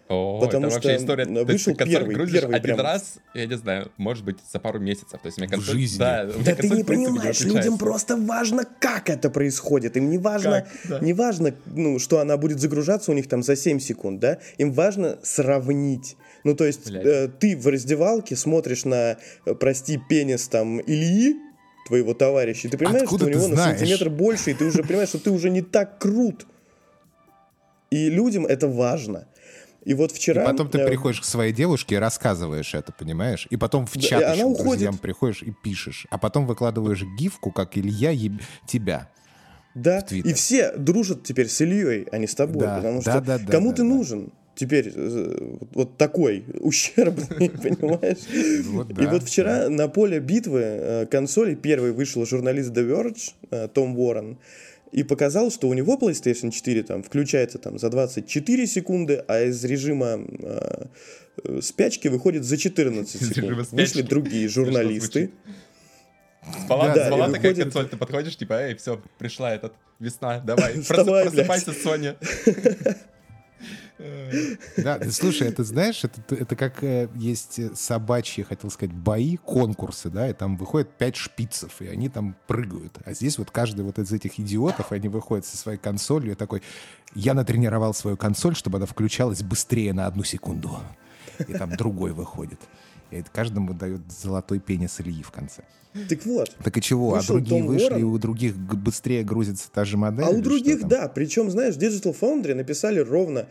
О, 0.09 0.39
Потому 0.39 0.67
это 0.67 0.79
что 0.79 0.89
вообще 0.89 1.03
история. 1.03 1.45
Вышел 1.45 1.75
ты 1.75 1.85
первый, 1.87 2.15
грузишь 2.15 2.41
первый 2.41 2.57
один 2.57 2.77
прям... 2.77 2.87
раз, 2.87 3.17
я 3.33 3.47
не 3.47 3.57
знаю, 3.57 3.91
может 3.97 4.25
быть, 4.25 4.37
за 4.53 4.59
пару 4.59 4.79
месяцев. 4.79 5.19
То 5.21 5.27
есть 5.27 5.39
у 5.39 5.41
меня 5.41 5.51
консоль... 5.51 5.75
В 5.75 5.79
жизни. 5.79 5.99
Да, 5.99 6.25
да 6.25 6.55
ты 6.55 6.69
не 6.69 6.85
понимаешь, 6.85 7.41
не 7.41 7.55
людям 7.55 7.79
просто 7.79 8.17
важно, 8.17 8.67
как 8.81 9.09
это 9.09 9.31
происходит. 9.31 9.97
Им 9.97 10.11
не 10.11 10.19
важно, 10.19 10.67
да. 10.85 11.01
не 11.01 11.15
важно 11.15 11.55
ну, 11.67 11.99
что 11.99 12.19
она 12.21 12.37
будет 12.37 12.61
загружаться 12.61 13.13
у 13.13 13.15
них 13.15 13.29
там 13.29 13.43
за 13.43 13.57
7 13.57 13.79
секунд, 13.79 14.21
да? 14.21 14.39
Им 14.59 14.73
важно 14.73 15.19
сравнить. 15.23 16.17
Ну, 16.45 16.55
то 16.55 16.65
есть 16.67 16.91
э, 16.91 17.29
ты 17.29 17.57
в 17.57 17.67
раздевалке 17.67 18.37
смотришь 18.37 18.85
на, 18.85 19.17
э, 19.47 19.55
прости, 19.55 19.99
пенис 20.09 20.49
там 20.49 20.81
Ильи, 20.83 21.37
твоего 21.87 22.13
товарища, 22.13 22.69
и 22.69 22.71
ты 22.71 22.77
понимаешь, 22.77 23.05
Откуда 23.05 23.25
что 23.25 23.39
у 23.39 23.39
него 23.39 23.49
на 23.49 23.57
сантиметр 23.57 24.11
больше, 24.11 24.51
и 24.51 24.55
ты 24.55 24.67
уже 24.67 24.83
понимаешь, 24.83 25.09
что 25.09 25.19
ты 25.19 25.31
уже 25.31 25.49
не 25.49 25.63
так 25.63 25.99
крут. 25.99 26.47
И 27.91 28.11
людям 28.11 28.45
это 28.45 28.69
важно. 28.69 29.27
И 29.85 29.95
вот 29.95 30.13
вчера... 30.13 30.43
И 30.43 30.47
потом 30.47 30.69
ты 30.71 30.79
я... 30.79 30.87
приходишь 30.87 31.21
к 31.21 31.25
своей 31.25 31.53
девушке 31.53 31.97
и 31.97 31.99
рассказываешь 31.99 32.75
это, 32.75 32.93
понимаешь? 32.93 33.47
И 33.51 33.57
потом 33.57 33.87
в 33.87 33.93
чат 33.99 34.21
да, 34.21 34.33
еще 34.33 34.45
она 34.45 34.55
друзьям 34.55 34.99
приходишь 34.99 35.43
и 35.43 35.53
пишешь. 35.53 36.07
А 36.11 36.19
потом 36.19 36.47
выкладываешь 36.47 37.05
гифку, 37.19 37.51
как 37.51 37.77
Илья 37.77 38.11
еб... 38.11 38.41
тебя. 38.67 39.11
Да, 39.75 39.99
и 40.11 40.33
все 40.35 40.73
дружат 40.77 41.25
теперь 41.25 41.49
с 41.49 41.61
Ильей, 41.61 42.07
а 42.13 42.19
не 42.19 42.27
с 42.27 42.35
тобой. 42.35 42.63
Да, 42.63 42.77
потому 42.77 43.03
что 43.03 43.21
да, 43.21 43.39
да, 43.39 43.51
кому 43.51 43.71
да, 43.71 43.77
ты 43.77 43.83
да. 43.83 43.89
нужен? 43.89 44.33
теперь 44.55 44.93
э, 44.95 45.57
вот 45.73 45.97
такой 45.97 46.45
ущербный, 46.61 47.51
понимаешь? 47.63 48.65
Вот, 48.69 48.89
да, 48.89 49.03
и 49.03 49.07
вот 49.07 49.25
вчера 49.25 49.63
да. 49.63 49.71
на 49.71 49.89
поле 49.89 50.21
битвы 50.21 50.61
э, 50.63 51.07
консоли 51.07 51.55
первый 51.55 51.93
вышел 51.93 52.25
журналист 52.25 52.71
The 52.71 52.89
Verge, 52.89 53.33
э, 53.51 53.69
Том 53.69 53.99
Уоррен, 53.99 54.39
и 54.95 55.03
показал, 55.03 55.51
что 55.51 55.69
у 55.69 55.75
него 55.75 55.97
PlayStation 55.97 56.53
4 56.53 56.85
там 56.85 57.03
включается 57.03 57.59
там 57.59 57.79
за 57.81 57.91
24 57.91 58.67
секунды, 58.69 59.25
а 59.27 59.41
из 59.41 59.65
режима 59.65 60.21
э, 60.39 60.87
спячки 61.61 62.07
выходит 62.07 62.45
за 62.45 62.57
14 62.57 63.35
секунд. 63.35 63.73
Вышли 63.73 64.03
другие 64.03 64.49
журналисты. 64.49 65.33
Спала, 66.65 66.95
да, 66.95 67.07
спала 67.07 67.27
такая 67.27 67.51
выходит... 67.51 67.65
консоль, 67.65 67.89
ты 67.89 67.97
подходишь, 67.97 68.37
типа, 68.37 68.53
эй, 68.69 68.77
все, 68.77 69.03
пришла 69.19 69.53
этот 69.53 69.73
весна, 69.99 70.39
давай, 70.39 70.75
просыпайся, 70.89 71.73
Соня. 71.73 72.17
Да, 74.77 75.01
слушай, 75.11 75.49
это 75.49 75.63
знаешь, 75.63 76.03
это, 76.05 76.35
это 76.35 76.57
как 76.57 76.83
э, 76.83 77.09
есть 77.15 77.61
собачьи, 77.77 78.43
хотел 78.43 78.71
сказать, 78.71 78.95
бои, 78.95 79.37
конкурсы, 79.37 80.11
да, 80.11 80.29
и 80.29 80.33
там 80.33 80.57
выходят 80.57 80.91
пять 80.91 81.17
шпицев, 81.17 81.81
и 81.81 81.87
они 81.87 82.09
там 82.09 82.37
прыгают. 82.47 82.99
А 83.05 83.13
здесь 83.13 83.39
вот 83.39 83.51
каждый 83.51 83.85
вот 83.85 83.99
из 83.99 84.13
этих 84.13 84.41
идиотов, 84.41 84.91
они 84.91 85.09
выходят 85.09 85.47
со 85.47 85.57
своей 85.57 85.79
консолью, 85.79 86.33
и 86.33 86.35
такой, 86.35 86.63
я 87.15 87.35
натренировал 87.35 87.95
свою 87.95 88.17
консоль, 88.17 88.57
чтобы 88.57 88.79
она 88.79 88.87
включалась 88.87 89.43
быстрее 89.43 89.93
на 89.93 90.07
одну 90.07 90.25
секунду. 90.25 90.79
И 91.47 91.53
там 91.53 91.77
другой 91.77 92.13
выходит. 92.13 92.61
И 93.11 93.17
это 93.17 93.31
каждому 93.31 93.75
дает 93.75 94.01
золотой 94.11 94.59
пенис 94.59 95.01
Ильи 95.01 95.23
в 95.23 95.31
конце. 95.31 95.63
Так 96.09 96.27
вот. 96.27 96.57
Так 96.63 96.77
и 96.77 96.83
чего? 96.83 97.15
А 97.15 97.23
другие 97.23 97.61
Том 97.61 97.69
вышли, 97.69 97.85
Уоррен, 97.85 98.01
и 98.01 98.03
у 98.03 98.19
других 98.19 98.57
быстрее 98.57 99.23
грузится 99.23 99.71
та 99.71 99.85
же 99.85 99.97
модель? 99.97 100.25
А 100.25 100.31
у 100.31 100.41
других, 100.41 100.89
да. 100.89 101.09
Причем, 101.09 101.51
знаешь, 101.51 101.77
Digital 101.77 102.17
Foundry 102.19 102.55
написали 102.55 102.99
ровно 102.99 103.47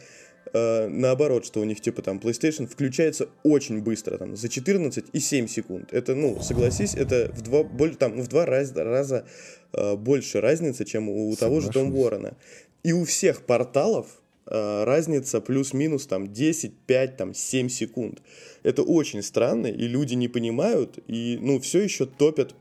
э, 0.53 0.87
наоборот, 0.87 1.45
что 1.45 1.59
у 1.59 1.63
них 1.63 1.81
типа 1.81 2.01
там 2.01 2.19
PlayStation 2.19 2.67
включается 2.67 3.29
очень 3.43 3.81
быстро, 3.81 4.17
там 4.17 4.35
за 4.35 4.49
14 4.49 5.05
и 5.11 5.19
7 5.19 5.47
секунд. 5.47 5.93
Это, 5.93 6.15
ну, 6.15 6.41
согласись, 6.41 6.95
это 6.95 7.31
в 7.35 7.41
два, 7.41 7.63
более, 7.63 7.95
там, 7.95 8.21
в 8.21 8.27
два 8.27 8.45
раз, 8.45 8.71
раза 8.75 9.25
э, 9.73 9.95
больше 9.95 10.41
разница, 10.41 10.85
чем 10.85 11.09
у 11.09 11.35
Соглашусь. 11.35 11.39
того 11.39 11.61
же 11.61 11.69
Том 11.69 11.95
Уоррена. 11.95 12.37
И 12.83 12.93
у 12.93 13.05
всех 13.05 13.45
порталов 13.45 14.07
э, 14.45 14.83
разница 14.83 15.41
плюс-минус 15.41 16.05
там 16.07 16.31
10, 16.31 16.73
5, 16.85 17.17
там 17.17 17.33
7 17.33 17.69
секунд. 17.69 18.21
Это 18.63 18.83
очень 18.83 19.21
странно, 19.23 19.67
и 19.67 19.87
люди 19.87 20.13
не 20.15 20.27
понимают, 20.27 20.99
и, 21.07 21.37
ну, 21.41 21.59
все 21.59 21.81
еще 21.81 22.05
топят 22.05 22.55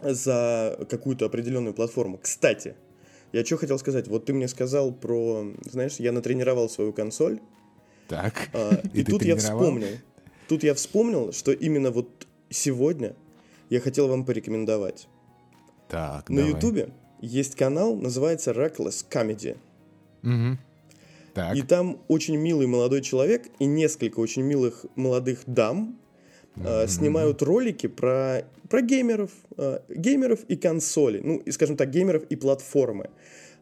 за 0.00 0.78
какую-то 0.88 1.26
определенную 1.26 1.74
платформу. 1.74 2.18
Кстати, 2.18 2.74
я 3.34 3.44
что 3.44 3.56
хотел 3.56 3.78
сказать? 3.80 4.06
Вот 4.06 4.26
ты 4.26 4.32
мне 4.32 4.46
сказал 4.46 4.92
про, 4.92 5.44
знаешь, 5.64 5.96
я 5.96 6.12
натренировал 6.12 6.68
свою 6.68 6.92
консоль. 6.92 7.40
Так. 8.06 8.48
А, 8.52 8.80
и, 8.94 9.00
и 9.00 9.04
тут 9.04 9.24
я 9.24 9.34
вспомнил. 9.36 9.88
Тут 10.46 10.62
я 10.62 10.72
вспомнил, 10.74 11.32
что 11.32 11.50
именно 11.50 11.90
вот 11.90 12.28
сегодня 12.48 13.16
я 13.70 13.80
хотел 13.80 14.06
вам 14.06 14.24
порекомендовать. 14.24 15.08
Так, 15.88 16.28
На 16.28 16.40
Ютубе 16.40 16.90
есть 17.20 17.56
канал, 17.56 17.96
называется 17.96 18.52
Reckless 18.52 19.04
Comedy. 19.10 19.56
Угу. 20.22 20.58
Так. 21.34 21.56
И 21.56 21.62
там 21.62 21.98
очень 22.06 22.36
милый 22.36 22.68
молодой 22.68 23.02
человек 23.02 23.48
и 23.58 23.64
несколько 23.64 24.20
очень 24.20 24.42
милых 24.42 24.86
молодых 24.94 25.40
дам 25.46 25.98
mm-hmm. 26.56 26.88
снимают 26.88 27.42
ролики 27.42 27.86
про, 27.86 28.44
про 28.68 28.80
геймеров, 28.80 29.30
э, 29.56 29.80
геймеров 29.88 30.40
и 30.48 30.56
консоли, 30.56 31.20
ну, 31.22 31.36
и, 31.38 31.50
скажем 31.50 31.76
так, 31.76 31.90
геймеров 31.90 32.24
и 32.24 32.36
платформы. 32.36 33.10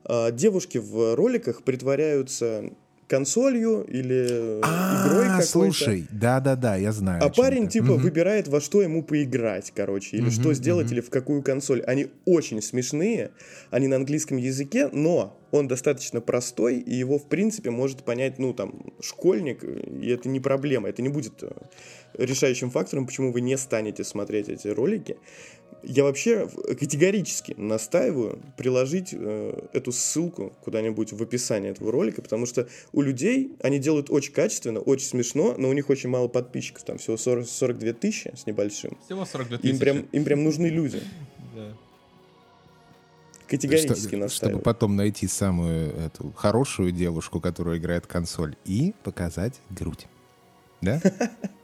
Э, 0.05 0.31
девушки 0.33 0.79
в 0.79 1.15
роликах 1.15 1.63
притворяются 1.63 2.73
консолью 3.13 3.85
или 3.85 4.59
а, 4.63 5.07
игрой 5.07 5.27
какой-то. 5.27 5.47
слушай, 5.47 6.07
да-да-да, 6.11 6.77
я 6.77 6.93
знаю. 6.93 7.23
А 7.23 7.29
парень, 7.29 7.69
типа, 7.69 7.93
угу. 7.93 8.01
выбирает, 8.01 8.49
во 8.49 8.59
что 8.59 8.81
ему 8.81 9.03
поиграть, 9.03 9.71
короче, 9.77 10.17
или 10.17 10.29
угу, 10.29 10.31
что 10.31 10.55
сделать, 10.55 10.87
угу. 10.87 10.95
или 10.95 11.01
в 11.03 11.11
какую 11.11 11.43
консоль. 11.43 11.83
Они 11.83 12.07
очень 12.25 12.63
смешные, 12.63 13.33
они 13.71 13.87
на 13.87 13.97
английском 13.97 14.39
языке, 14.39 14.89
но 14.91 15.39
он 15.51 15.69
достаточно 15.69 16.23
простой, 16.23 16.79
и 16.79 16.95
его, 16.95 17.19
в 17.19 17.29
принципе, 17.29 17.69
может 17.71 18.03
понять, 18.03 18.39
ну, 18.39 18.55
там, 18.55 18.95
школьник, 19.03 19.63
и 19.63 20.09
это 20.09 20.31
не 20.31 20.41
проблема, 20.41 20.89
это 20.89 21.03
не 21.03 21.11
будет 21.11 21.45
решающим 22.15 22.71
фактором, 22.71 23.07
почему 23.07 23.31
вы 23.31 23.43
не 23.43 23.59
станете 23.59 24.05
смотреть 24.05 24.49
эти 24.49 24.69
ролики. 24.69 25.19
Я 25.83 26.05
вообще 26.05 26.49
категорически 26.79 27.55
настаиваю 27.57 28.41
приложить 28.57 29.11
э, 29.13 29.69
эту 29.73 29.93
ссылку 29.93 30.53
куда-нибудь 30.63 31.13
в 31.13 31.23
описании 31.23 31.71
этого 31.71 31.91
ролика, 31.91 32.23
потому 32.23 32.47
что 32.47 32.69
у 32.93 33.03
людей 33.03 33.57
они 33.63 33.79
делают 33.79 34.11
очень 34.11 34.33
качественно, 34.33 34.81
очень 34.81 35.07
смешно, 35.07 35.55
но 35.59 35.69
у 35.69 35.73
них 35.73 35.91
очень 35.91 36.09
мало 36.09 36.29
подписчиков, 36.29 36.85
там 36.85 36.99
всего 36.99 37.17
40, 37.17 37.47
42 37.49 37.93
тысячи 37.95 38.33
с 38.37 38.47
небольшим. 38.47 38.97
Всего 39.05 39.25
42 39.25 39.59
тысячи. 39.59 39.73
Им 39.73 39.79
прям, 39.79 39.99
им 40.13 40.25
прям 40.25 40.45
нужны 40.45 40.67
люди. 40.67 41.03
Категорически 43.49 44.09
Что, 44.09 44.17
настаиваю. 44.17 44.29
Чтобы 44.31 44.63
потом 44.63 44.97
найти 44.97 45.27
самую 45.27 45.93
эту 45.95 46.33
хорошую 46.33 46.91
девушку, 46.91 47.39
которая 47.39 47.77
играет 47.77 48.07
консоль, 48.07 48.57
и 48.65 48.95
показать 49.03 49.61
грудь. 49.69 50.07
Да? 50.81 51.03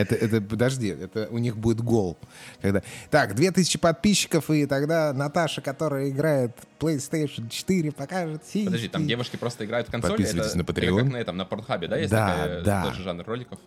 Это, 0.00 0.14
это, 0.14 0.40
подожди, 0.40 0.88
это 0.88 1.28
у 1.30 1.38
них 1.38 1.56
будет 1.56 1.80
гол. 1.80 2.16
Когда, 2.62 2.82
так, 3.10 3.34
2000 3.34 3.78
подписчиков, 3.78 4.50
и 4.50 4.66
тогда 4.66 5.12
Наташа, 5.12 5.60
которая 5.60 6.08
играет 6.08 6.52
PlayStation 6.78 7.48
4, 7.48 7.92
покажет 7.92 8.42
сиськи. 8.44 8.64
Подожди, 8.64 8.88
там 8.88 9.06
девушки 9.06 9.36
просто 9.36 9.64
играют 9.64 9.88
в 9.88 9.90
консоли? 9.90 10.12
Подписывайтесь 10.12 10.50
это, 10.50 10.58
на 10.58 10.62
Patreon. 10.62 11.02
как 11.02 11.12
на 11.12 11.16
этом, 11.16 11.36
на 11.36 11.44
Порнхабе, 11.44 11.88
да, 11.88 11.96
есть 11.96 12.10
да, 12.10 12.26
такая, 12.28 12.62
да. 12.62 12.84
тоже 12.84 13.02
жанр 13.02 13.24
роликов? 13.26 13.58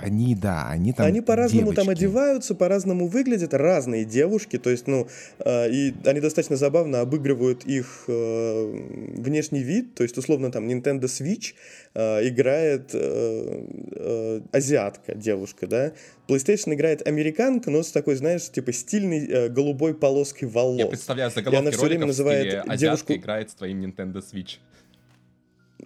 Они, 0.00 0.34
да, 0.34 0.68
они 0.68 0.92
там 0.92 1.06
Они 1.06 1.20
по-разному 1.20 1.72
там 1.72 1.88
одеваются, 1.88 2.54
по-разному 2.54 3.08
выглядят, 3.08 3.54
разные 3.54 4.04
девушки, 4.04 4.58
то 4.58 4.70
есть, 4.70 4.86
ну, 4.86 5.08
э, 5.38 5.70
и 5.70 5.94
они 6.04 6.20
достаточно 6.20 6.56
забавно 6.56 7.00
обыгрывают 7.00 7.64
их 7.64 8.04
э, 8.08 8.86
внешний 9.16 9.62
вид, 9.62 9.94
то 9.94 10.02
есть, 10.02 10.16
условно, 10.18 10.50
там, 10.50 10.68
Nintendo 10.68 11.02
Switch 11.02 11.54
э, 11.94 12.28
играет 12.28 12.90
э, 12.94 13.66
э, 13.92 14.40
азиатка, 14.52 15.14
девушка, 15.14 15.66
да, 15.66 15.92
PlayStation 16.28 16.74
играет 16.74 17.06
американка, 17.06 17.70
но 17.70 17.82
с 17.82 17.90
такой, 17.90 18.14
знаешь, 18.14 18.50
типа, 18.50 18.72
стильной 18.72 19.26
э, 19.26 19.48
голубой 19.48 19.94
полоской 19.94 20.48
волос. 20.48 20.78
Я 20.78 20.86
представляю 20.86 21.30
заголовки 21.30 21.56
и 21.56 21.60
она 21.60 21.70
все 21.76 21.86
время 21.86 22.06
называет 22.06 22.64
девушку... 22.76 23.12
играет 23.14 23.50
с 23.50 23.54
твоим 23.54 23.82
Nintendo 23.82 24.22
Switch. 24.22 24.58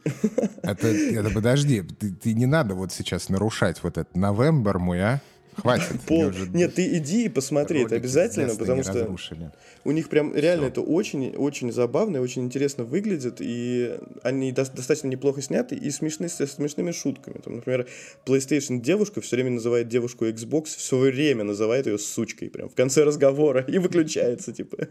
Это, 0.62 0.88
это 0.88 1.30
подожди, 1.30 1.82
ты, 1.82 2.10
ты 2.10 2.34
не 2.34 2.46
надо 2.46 2.74
вот 2.74 2.92
сейчас 2.92 3.28
нарушать 3.28 3.82
вот 3.82 3.98
этот 3.98 4.14
новембр 4.16 4.78
мой, 4.78 5.00
а? 5.02 5.20
Хватит. 5.56 6.00
Пол... 6.06 6.26
Уже... 6.26 6.48
Нет, 6.48 6.74
ты 6.74 6.98
иди 6.98 7.26
и 7.26 7.28
посмотри 7.28 7.84
это 7.84 7.94
обязательно, 7.96 8.54
потому 8.54 8.82
что 8.82 8.92
разрушили. 8.92 9.52
у 9.84 9.92
них 9.92 10.08
прям 10.08 10.34
реально 10.34 10.64
Все. 10.64 10.72
это 10.72 10.80
очень, 10.80 11.30
очень 11.36 11.72
забавно 11.72 12.16
и 12.16 12.20
очень 12.20 12.42
интересно 12.42 12.84
выглядит, 12.84 13.36
и 13.38 13.96
они 14.22 14.52
до- 14.52 14.70
достаточно 14.70 15.08
неплохо 15.08 15.42
сняты 15.42 15.76
и 15.76 15.90
смешны 15.90 16.28
с 16.28 16.44
смешными 16.46 16.90
шутками. 16.90 17.38
Там, 17.38 17.56
например, 17.56 17.86
PlayStation 18.26 18.80
девушка 18.80 19.20
все 19.20 19.36
время 19.36 19.50
называет 19.50 19.88
девушку 19.88 20.26
Xbox, 20.26 20.76
все 20.76 20.98
время 20.98 21.44
называет 21.44 21.86
ее 21.86 21.98
сучкой, 21.98 22.50
прям 22.50 22.68
в 22.68 22.74
конце 22.74 23.04
разговора 23.04 23.62
и 23.62 23.78
выключается, 23.78 24.52
типа. 24.52 24.88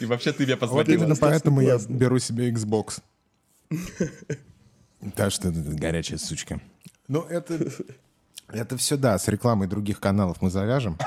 И 0.00 0.04
вообще 0.04 0.32
ты 0.32 0.44
меня 0.44 0.56
позвонил. 0.56 0.84
Вот 0.84 0.92
именно 0.92 1.16
поэтому 1.16 1.60
я 1.62 1.78
беру 1.88 2.18
себе 2.18 2.50
Xbox. 2.50 3.00
Да, 5.14 5.30
что 5.30 5.48
это 5.48 5.60
горячая 5.60 6.18
сучка. 6.18 6.60
Ну, 7.06 7.20
это... 7.22 7.70
Это 8.48 8.76
все, 8.76 8.96
да, 8.96 9.18
с 9.18 9.28
рекламой 9.28 9.66
других 9.66 10.00
каналов 10.00 10.40
мы 10.40 10.50
завяжем. 10.50 10.98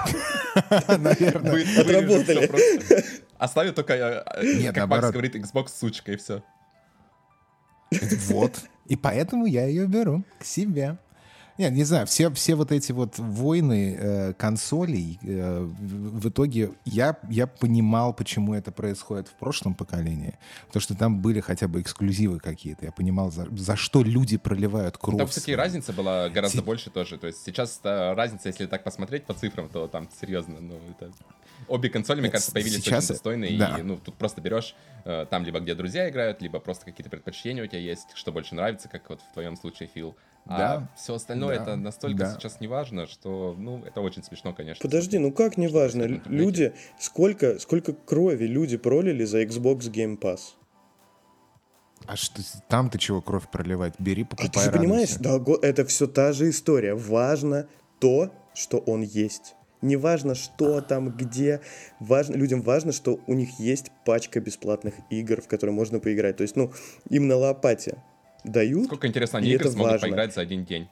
Наверное. 0.88 1.82
Отработали. 1.82 2.50
Оставим 3.38 3.74
только, 3.74 3.94
э, 3.94 4.74
как 4.74 4.88
Макс 4.88 5.12
говорит, 5.12 5.36
Xbox 5.36 5.70
сучка, 5.80 6.12
и 6.12 6.18
все. 6.18 6.44
Вот. 8.28 8.60
И 8.88 8.96
поэтому 8.98 9.46
я 9.46 9.66
ее 9.66 9.88
беру 9.88 10.24
к 10.40 10.44
себе. 10.44 10.98
Нет, 11.60 11.74
не 11.74 11.84
знаю, 11.84 12.08
все, 12.08 12.32
все 12.32 12.56
вот 12.56 12.72
эти 12.72 12.94
вот 12.94 13.18
войны 13.18 13.98
э, 14.00 14.34
консолей, 14.34 15.20
э, 15.22 15.60
в 15.60 16.30
итоге 16.30 16.72
я, 16.86 17.20
я 17.30 17.48
понимал, 17.48 18.14
почему 18.14 18.54
это 18.54 18.72
происходит 18.72 19.28
в 19.28 19.34
прошлом 19.34 19.76
поколении. 19.76 20.40
Потому 20.68 20.80
что 20.82 20.96
там 20.96 21.22
были 21.22 21.42
хотя 21.42 21.68
бы 21.68 21.82
эксклюзивы 21.82 22.40
какие-то. 22.40 22.86
Я 22.86 22.94
понимал, 22.94 23.30
за, 23.30 23.46
за 23.58 23.76
что 23.76 24.04
люди 24.04 24.38
проливают 24.38 24.98
кровь. 24.98 25.18
Там, 25.18 25.28
кстати, 25.28 25.52
разница 25.52 25.92
была 25.92 26.30
гораздо 26.30 26.60
С... 26.60 26.64
больше 26.64 26.90
тоже. 26.92 27.18
То 27.18 27.28
есть 27.28 27.44
сейчас 27.44 27.82
разница, 27.84 28.48
если 28.48 28.66
так 28.66 28.86
посмотреть 28.86 29.26
по 29.26 29.34
цифрам, 29.34 29.68
то 29.68 29.90
там 29.90 30.08
серьезно, 30.18 30.62
ну, 30.62 30.80
это... 30.92 31.12
Обе 31.68 31.90
консоли, 31.90 32.22
мне 32.22 32.30
кажется, 32.30 32.54
появились 32.54 32.78
сейчас... 32.78 33.04
очень 33.04 33.16
достойные. 33.16 33.58
Да. 33.58 33.76
И, 33.78 33.82
ну, 33.82 33.98
тут 33.98 34.16
просто 34.16 34.40
берешь 34.40 34.76
э, 35.04 35.26
там 35.30 35.44
либо 35.44 35.60
где 35.60 35.76
друзья 35.76 36.10
играют, 36.10 36.42
либо 36.42 36.62
просто 36.62 36.86
какие-то 36.86 37.10
предпочтения 37.10 37.62
у 37.62 37.68
тебя 37.68 37.80
есть, 37.80 38.08
что 38.14 38.32
больше 38.32 38.56
нравится, 38.56 38.88
как 38.88 39.10
вот 39.10 39.20
в 39.20 39.34
твоем 39.34 39.58
случае, 39.58 39.90
Фил. 39.94 40.16
Да. 40.46 40.92
все 40.96 41.16
остальное 41.16 41.58
да. 41.58 41.64
это 41.64 41.76
настолько 41.76 42.18
да. 42.18 42.34
сейчас 42.34 42.60
не 42.60 42.68
важно, 42.68 43.08
что, 43.08 43.56
ну, 43.58 43.84
это 43.86 44.02
очень 44.02 44.24
смешно, 44.24 44.54
конечно. 44.54 44.82
Подожди, 44.82 45.18
ну 45.20 45.32
как 45.32 45.58
не 45.58 45.68
важно? 45.68 46.04
Люди, 46.04 46.74
сколько, 47.00 47.60
сколько 47.60 47.94
крови 47.94 48.46
люди 48.46 48.78
пролили 48.78 49.26
за 49.26 49.44
Xbox 49.44 49.92
Game 49.92 50.20
Pass? 50.20 50.40
А 52.06 52.16
что 52.16 52.42
там 52.68 52.90
ты 52.90 52.98
чего 52.98 53.22
кровь 53.22 53.50
проливать? 53.52 53.94
Бери, 54.00 54.24
покупай. 54.24 54.50
А 54.50 54.52
ты 54.52 54.60
же 54.62 54.72
понимаешь, 54.72 55.16
да, 55.20 55.40
это 55.62 55.86
все 55.86 56.08
та 56.08 56.32
же 56.32 56.50
история. 56.50 56.96
Важно 56.96 57.68
то, 58.00 58.32
что 58.54 58.78
он 58.80 59.02
есть. 59.02 59.56
Не 59.82 59.96
важно, 59.96 60.36
что 60.36 60.82
там, 60.82 61.10
где. 61.10 61.62
Важно, 62.00 62.36
людям 62.36 62.62
важно, 62.62 62.92
что 62.92 63.20
у 63.28 63.34
них 63.34 63.60
есть 63.60 63.92
пачка 64.06 64.40
бесплатных 64.42 64.96
игр, 65.10 65.42
в 65.42 65.48
которые 65.48 65.74
можно 65.74 66.00
поиграть. 66.00 66.38
То 66.38 66.44
есть, 66.44 66.56
ну, 66.56 66.74
им 67.10 67.28
на 67.28 67.36
лопате 67.38 68.02
дают. 68.44 68.86
Сколько, 68.86 69.08
интересно, 69.08 69.40
они 69.40 69.50
игр 69.52 69.68
смогут 69.68 69.92
важно. 69.94 70.08
поиграть 70.08 70.34
за 70.34 70.42
один 70.42 70.64
день? 70.66 70.88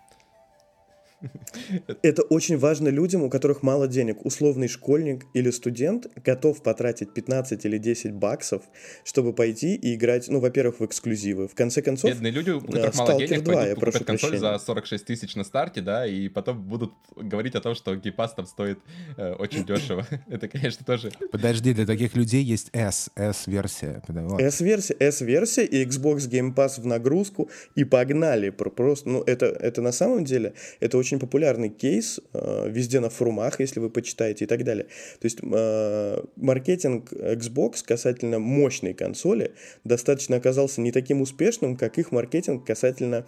Это 2.03 2.22
очень 2.24 2.57
важно 2.57 2.89
людям, 2.89 3.24
у 3.24 3.30
которых 3.30 3.63
мало 3.63 3.88
денег. 3.88 4.26
Условный 4.26 4.68
школьник 4.68 5.26
или 5.34 5.49
студент 5.49 6.07
готов 6.24 6.61
потратить 6.61 7.13
15 7.13 7.65
или 7.65 7.78
10 7.78 8.13
баксов, 8.13 8.63
чтобы 9.03 9.34
пойти 9.34 9.76
и 9.76 9.95
играть, 9.95 10.28
ну, 10.30 10.39
во-первых, 10.39 10.80
в 10.80 10.86
эксклюзивы. 10.86 11.47
В 11.47 11.55
конце 11.55 11.82
концов, 11.82 12.11
Бедные 12.11 12.32
люди, 12.32 12.51
у 12.51 12.61
которых 12.61 12.93
Stalker 12.93 12.97
мало 12.97 13.20
денег, 13.20 13.43
2, 13.43 13.53
пойдут 13.53 13.80
покупать 13.80 14.05
консоль 14.05 14.30
прощения. 14.30 14.57
за 14.57 14.65
46 14.65 15.05
тысяч 15.05 15.36
на 15.36 15.43
старте, 15.43 15.82
да, 15.82 16.05
и 16.05 16.30
потом 16.30 16.61
будут 16.61 16.93
говорить 17.15 17.55
о 17.55 17.61
том, 17.61 17.74
что 17.74 17.95
гейпас 17.95 18.34
там 18.34 18.45
стоит 18.45 18.80
э, 19.18 19.34
очень 19.34 19.65
дешево. 19.65 20.05
Это, 20.30 20.47
конечно, 20.47 20.86
тоже... 20.86 21.11
Подожди, 21.32 21.74
для 21.74 21.86
таких 21.86 22.15
людей 22.15 22.43
есть 22.43 22.70
S, 22.74 23.09
S-версия. 23.15 24.03
S-версия, 24.39 24.95
S-версия 24.99 25.65
и 25.65 25.84
Xbox 25.86 26.30
Game 26.30 26.53
Pass 26.53 26.80
в 26.80 26.86
нагрузку, 26.86 27.49
и 27.76 27.84
погнали. 27.84 28.49
Просто, 28.49 29.09
ну, 29.09 29.24
это, 29.24 29.47
это 29.47 29.82
на 29.82 29.91
самом 29.91 30.24
деле, 30.24 30.53
это 30.80 30.97
очень 30.97 31.07
очень 31.08 31.20
популярный 31.20 31.70
кейс 31.70 32.20
э, 32.34 32.70
везде 32.70 32.99
на 32.99 33.10
форумах, 33.10 33.60
если 33.60 33.80
вы 33.80 33.89
почитаете 33.89 34.43
и 34.45 34.47
так 34.47 34.64
далее. 34.64 34.86
То 35.20 35.26
есть 35.26 35.39
э, 35.41 36.24
маркетинг 36.36 37.14
Xbox 37.14 37.84
касательно 37.86 38.39
мощной 38.39 38.93
консоли 38.93 39.53
достаточно 39.86 40.36
оказался 40.36 40.82
не 40.82 40.91
таким 40.91 41.22
успешным, 41.22 41.78
как 41.78 41.97
их 41.97 42.12
маркетинг 42.12 42.66
касательно 42.66 43.26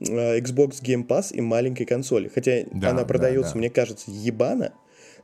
э, 0.00 0.38
Xbox 0.38 0.82
Game 0.82 1.06
Pass 1.06 1.34
и 1.34 1.42
маленькой 1.42 1.84
консоли. 1.84 2.28
Хотя 2.28 2.64
да, 2.72 2.90
она 2.90 3.04
продается, 3.04 3.50
да, 3.50 3.54
да. 3.54 3.58
мне 3.58 3.70
кажется, 3.70 4.10
ебано, 4.10 4.72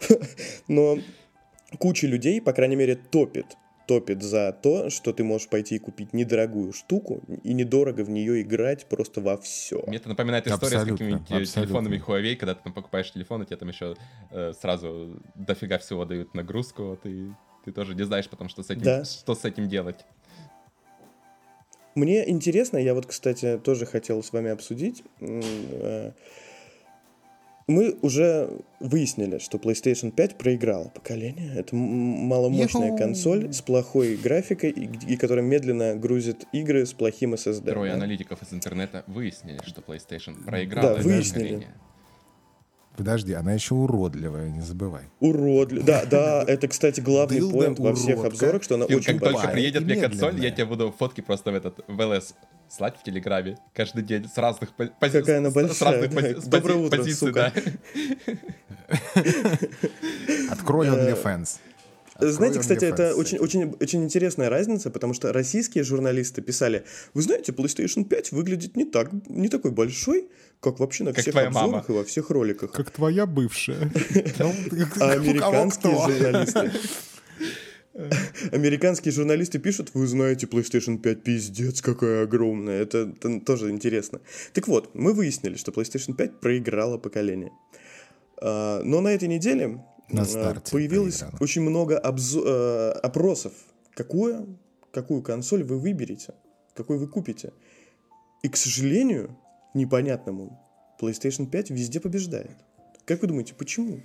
но 0.69 0.99
куча 1.79 2.07
людей, 2.07 2.43
по 2.43 2.53
крайней 2.53 2.77
мере, 2.77 2.97
топит 2.97 3.47
топит 3.87 4.23
за 4.23 4.53
то, 4.53 4.91
что 4.91 5.13
ты 5.13 5.25
можешь 5.25 5.49
пойти 5.49 5.77
и 5.77 5.79
купить 5.79 6.13
недорогую 6.13 6.73
штуку 6.73 7.23
и 7.43 7.53
недорого 7.53 8.03
в 8.03 8.11
нее 8.11 8.43
играть 8.43 8.87
просто 8.87 9.21
во 9.21 9.37
все. 9.37 9.83
Мне 9.87 9.99
это 9.99 10.09
напоминает 10.09 10.47
история 10.47 10.79
абсолютно, 10.79 11.07
с 11.07 11.21
какими-нибудь 11.23 11.53
телефонами 11.55 12.03
Huawei, 12.05 12.37
когда 12.37 12.55
ты 12.55 12.63
там 12.65 12.73
покупаешь 12.73 13.11
телефон, 13.13 13.43
и 13.43 13.47
тебе 13.47 13.57
там 13.57 13.69
еще 13.69 13.97
э, 14.31 14.53
сразу 14.61 15.21
дофига 15.35 15.79
всего 15.79 16.05
дают 16.05 16.35
нагрузку, 16.35 16.85
вот, 16.85 17.07
и 17.07 17.31
ты 17.65 17.73
тоже 17.73 17.95
не 17.95 18.05
знаешь 18.05 18.29
потом, 18.29 18.49
что 18.49 18.63
с 18.63 18.71
этим, 18.71 18.83
да. 18.83 19.05
что 19.05 19.35
с 19.35 19.45
этим 19.45 19.69
делать. 19.69 20.05
Мне 21.95 22.29
интересно, 22.29 22.77
я 22.77 22.95
вот, 22.95 23.07
кстати, 23.07 23.61
тоже 23.63 23.87
хотел 23.87 24.23
с 24.23 24.33
вами 24.33 24.51
обсудить. 24.51 25.05
Э, 25.21 26.13
мы 27.67 27.97
уже 28.03 28.51
выяснили, 28.81 29.39
что 29.39 29.59
PlayStation 29.59 30.11
5 30.11 30.37
проиграла 30.37 30.89
поколение. 30.89 31.55
Это 31.57 31.75
маломощная 31.75 32.89
Йо-хо! 32.89 32.99
консоль 32.99 33.53
с 33.53 33.63
плохой 33.63 34.17
графикой 34.17 34.71
и, 34.71 35.13
и 35.13 35.17
которая 35.17 35.45
медленно 35.45 35.95
грузит 35.95 36.45
игры 36.53 36.85
с 36.85 36.93
плохим 36.93 37.35
SSD. 37.35 37.71
Трое 37.71 37.91
да? 37.93 37.97
аналитиков 37.97 38.43
из 38.43 38.53
интернета 38.53 39.05
выяснили, 39.07 39.61
что 39.65 39.81
PlayStation 39.81 40.45
проиграла 40.45 40.97
да, 40.97 41.03
выяснили. 41.03 41.45
поколение. 41.45 41.75
Подожди, 42.97 43.33
она 43.33 43.53
еще 43.53 43.75
уродливая, 43.75 44.51
не 44.51 44.61
забывай. 44.61 45.03
Уродливая. 45.19 45.85
Да, 45.85 46.05
да, 46.05 46.45
это, 46.49 46.69
кстати, 46.69 47.01
главный 47.01 47.41
поинт 47.41 47.79
во 47.81 47.95
всех 47.95 48.25
обзорах, 48.25 48.63
что 48.63 48.77
она 48.77 48.85
очень 48.87 49.19
Как 49.19 49.33
только 49.33 49.49
приедет 49.49 49.83
мне 49.83 49.97
консоль, 49.97 50.41
я 50.41 50.51
тебе 50.51 50.67
буду 50.67 50.95
фотки 50.97 51.21
просто 51.21 51.51
в 51.51 51.55
этот 51.55 51.81
в 51.89 52.01
ЛС 52.01 52.35
слать 52.69 52.97
в 52.97 53.03
Телеграме 53.03 53.59
каждый 53.73 54.05
день 54.05 54.29
с 54.29 54.39
разных 54.39 54.73
позиций. 54.75 55.21
Какая 55.21 55.39
она 55.39 55.51
большая. 55.51 56.09
Доброе 56.47 56.79
утро, 56.79 57.05
сука. 57.05 57.53
Открой 60.51 60.89
OnlyFans. 60.89 61.59
Открой 62.15 62.33
знаете, 62.33 62.61
кстати, 62.61 62.85
это 62.85 63.15
очень, 63.15 63.39
очень, 63.39 63.75
очень 63.81 64.05
интересная 64.05 64.49
разница, 64.49 64.91
потому 64.91 65.15
что 65.15 65.33
российские 65.33 65.83
журналисты 65.83 66.43
писали, 66.43 66.85
вы 67.13 67.23
знаете, 67.23 67.53
PlayStation 67.53 68.05
5 68.05 68.33
выглядит 68.33 68.77
не 68.77 68.85
так, 68.85 69.11
не 69.29 69.49
такой 69.49 69.73
большой, 69.73 70.29
как 70.61 70.79
вообще 70.79 71.05
на 71.05 71.13
всех 71.13 71.35
обзорах 71.35 71.55
мама. 71.55 71.85
и 71.89 71.93
во 71.93 72.05
всех 72.05 72.31
роликах. 72.31 72.73
Как 72.73 72.91
твоя 72.91 73.27
бывшая. 73.27 73.91
А 75.01 75.13
американские 75.13 75.93
журналисты 75.93 76.73
Американские 78.53 79.13
журналисты 79.13 79.59
пишут, 79.59 79.91
вы 79.95 80.07
знаете, 80.07 80.47
PlayStation 80.47 80.99
5 80.99 81.23
пиздец 81.23 81.81
какая 81.81 82.25
огромная. 82.25 82.83
Это, 82.83 83.13
это 83.17 83.41
тоже 83.41 83.71
интересно. 83.71 84.21
Так 84.53 84.69
вот, 84.69 84.95
мы 84.95 85.13
выяснили, 85.13 85.57
что 85.57 85.71
PlayStation 85.71 86.15
5 86.15 86.41
проиграла 86.41 86.99
поколение. 86.99 87.53
А, 88.41 88.83
но 88.83 89.01
на 89.01 89.09
этой 89.09 89.29
неделе 89.29 89.81
на 90.09 90.23
а, 90.23 90.55
появилось 90.71 91.19
проиграла. 91.19 91.39
очень 91.41 91.63
много 91.63 91.99
обзо- 91.99 92.45
э, 92.45 92.91
опросов. 93.03 93.53
Какую, 93.95 94.59
какую 94.93 95.23
консоль 95.23 95.65
вы 95.65 95.79
выберете? 95.79 96.35
Какой 96.75 96.99
вы 96.99 97.09
купите? 97.09 97.53
И, 98.43 98.49
к 98.49 98.57
сожалению, 98.57 99.37
непонятному, 99.73 100.61
PlayStation 101.01 101.47
5 101.47 101.71
везде 101.71 102.01
побеждает. 102.01 102.57
Как 103.05 103.23
вы 103.23 103.29
думаете, 103.29 103.55
почему? 103.55 104.01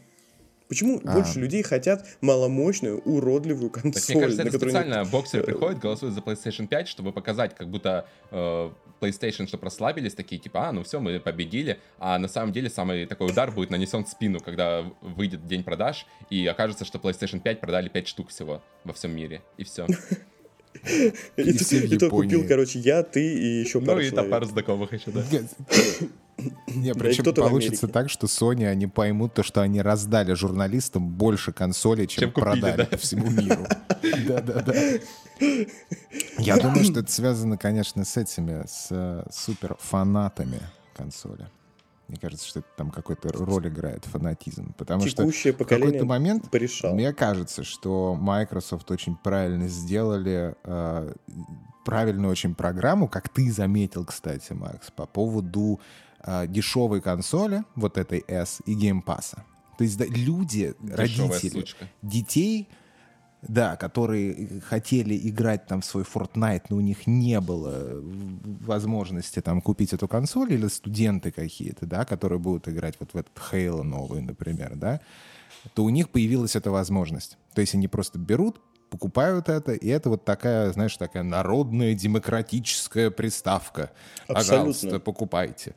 Почему 0.67 1.01
а. 1.03 1.13
больше 1.15 1.39
людей 1.39 1.63
хотят 1.63 2.05
маломощную, 2.21 2.99
уродливую 2.99 3.71
консоль? 3.71 3.93
Так, 4.01 4.09
мне 4.09 4.21
кажется, 4.21 4.43
это 4.43 4.59
специально 4.59 4.99
нет... 4.99 5.09
боксеры 5.09 5.43
приходят, 5.43 5.79
голосуют 5.79 6.13
за 6.13 6.21
PlayStation 6.21 6.67
5, 6.67 6.87
чтобы 6.87 7.11
показать, 7.11 7.55
как 7.55 7.69
будто 7.69 8.07
э, 8.29 8.69
PlayStation, 8.99 9.47
чтобы 9.47 9.65
расслабились, 9.65 10.13
такие 10.13 10.39
типа, 10.39 10.69
а, 10.69 10.71
ну 10.71 10.83
все, 10.83 10.99
мы 10.99 11.19
победили, 11.19 11.79
а 11.97 12.17
на 12.17 12.27
самом 12.27 12.51
деле 12.51 12.69
самый 12.69 13.05
такой 13.05 13.29
удар 13.29 13.51
будет 13.51 13.69
нанесен 13.69 14.05
в 14.05 14.09
спину, 14.09 14.39
когда 14.39 14.83
выйдет 15.01 15.47
день 15.47 15.63
продаж, 15.63 16.05
и 16.29 16.45
окажется, 16.45 16.85
что 16.85 16.97
PlayStation 16.97 17.39
5 17.39 17.59
продали 17.59 17.89
5 17.89 18.07
штук 18.07 18.29
всего 18.29 18.61
во 18.83 18.93
всем 18.93 19.15
мире, 19.15 19.41
и 19.57 19.63
все. 19.63 19.87
И, 21.35 21.41
и 21.41 21.97
то 21.97 22.09
купил, 22.09 22.47
короче, 22.47 22.77
я, 22.79 23.01
ты 23.01 23.21
и 23.21 23.61
еще 23.61 23.81
пару 23.81 23.99
Ну 23.99 24.05
и 24.05 24.11
там 24.11 24.29
пару 24.29 24.45
знакомых 24.45 24.93
еще, 24.93 25.09
да. 25.09 25.23
Не, 26.67 26.93
причем 26.93 27.33
получится 27.33 27.87
так, 27.87 28.09
что 28.09 28.27
Sony, 28.27 28.65
они 28.65 28.87
поймут 28.87 29.33
то, 29.33 29.43
что 29.43 29.61
они 29.61 29.81
раздали 29.81 30.33
журналистам 30.33 31.09
больше 31.09 31.51
консолей, 31.51 32.07
чем, 32.07 32.31
продали 32.31 32.85
по 32.85 32.97
всему 32.97 33.29
миру. 33.29 33.65
Да-да-да. 34.27 34.73
Я 36.37 36.57
думаю, 36.57 36.83
что 36.83 36.99
это 37.01 37.11
связано, 37.11 37.57
конечно, 37.57 38.05
с 38.05 38.17
этими, 38.17 38.65
с 38.67 38.87
э, 38.91 39.23
суперфанатами 39.31 40.61
консоли. 40.95 41.47
Мне 42.07 42.17
кажется, 42.19 42.47
что 42.47 42.59
это 42.59 42.67
там 42.75 42.89
какой-то 42.89 43.29
роль 43.31 43.67
играет 43.67 44.05
фанатизм. 44.05 44.73
Потому 44.73 45.07
Текущее 45.07 45.53
что 45.53 45.63
в 45.63 45.67
какой-то 45.67 46.05
момент 46.05 46.49
порешал. 46.49 46.95
мне 46.95 47.13
кажется, 47.13 47.63
что 47.63 48.15
Microsoft 48.15 48.89
очень 48.89 49.15
правильно 49.15 49.67
сделали 49.67 50.55
э, 50.63 51.13
правильную 51.85 52.31
очень 52.31 52.55
программу, 52.55 53.07
как 53.07 53.29
ты 53.29 53.51
заметил, 53.51 54.05
кстати, 54.05 54.53
Макс, 54.53 54.89
по 54.91 55.05
поводу 55.05 55.79
дешевой 56.47 57.01
консоли, 57.01 57.63
вот 57.75 57.97
этой 57.97 58.23
S 58.27 58.61
и 58.65 58.73
Game 58.73 59.01
Pass 59.01 59.29
а. 59.29 59.43
То 59.77 59.83
есть 59.83 59.97
да, 59.97 60.05
люди, 60.05 60.73
Дешевая 60.79 60.97
родители, 60.97 61.59
сучка. 61.61 61.85
детей 62.01 62.67
да, 63.41 63.75
которые 63.77 64.59
хотели 64.61 65.17
играть 65.29 65.65
там 65.65 65.81
в 65.81 65.85
свой 65.85 66.03
Fortnite, 66.03 66.63
но 66.69 66.77
у 66.77 66.81
них 66.81 67.07
не 67.07 67.39
было 67.39 68.01
возможности 68.03 69.41
там 69.41 69.61
купить 69.61 69.93
эту 69.93 70.07
консоль, 70.07 70.53
или 70.53 70.67
студенты 70.67 71.31
какие-то, 71.31 71.85
да, 71.85 72.05
которые 72.05 72.39
будут 72.39 72.67
играть 72.67 72.95
вот 72.99 73.13
в 73.13 73.17
этот 73.17 73.37
Halo 73.51 73.83
новый, 73.83 74.21
например, 74.21 74.75
да, 74.75 74.99
то 75.73 75.83
у 75.83 75.89
них 75.89 76.09
появилась 76.09 76.55
эта 76.55 76.71
возможность. 76.71 77.37
То 77.53 77.61
есть 77.61 77.75
они 77.75 77.87
просто 77.87 78.19
берут, 78.19 78.59
покупают 78.89 79.49
это, 79.49 79.73
и 79.73 79.87
это 79.87 80.09
вот 80.09 80.25
такая, 80.25 80.71
знаешь, 80.73 80.97
такая 80.97 81.23
народная 81.23 81.93
демократическая 81.93 83.09
приставка. 83.09 83.91
Абсолютно. 84.27 84.35
Пожалуйста, 84.35 84.99
покупайте. 84.99 85.75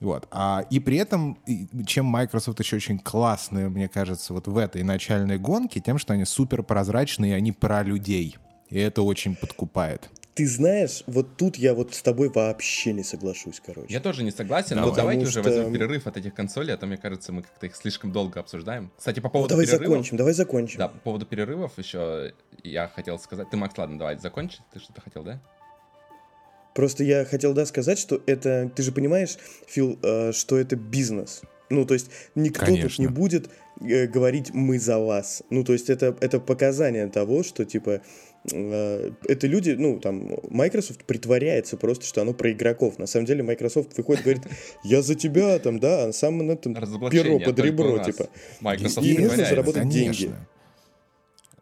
Вот. 0.00 0.26
А, 0.30 0.64
и 0.70 0.80
при 0.80 0.96
этом, 0.96 1.38
чем 1.86 2.06
Microsoft 2.06 2.58
еще 2.58 2.76
очень 2.76 2.98
классные, 2.98 3.68
мне 3.68 3.88
кажется, 3.88 4.32
вот 4.32 4.48
в 4.48 4.56
этой 4.56 4.82
начальной 4.82 5.38
гонке, 5.38 5.80
тем, 5.80 5.98
что 5.98 6.14
они 6.14 6.24
супер 6.24 6.62
прозрачные, 6.62 7.36
они 7.36 7.52
про 7.52 7.82
людей. 7.82 8.38
И 8.70 8.78
это 8.78 9.02
очень 9.02 9.36
подкупает. 9.36 10.08
Ты 10.34 10.46
знаешь, 10.46 11.02
вот 11.06 11.36
тут 11.36 11.56
я 11.56 11.74
вот 11.74 11.92
с 11.94 12.02
тобой 12.02 12.30
вообще 12.30 12.92
не 12.92 13.02
соглашусь, 13.02 13.60
короче. 13.64 13.92
Я 13.92 14.00
тоже 14.00 14.22
не 14.22 14.30
согласен, 14.30 14.76
Давай. 14.76 14.88
но 14.88 14.96
давайте 14.96 15.26
что... 15.26 15.40
уже 15.40 15.50
возьмем 15.50 15.72
перерыв 15.72 16.06
от 16.06 16.16
этих 16.16 16.34
консолей, 16.34 16.72
а 16.72 16.78
то, 16.78 16.86
мне 16.86 16.96
кажется, 16.96 17.32
мы 17.32 17.42
как-то 17.42 17.66
их 17.66 17.76
слишком 17.76 18.12
долго 18.12 18.40
обсуждаем. 18.40 18.90
Кстати, 18.96 19.20
по 19.20 19.28
поводу 19.28 19.54
ну, 19.54 19.56
давай 19.56 19.66
перерывов... 19.66 19.88
закончим, 19.88 20.16
давай 20.16 20.32
закончим. 20.32 20.78
Да, 20.78 20.88
по 20.88 20.98
поводу 20.98 21.26
перерывов 21.26 21.76
еще 21.76 22.32
я 22.62 22.88
хотел 22.88 23.18
сказать... 23.18 23.50
Ты, 23.50 23.56
Макс, 23.56 23.76
ладно, 23.76 23.98
давай 23.98 24.16
закончи. 24.18 24.60
Ты 24.72 24.78
что-то 24.78 25.00
хотел, 25.02 25.24
да? 25.24 25.40
Просто 26.74 27.04
я 27.04 27.24
хотел, 27.24 27.52
да, 27.52 27.66
сказать, 27.66 27.98
что 27.98 28.22
это... 28.26 28.70
Ты 28.74 28.82
же 28.82 28.92
понимаешь, 28.92 29.38
Фил, 29.66 29.98
э, 30.02 30.32
что 30.32 30.56
это 30.56 30.76
бизнес. 30.76 31.42
Ну, 31.68 31.84
то 31.84 31.94
есть 31.94 32.10
никто 32.34 32.66
Конечно. 32.66 32.88
тут 32.88 32.98
не 32.98 33.06
будет 33.06 33.50
э, 33.80 34.06
говорить 34.06 34.52
«мы 34.52 34.78
за 34.78 34.98
вас». 34.98 35.42
Ну, 35.50 35.64
то 35.64 35.72
есть 35.72 35.88
это, 35.88 36.16
это 36.20 36.40
показание 36.40 37.06
того, 37.08 37.42
что, 37.44 37.64
типа, 37.64 38.02
э, 38.52 39.10
это 39.28 39.46
люди, 39.46 39.70
ну, 39.70 40.00
там, 40.00 40.36
Microsoft 40.48 41.04
притворяется 41.04 41.76
просто, 41.76 42.04
что 42.04 42.22
оно 42.22 42.34
про 42.34 42.52
игроков. 42.52 42.98
На 42.98 43.06
самом 43.06 43.26
деле 43.26 43.42
Microsoft 43.42 43.96
выходит 43.96 44.22
и 44.22 44.24
говорит 44.24 44.44
«я 44.84 45.02
за 45.02 45.14
тебя», 45.14 45.58
там, 45.60 45.78
да, 45.78 46.06
а 46.06 46.12
сам 46.12 46.38
на 46.38 46.52
этом 46.52 46.74
перо 46.74 47.38
под 47.38 47.58
ребро, 47.60 47.98
типа. 47.98 48.28
Microsoft 48.60 49.06
и, 49.06 49.14
и 49.14 49.18
нужно 49.18 49.44
заработать 49.44 49.88
деньги 49.88 50.32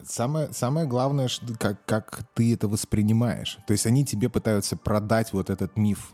самое, 0.08 0.52
самое 0.52 0.86
главное, 0.86 1.28
что, 1.28 1.46
как, 1.58 1.84
как 1.84 2.20
ты 2.34 2.54
это 2.54 2.68
воспринимаешь. 2.68 3.58
То 3.66 3.72
есть 3.72 3.86
они 3.86 4.04
тебе 4.04 4.28
пытаются 4.28 4.76
продать 4.76 5.32
вот 5.32 5.50
этот 5.50 5.76
миф. 5.76 6.12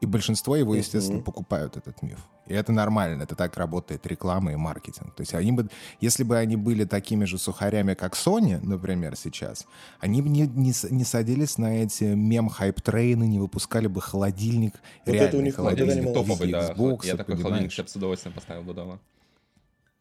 И 0.00 0.06
большинство 0.06 0.56
его, 0.56 0.74
естественно, 0.74 1.20
uh-huh. 1.20 1.24
покупают 1.24 1.78
этот 1.78 2.02
миф. 2.02 2.18
И 2.46 2.54
это 2.54 2.70
нормально, 2.70 3.22
это 3.22 3.34
так 3.34 3.56
работает 3.56 4.06
реклама 4.06 4.52
и 4.52 4.56
маркетинг. 4.56 5.14
То 5.14 5.22
есть 5.22 5.34
они 5.34 5.52
бы, 5.52 5.68
если 6.00 6.22
бы 6.22 6.36
они 6.36 6.56
были 6.56 6.84
такими 6.84 7.24
же 7.24 7.38
сухарями, 7.38 7.94
как 7.94 8.14
Sony, 8.14 8.60
например, 8.62 9.16
сейчас, 9.16 9.66
они 9.98 10.20
бы 10.20 10.28
не, 10.28 10.42
не, 10.42 10.72
не 10.90 11.04
садились 11.04 11.56
на 11.56 11.82
эти 11.82 12.04
мем-хайп-трейны, 12.04 13.24
не 13.24 13.38
выпускали 13.38 13.86
бы 13.86 14.02
холодильник, 14.02 14.74
вот 15.06 15.12
реальный 15.12 15.28
это 15.28 15.38
у 15.38 15.40
них 15.40 15.56
холодильник, 15.56 16.12
топовый, 16.12 16.52
да. 16.52 16.72
Xbox, 16.72 17.06
Я 17.06 17.16
такой 17.16 17.36
холодильник 17.36 17.72
себе 17.72 17.88
с 17.88 17.96
удовольствием 17.96 18.34
поставил 18.34 18.62
бы 18.62 18.74
дома. 18.74 19.00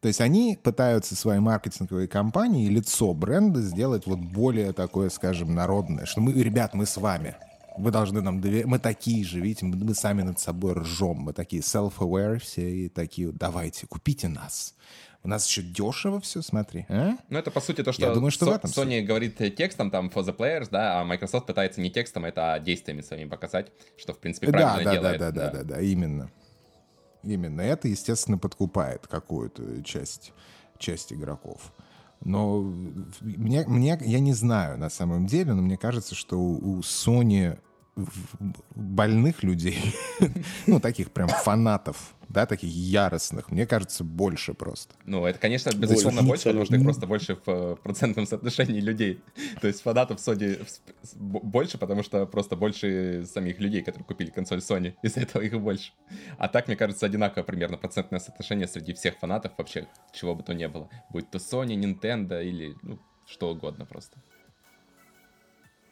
То 0.06 0.10
есть 0.10 0.22
они 0.22 0.56
пытаются 0.62 1.16
своей 1.16 1.40
маркетинговой 1.40 2.08
компании 2.08 2.70
лицо 2.70 3.12
бренда 3.16 3.60
сделать 3.60 4.06
вот 4.06 4.20
более 4.20 4.72
такое, 4.72 5.10
скажем, 5.10 5.56
народное, 5.56 6.06
что 6.06 6.22
мы, 6.22 6.32
ребят, 6.34 6.76
мы 6.76 6.86
с 6.86 6.98
вами. 6.98 7.38
Вы 7.76 7.90
должны 7.90 8.22
нам 8.22 8.40
доверять. 8.40 8.68
Мы 8.68 8.78
такие 8.78 9.26
же, 9.26 9.40
видите, 9.40 9.66
мы, 9.66 9.96
сами 9.96 10.22
над 10.22 10.40
собой 10.40 10.74
ржем. 10.74 11.22
Мы 11.22 11.34
такие 11.34 11.64
self-aware 11.64 12.38
все 12.38 12.70
и 12.70 12.88
такие, 12.88 13.32
давайте, 13.32 13.88
купите 13.88 14.28
нас. 14.28 14.76
У 15.24 15.28
нас 15.28 15.48
еще 15.48 15.64
дешево 15.64 16.22
все, 16.22 16.44
смотри. 16.44 16.86
А? 16.88 17.18
Ну, 17.30 17.40
это, 17.40 17.50
по 17.50 17.60
сути, 17.60 17.82
то, 17.84 17.92
что, 17.92 18.06
Я 18.06 18.14
думаю, 18.14 18.30
что 18.30 18.46
so- 18.46 18.62
Sony 18.62 19.00
суть. 19.00 19.08
говорит 19.08 19.38
текстом, 19.58 19.90
там, 19.90 20.12
for 20.14 20.24
the 20.24 20.38
players, 20.38 20.68
да, 20.70 21.02
а 21.02 21.04
Microsoft 21.04 21.48
пытается 21.48 21.82
не 21.82 21.90
текстом, 21.90 22.26
это 22.26 22.54
а 22.54 22.60
действиями 22.60 23.02
своими 23.02 23.28
показать, 23.28 23.72
что, 23.98 24.14
в 24.14 24.20
принципе, 24.20 24.52
правильно 24.52 24.84
да, 24.84 24.94
делает. 24.94 25.20
Да, 25.20 25.32
да, 25.32 25.46
да, 25.46 25.52
да, 25.52 25.64
да, 25.64 25.76
да, 25.78 25.82
именно. 25.82 26.30
Именно 27.26 27.62
это, 27.62 27.88
естественно, 27.88 28.38
подкупает 28.38 29.08
какую-то 29.08 29.84
часть, 29.84 30.34
часть 30.78 31.12
игроков. 31.12 31.74
Но 32.24 32.62
мне, 33.22 33.66
мне, 33.68 34.00
я 34.02 34.20
не 34.20 34.34
знаю 34.34 34.78
на 34.78 34.90
самом 34.90 35.26
деле, 35.26 35.54
но 35.54 35.62
мне 35.62 35.78
кажется, 35.78 36.16
что 36.16 36.38
у 36.38 36.80
Sony 36.80 37.60
больных 38.76 39.44
людей, 39.44 39.96
ну, 40.68 40.80
таких 40.80 41.12
прям 41.12 41.30
фанатов, 41.30 42.15
да, 42.30 42.46
таких 42.46 42.72
яростных, 42.72 43.52
мне 43.52 43.66
кажется, 43.66 44.04
больше 44.04 44.54
просто. 44.54 44.96
Ну, 45.06 45.26
это, 45.26 45.40
конечно, 45.40 45.72
безусловно, 45.76 46.24
больше, 46.24 46.46
потому 46.46 46.66
что 46.66 46.76
их 46.76 46.84
просто 46.84 47.08
больше 47.08 47.36
в 47.36 47.48
э, 47.48 47.76
процентном 47.82 48.26
соотношении 48.26 48.80
людей. 48.80 49.22
То 49.62 49.68
есть 49.68 49.82
фанатов 49.82 50.20
Sony 50.20 50.66
больше, 51.16 51.78
потому 51.78 52.04
что 52.04 52.26
просто 52.26 52.56
больше 52.56 53.26
самих 53.26 53.60
людей, 53.60 53.82
которые 53.82 54.06
купили 54.06 54.30
консоль 54.30 54.60
Sony, 54.60 54.96
из-за 55.04 55.22
этого 55.22 55.42
их 55.42 55.60
больше. 55.60 55.92
А 56.38 56.48
так, 56.48 56.68
мне 56.68 56.76
кажется, 56.76 57.06
одинаково 57.06 57.44
примерно 57.44 57.78
процентное 57.78 58.20
соотношение 58.20 58.68
среди 58.68 58.94
всех 58.94 59.18
фанатов 59.18 59.54
вообще, 59.58 59.88
чего 60.14 60.36
бы 60.36 60.44
то 60.44 60.54
ни 60.54 60.66
было. 60.66 60.90
Будь 61.10 61.30
то 61.30 61.38
Sony, 61.38 61.76
Nintendo 61.76 62.44
или 62.44 62.76
ну, 62.82 63.00
что 63.26 63.52
угодно 63.52 63.86
просто. 63.86 64.18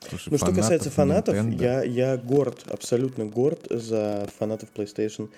Слушай, 0.09 0.29
ну, 0.29 0.37
что 0.37 0.53
касается 0.53 0.89
фанатов, 0.89 1.35
я, 1.59 1.83
я 1.83 2.17
горд, 2.17 2.63
абсолютно 2.67 3.25
горд 3.25 3.67
за 3.69 4.27
фанатов 4.37 4.69
PlayStation 4.75 5.29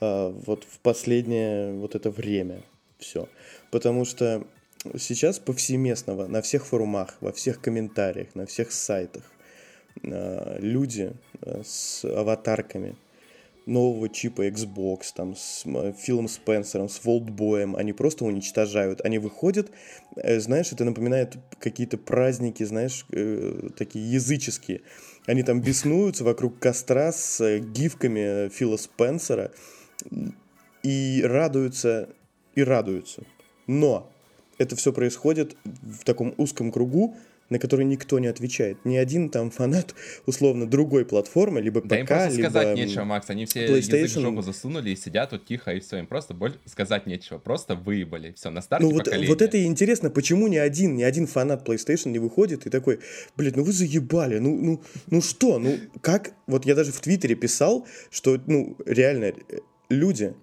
э, 0.00 0.32
вот 0.46 0.64
в 0.64 0.78
последнее 0.80 1.72
вот 1.72 1.94
это 1.94 2.10
время. 2.10 2.62
Все. 2.98 3.28
Потому 3.70 4.04
что 4.04 4.44
сейчас 4.98 5.38
повсеместного 5.38 6.26
на 6.26 6.42
всех 6.42 6.66
форумах, 6.66 7.16
во 7.20 7.32
всех 7.32 7.60
комментариях, 7.60 8.34
на 8.34 8.46
всех 8.46 8.72
сайтах 8.72 9.24
э, 10.02 10.58
люди 10.60 11.12
э, 11.42 11.62
с 11.64 12.04
аватарками 12.04 12.96
нового 13.66 14.08
чипа 14.08 14.48
Xbox, 14.48 15.12
там, 15.14 15.36
с 15.36 15.64
Филом 15.98 16.28
Спенсером, 16.28 16.88
с 16.88 17.04
Волтбоем, 17.04 17.76
они 17.76 17.92
просто 17.92 18.24
уничтожают. 18.24 19.00
Они 19.02 19.18
выходят, 19.18 19.70
э, 20.16 20.40
знаешь, 20.40 20.72
это 20.72 20.84
напоминает 20.84 21.36
какие-то 21.58 21.98
праздники, 21.98 22.62
знаешь, 22.64 23.06
э, 23.12 23.68
такие 23.76 24.10
языческие. 24.10 24.82
Они 25.26 25.42
там 25.42 25.60
беснуются 25.60 26.24
вокруг 26.24 26.58
костра 26.58 27.12
с 27.12 27.40
э, 27.40 27.58
гифками 27.58 28.48
Фила 28.48 28.76
Спенсера 28.76 29.52
и 30.82 31.22
радуются, 31.24 32.08
и 32.54 32.62
радуются. 32.62 33.22
Но 33.66 34.10
это 34.58 34.76
все 34.76 34.92
происходит 34.92 35.56
в 35.64 36.04
таком 36.04 36.34
узком 36.36 36.72
кругу, 36.72 37.16
на 37.50 37.58
которые 37.58 37.86
никто 37.86 38.18
не 38.18 38.28
отвечает. 38.28 38.78
Ни 38.84 38.96
один 38.96 39.28
там 39.28 39.50
фанат, 39.50 39.94
условно, 40.26 40.66
другой 40.66 41.04
платформы, 41.04 41.60
либо 41.60 41.80
ПК, 41.80 41.88
да 41.88 42.00
им 42.00 42.06
просто 42.06 42.36
либо 42.36 42.48
сказать 42.48 42.76
нечего, 42.76 43.04
Макс. 43.04 43.28
Они 43.28 43.44
все 43.44 43.66
PlayStation... 43.66 44.02
язык 44.02 44.16
в 44.16 44.20
жопу 44.20 44.42
засунули 44.42 44.90
и 44.90 44.96
сидят 44.96 45.32
вот 45.32 45.44
тихо, 45.44 45.72
и 45.72 45.80
все. 45.80 45.98
Им 45.98 46.06
просто 46.06 46.32
боль... 46.32 46.54
сказать 46.64 47.06
нечего. 47.06 47.38
Просто 47.38 47.74
выебали. 47.74 48.32
Все, 48.32 48.50
на 48.50 48.62
старте 48.62 48.86
Ну 48.86 48.92
вот, 48.92 49.08
вот 49.08 49.42
это 49.42 49.56
и 49.56 49.64
интересно, 49.64 50.10
почему 50.10 50.46
ни 50.46 50.56
один, 50.56 50.96
ни 50.96 51.02
один 51.02 51.26
фанат 51.26 51.68
PlayStation 51.68 52.10
не 52.10 52.18
выходит 52.18 52.66
и 52.66 52.70
такой, 52.70 53.00
блин, 53.36 53.52
ну 53.56 53.64
вы 53.64 53.72
заебали, 53.72 54.38
ну, 54.38 54.56
ну, 54.56 54.82
ну 55.08 55.20
что, 55.20 55.58
ну 55.58 55.76
как? 56.00 56.32
Вот 56.46 56.64
я 56.64 56.74
даже 56.74 56.92
в 56.92 57.00
Твиттере 57.00 57.34
писал, 57.34 57.86
что, 58.10 58.40
ну, 58.46 58.76
реально, 58.86 59.32
люди, 59.88 60.34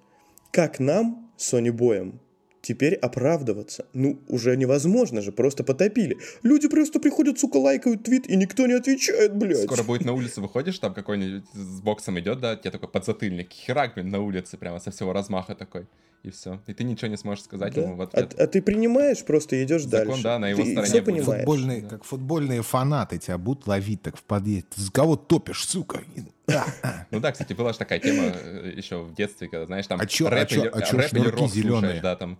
как 0.51 0.79
нам, 0.79 1.31
Sony 1.37 1.71
Боем, 1.71 2.19
Теперь 2.61 2.95
оправдываться. 2.95 3.85
Ну, 3.93 4.19
уже 4.27 4.57
невозможно 4.57 5.21
же, 5.21 5.31
просто 5.31 5.63
потопили. 5.63 6.17
Люди 6.43 6.67
просто 6.67 6.99
приходят, 6.99 7.39
сука, 7.39 7.57
лайкают 7.57 8.03
твит, 8.03 8.27
и 8.27 8.35
никто 8.35 8.67
не 8.67 8.73
отвечает, 8.73 9.35
блядь. 9.35 9.63
Скоро 9.63 9.83
будет 9.83 10.05
на 10.05 10.13
улице 10.13 10.41
выходишь, 10.41 10.79
там 10.79 10.93
какой-нибудь 10.93 11.43
с 11.53 11.81
боксом 11.81 12.19
идет, 12.19 12.39
да, 12.39 12.55
тебе 12.55 12.71
такой 12.71 12.89
подзатыльник, 12.89 13.51
херак, 13.51 13.93
блин, 13.95 14.09
на 14.09 14.19
улице 14.19 14.57
прямо 14.57 14.79
со 14.79 14.91
всего 14.91 15.13
размаха 15.13 15.55
такой. 15.55 15.87
И 16.23 16.29
все. 16.29 16.59
И 16.67 16.73
ты 16.73 16.83
ничего 16.83 17.07
не 17.07 17.17
сможешь 17.17 17.43
сказать 17.45 17.73
да. 17.73 17.81
ему 17.81 17.95
в 17.95 18.01
ответ. 18.01 18.35
А, 18.37 18.43
а 18.43 18.47
ты 18.47 18.61
принимаешь, 18.61 19.23
просто 19.23 19.63
идешь 19.63 19.83
Закон, 19.83 20.07
дальше. 20.07 20.23
да, 20.23 20.39
на 20.39 20.49
его 20.49 20.63
ты 20.63 20.71
стороне. 20.71 20.91
Все 20.91 21.01
понимаешь. 21.01 21.39
Футбольные, 21.45 21.81
да. 21.81 21.87
Как 21.89 22.03
футбольные 22.03 22.61
фанаты 22.63 23.17
тебя 23.17 23.37
будут 23.37 23.67
ловить 23.67 24.01
так 24.01 24.17
в 24.17 24.23
подъезде. 24.23 24.67
Ты 24.75 24.81
с 24.81 24.89
кого 24.89 25.15
топишь, 25.15 25.65
сука? 25.65 26.01
Ну 27.11 27.19
да, 27.19 27.31
кстати, 27.31 27.53
была 27.53 27.73
же 27.73 27.79
такая 27.79 27.99
тема 27.99 28.23
э, 28.33 28.73
еще 28.75 29.03
в 29.03 29.13
детстве, 29.13 29.49
когда, 29.49 29.65
знаешь, 29.65 29.85
там 29.87 29.99
а 29.99 30.03
рэп, 30.03 30.47
а 30.49 30.55
или, 30.55 30.67
а 30.67 30.79
рэп 30.79 31.13
или 31.13 31.27
рок 31.27 31.49
зеленые? 31.49 31.79
слушаешь, 31.79 32.01
да, 32.01 32.15
там. 32.15 32.39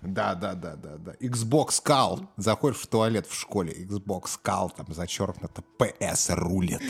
Да, 0.00 0.34
да, 0.34 0.54
да, 0.54 0.76
да, 0.76 0.96
да. 0.96 1.12
Xbox 1.20 1.82
Call. 1.84 2.26
Заходишь 2.36 2.78
в 2.78 2.86
туалет 2.86 3.26
в 3.26 3.34
школе. 3.34 3.72
Xbox 3.72 4.38
Call, 4.42 4.70
там 4.76 4.86
зачеркнуто 4.90 5.64
PS 5.78 6.34
рулит. 6.34 6.80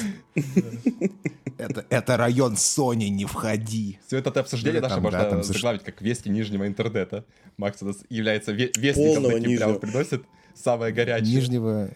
это, 1.57 1.87
это 1.89 2.17
район 2.19 2.55
Sony, 2.55 3.09
не 3.09 3.25
входи. 3.25 3.99
Все 4.07 4.19
это 4.19 4.39
обсуждение 4.39 4.83
наше 4.83 5.01
можно 5.01 5.43
заглавить 5.43 5.85
как 5.85 6.03
вести 6.03 6.29
нижнего 6.29 6.67
интернета. 6.67 7.25
Макс 7.57 7.83
у 7.83 7.87
нас 7.87 7.97
является 8.11 8.53
вестником 8.53 9.25
таким, 9.25 9.57
прямо 9.57 9.75
приносит 9.75 10.25
самое 10.55 10.93
горячее. 10.93 11.35
Нижнего... 11.35 11.91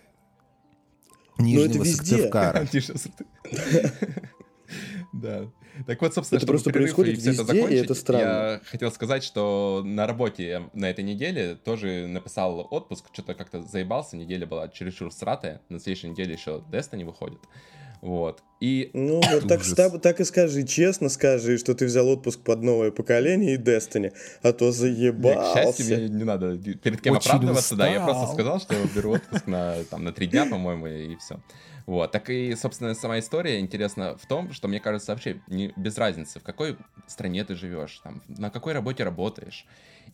Нижнего 1.38 1.84
Сыктывкара. 1.84 2.66
Да. 5.12 5.50
Так 5.86 6.00
вот, 6.02 6.14
собственно, 6.14 6.38
это 6.38 6.46
просто 6.46 6.70
происходит 6.70 7.16
везде, 7.16 7.30
это 7.32 7.44
закончить, 7.44 7.70
и 7.70 7.74
это 7.76 7.94
странно. 7.94 8.20
Я 8.22 8.60
хотел 8.64 8.90
сказать, 8.90 9.24
что 9.24 9.82
на 9.84 10.06
работе 10.06 10.70
на 10.74 10.90
этой 10.90 11.04
неделе 11.04 11.54
тоже 11.54 12.06
написал 12.06 12.66
отпуск, 12.70 13.06
что-то 13.12 13.34
как-то 13.34 13.62
заебался, 13.62 14.16
неделя 14.16 14.46
была 14.46 14.68
чересчур 14.68 15.12
сратая, 15.12 15.60
на 15.68 15.78
следующей 15.78 16.08
неделе 16.08 16.34
еще 16.34 16.62
Destiny 16.70 17.04
выходит. 17.04 17.40
Вот. 18.02 18.42
И... 18.58 18.90
Ну, 18.94 19.20
вот 19.32 19.48
так, 19.48 19.62
так, 19.76 20.02
так 20.02 20.20
и 20.20 20.24
скажи, 20.24 20.64
честно 20.64 21.08
скажи, 21.08 21.56
что 21.56 21.74
ты 21.74 21.86
взял 21.86 22.08
отпуск 22.08 22.40
под 22.40 22.62
новое 22.62 22.90
поколение 22.90 23.54
и 23.54 23.58
Destiny, 23.58 24.12
а 24.42 24.52
то 24.52 24.72
заебался. 24.72 25.38
Не, 25.38 25.62
к 25.62 25.66
счастью, 25.66 25.96
мне 25.98 26.08
не 26.08 26.24
надо 26.24 26.58
перед 26.58 27.00
кем 27.00 27.14
Очень 27.14 27.30
оправдываться, 27.30 27.74
устал. 27.74 27.78
да, 27.78 27.88
я 27.88 28.04
просто 28.04 28.32
сказал, 28.34 28.60
что 28.60 28.74
беру 28.94 29.12
отпуск 29.12 29.46
на, 29.46 29.84
там, 29.84 30.04
на 30.04 30.12
три 30.12 30.26
дня, 30.26 30.46
по-моему, 30.46 30.88
и 30.88 31.16
все. 31.16 31.40
Вот, 31.86 32.10
так 32.10 32.28
и, 32.30 32.54
собственно, 32.56 32.94
сама 32.94 33.18
история 33.20 33.60
интересна 33.60 34.16
в 34.16 34.26
том, 34.26 34.52
что 34.52 34.68
мне 34.68 34.80
кажется 34.80 35.12
вообще 35.12 35.40
не, 35.48 35.72
без 35.76 35.96
разницы, 35.96 36.40
в 36.40 36.42
какой 36.42 36.76
стране 37.06 37.44
ты 37.44 37.54
живешь, 37.54 38.00
там, 38.02 38.22
на 38.28 38.50
какой 38.50 38.72
работе 38.72 39.04
работаешь. 39.04 39.64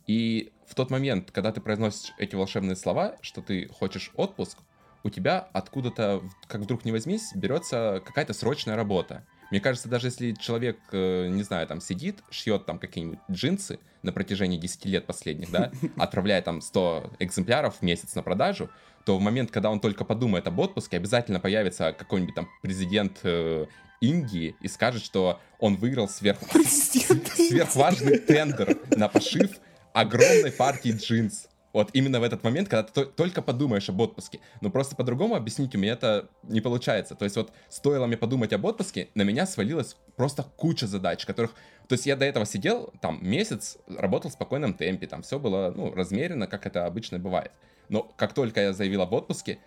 И 0.05 0.51
в 0.67 0.75
тот 0.75 0.89
момент, 0.89 1.29
когда 1.31 1.51
ты 1.51 1.61
произносишь 1.61 2.13
эти 2.17 2.35
волшебные 2.35 2.75
слова, 2.75 3.17
что 3.21 3.41
ты 3.41 3.67
хочешь 3.67 4.11
отпуск, 4.15 4.57
у 5.03 5.09
тебя 5.09 5.47
откуда-то, 5.53 6.21
как 6.47 6.61
вдруг 6.61 6.85
не 6.85 6.91
возьмись, 6.91 7.31
берется 7.35 8.01
какая-то 8.05 8.33
срочная 8.33 8.75
работа. 8.75 9.25
Мне 9.51 9.59
кажется, 9.59 9.89
даже 9.89 10.07
если 10.07 10.33
человек, 10.33 10.77
э, 10.91 11.27
не 11.27 11.43
знаю, 11.43 11.65
там 11.67 11.81
сидит, 11.81 12.19
шьет 12.29 12.65
там 12.65 12.77
какие-нибудь 12.77 13.19
джинсы 13.31 13.79
на 14.03 14.11
протяжении 14.11 14.57
10 14.57 14.85
лет 14.85 15.05
последних, 15.05 15.49
да, 15.51 15.71
отправляя 15.97 16.41
там 16.41 16.61
100 16.61 17.13
экземпляров 17.19 17.77
в 17.77 17.81
месяц 17.81 18.13
на 18.15 18.21
продажу, 18.21 18.69
то 19.05 19.17
в 19.17 19.21
момент, 19.21 19.49
когда 19.49 19.71
он 19.71 19.79
только 19.79 20.05
подумает 20.05 20.47
об 20.47 20.59
отпуске, 20.59 20.97
обязательно 20.97 21.39
появится 21.39 21.93
какой-нибудь 21.93 22.35
там 22.35 22.47
президент 22.61 23.19
э, 23.23 23.65
Индии 24.01 24.55
и 24.61 24.67
скажет, 24.67 25.03
что 25.03 25.39
он 25.59 25.75
выиграл 25.77 26.07
сверх... 26.07 26.39
сверхважный 26.51 28.19
тендер 28.19 28.77
на 28.95 29.07
пошив 29.09 29.51
огромной 29.93 30.51
партии 30.51 30.91
джинс. 30.91 31.47
Вот 31.71 31.91
именно 31.93 32.19
в 32.19 32.23
этот 32.23 32.43
момент, 32.43 32.67
когда 32.67 32.83
ты 32.83 33.05
только 33.05 33.41
подумаешь 33.41 33.89
об 33.89 33.99
отпуске. 34.01 34.39
Но 34.61 34.69
просто 34.69 34.95
по-другому 34.95 35.35
объяснить 35.35 35.75
у 35.75 35.77
меня 35.77 35.93
это 35.93 36.27
не 36.43 36.61
получается. 36.61 37.15
То 37.15 37.25
есть 37.25 37.35
вот 37.35 37.51
стоило 37.69 38.07
мне 38.07 38.17
подумать 38.17 38.53
об 38.53 38.65
отпуске, 38.65 39.09
на 39.13 39.21
меня 39.21 39.45
свалилась 39.45 39.95
просто 40.15 40.43
куча 40.57 40.87
задач, 40.87 41.25
которых... 41.25 41.53
То 41.87 41.93
есть 41.93 42.05
я 42.05 42.15
до 42.15 42.25
этого 42.25 42.45
сидел, 42.45 42.93
там, 43.01 43.19
месяц, 43.21 43.77
работал 43.87 44.29
в 44.29 44.33
спокойном 44.33 44.73
темпе, 44.73 45.07
там 45.07 45.21
все 45.21 45.39
было, 45.39 45.71
ну, 45.75 45.93
размеренно, 45.93 46.47
как 46.47 46.65
это 46.65 46.85
обычно 46.85 47.19
бывает. 47.19 47.51
Но 47.89 48.03
как 48.15 48.33
только 48.33 48.61
я 48.61 48.73
заявил 48.73 49.01
об 49.01 49.13
отпуске, 49.13 49.59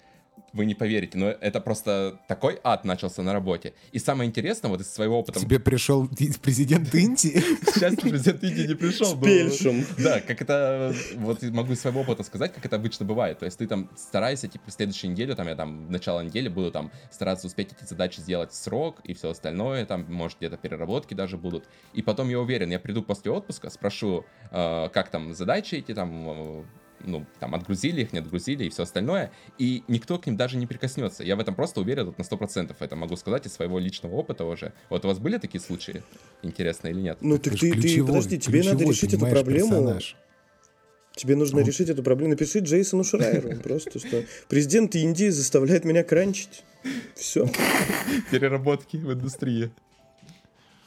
вы 0.52 0.66
не 0.66 0.74
поверите, 0.74 1.18
но 1.18 1.28
это 1.28 1.60
просто 1.60 2.18
такой 2.28 2.60
ад 2.62 2.84
начался 2.84 3.22
на 3.22 3.32
работе. 3.32 3.74
И 3.92 3.98
самое 3.98 4.28
интересное, 4.28 4.68
вот 4.68 4.80
из 4.80 4.92
своего 4.92 5.18
опыта... 5.18 5.40
Тебе 5.40 5.58
пришел 5.58 6.08
президент 6.42 6.94
Индии? 6.94 7.42
Сейчас 7.72 7.96
президент 7.96 8.42
Индии 8.42 8.68
не 8.68 8.74
пришел. 8.74 9.18
Пельшем. 9.18 9.84
Да, 9.98 10.20
как 10.20 10.42
это... 10.42 10.94
Вот 11.16 11.42
могу 11.42 11.72
из 11.72 11.80
своего 11.80 12.02
опыта 12.02 12.22
сказать, 12.22 12.52
как 12.52 12.64
это 12.64 12.76
обычно 12.76 13.06
бывает. 13.06 13.38
То 13.38 13.46
есть 13.46 13.58
ты 13.58 13.66
там 13.66 13.90
стараешься, 13.96 14.48
типа, 14.48 14.70
в 14.70 14.72
следующую 14.72 15.12
неделю, 15.12 15.34
там, 15.34 15.48
я 15.48 15.56
там, 15.56 15.86
в 15.86 15.90
начало 15.90 16.20
недели 16.20 16.48
буду 16.48 16.70
там 16.70 16.90
стараться 17.10 17.46
успеть 17.46 17.70
эти 17.72 17.88
задачи 17.88 18.20
сделать 18.20 18.52
в 18.52 18.54
срок 18.54 19.00
и 19.04 19.14
все 19.14 19.30
остальное, 19.30 19.86
там, 19.86 20.04
может, 20.12 20.38
где-то 20.38 20.56
переработки 20.56 21.14
даже 21.14 21.38
будут. 21.38 21.64
И 21.94 22.02
потом, 22.02 22.28
я 22.28 22.38
уверен, 22.38 22.70
я 22.70 22.78
приду 22.78 23.02
после 23.02 23.32
отпуска, 23.32 23.70
спрошу, 23.70 24.24
э, 24.50 24.88
как 24.92 25.10
там 25.10 25.34
задачи 25.34 25.76
эти, 25.76 25.94
там, 25.94 26.66
ну, 27.04 27.26
там, 27.40 27.54
отгрузили 27.54 28.02
их, 28.02 28.12
не 28.12 28.18
отгрузили 28.18 28.64
и 28.64 28.70
все 28.70 28.82
остальное, 28.84 29.32
и 29.58 29.82
никто 29.88 30.18
к 30.18 30.26
ним 30.26 30.36
даже 30.36 30.56
не 30.56 30.66
прикоснется. 30.66 31.24
Я 31.24 31.36
в 31.36 31.40
этом 31.40 31.54
просто 31.54 31.80
уверен 31.80 32.06
вот 32.06 32.18
на 32.18 32.22
100%. 32.22 32.74
Это 32.78 32.96
могу 32.96 33.16
сказать 33.16 33.46
из 33.46 33.52
своего 33.52 33.78
личного 33.78 34.14
опыта 34.14 34.44
уже. 34.44 34.72
Вот 34.90 35.04
у 35.04 35.08
вас 35.08 35.18
были 35.18 35.38
такие 35.38 35.60
случаи, 35.60 36.02
интересно 36.42 36.88
или 36.88 37.00
нет? 37.00 37.18
Ну, 37.20 37.38
так 37.38 37.58
ты, 37.58 37.72
ты, 37.72 38.04
подожди, 38.04 38.38
тебе 38.38 38.62
надо 38.62 38.84
решить 38.84 39.14
эту 39.14 39.26
проблему. 39.26 39.70
Персонаж. 39.70 40.16
Тебе 41.14 41.36
нужно 41.36 41.60
Он... 41.60 41.66
решить 41.66 41.88
эту 41.88 42.02
проблему. 42.02 42.30
Напиши 42.30 42.60
Джейсону 42.60 43.04
Шрайеру 43.04 43.56
просто, 43.60 43.98
что 43.98 44.24
президент 44.48 44.94
Индии 44.94 45.28
заставляет 45.28 45.84
меня 45.84 46.04
кранчить. 46.04 46.64
Все. 47.14 47.48
Переработки 48.30 48.96
в 48.96 49.12
индустрии. 49.12 49.70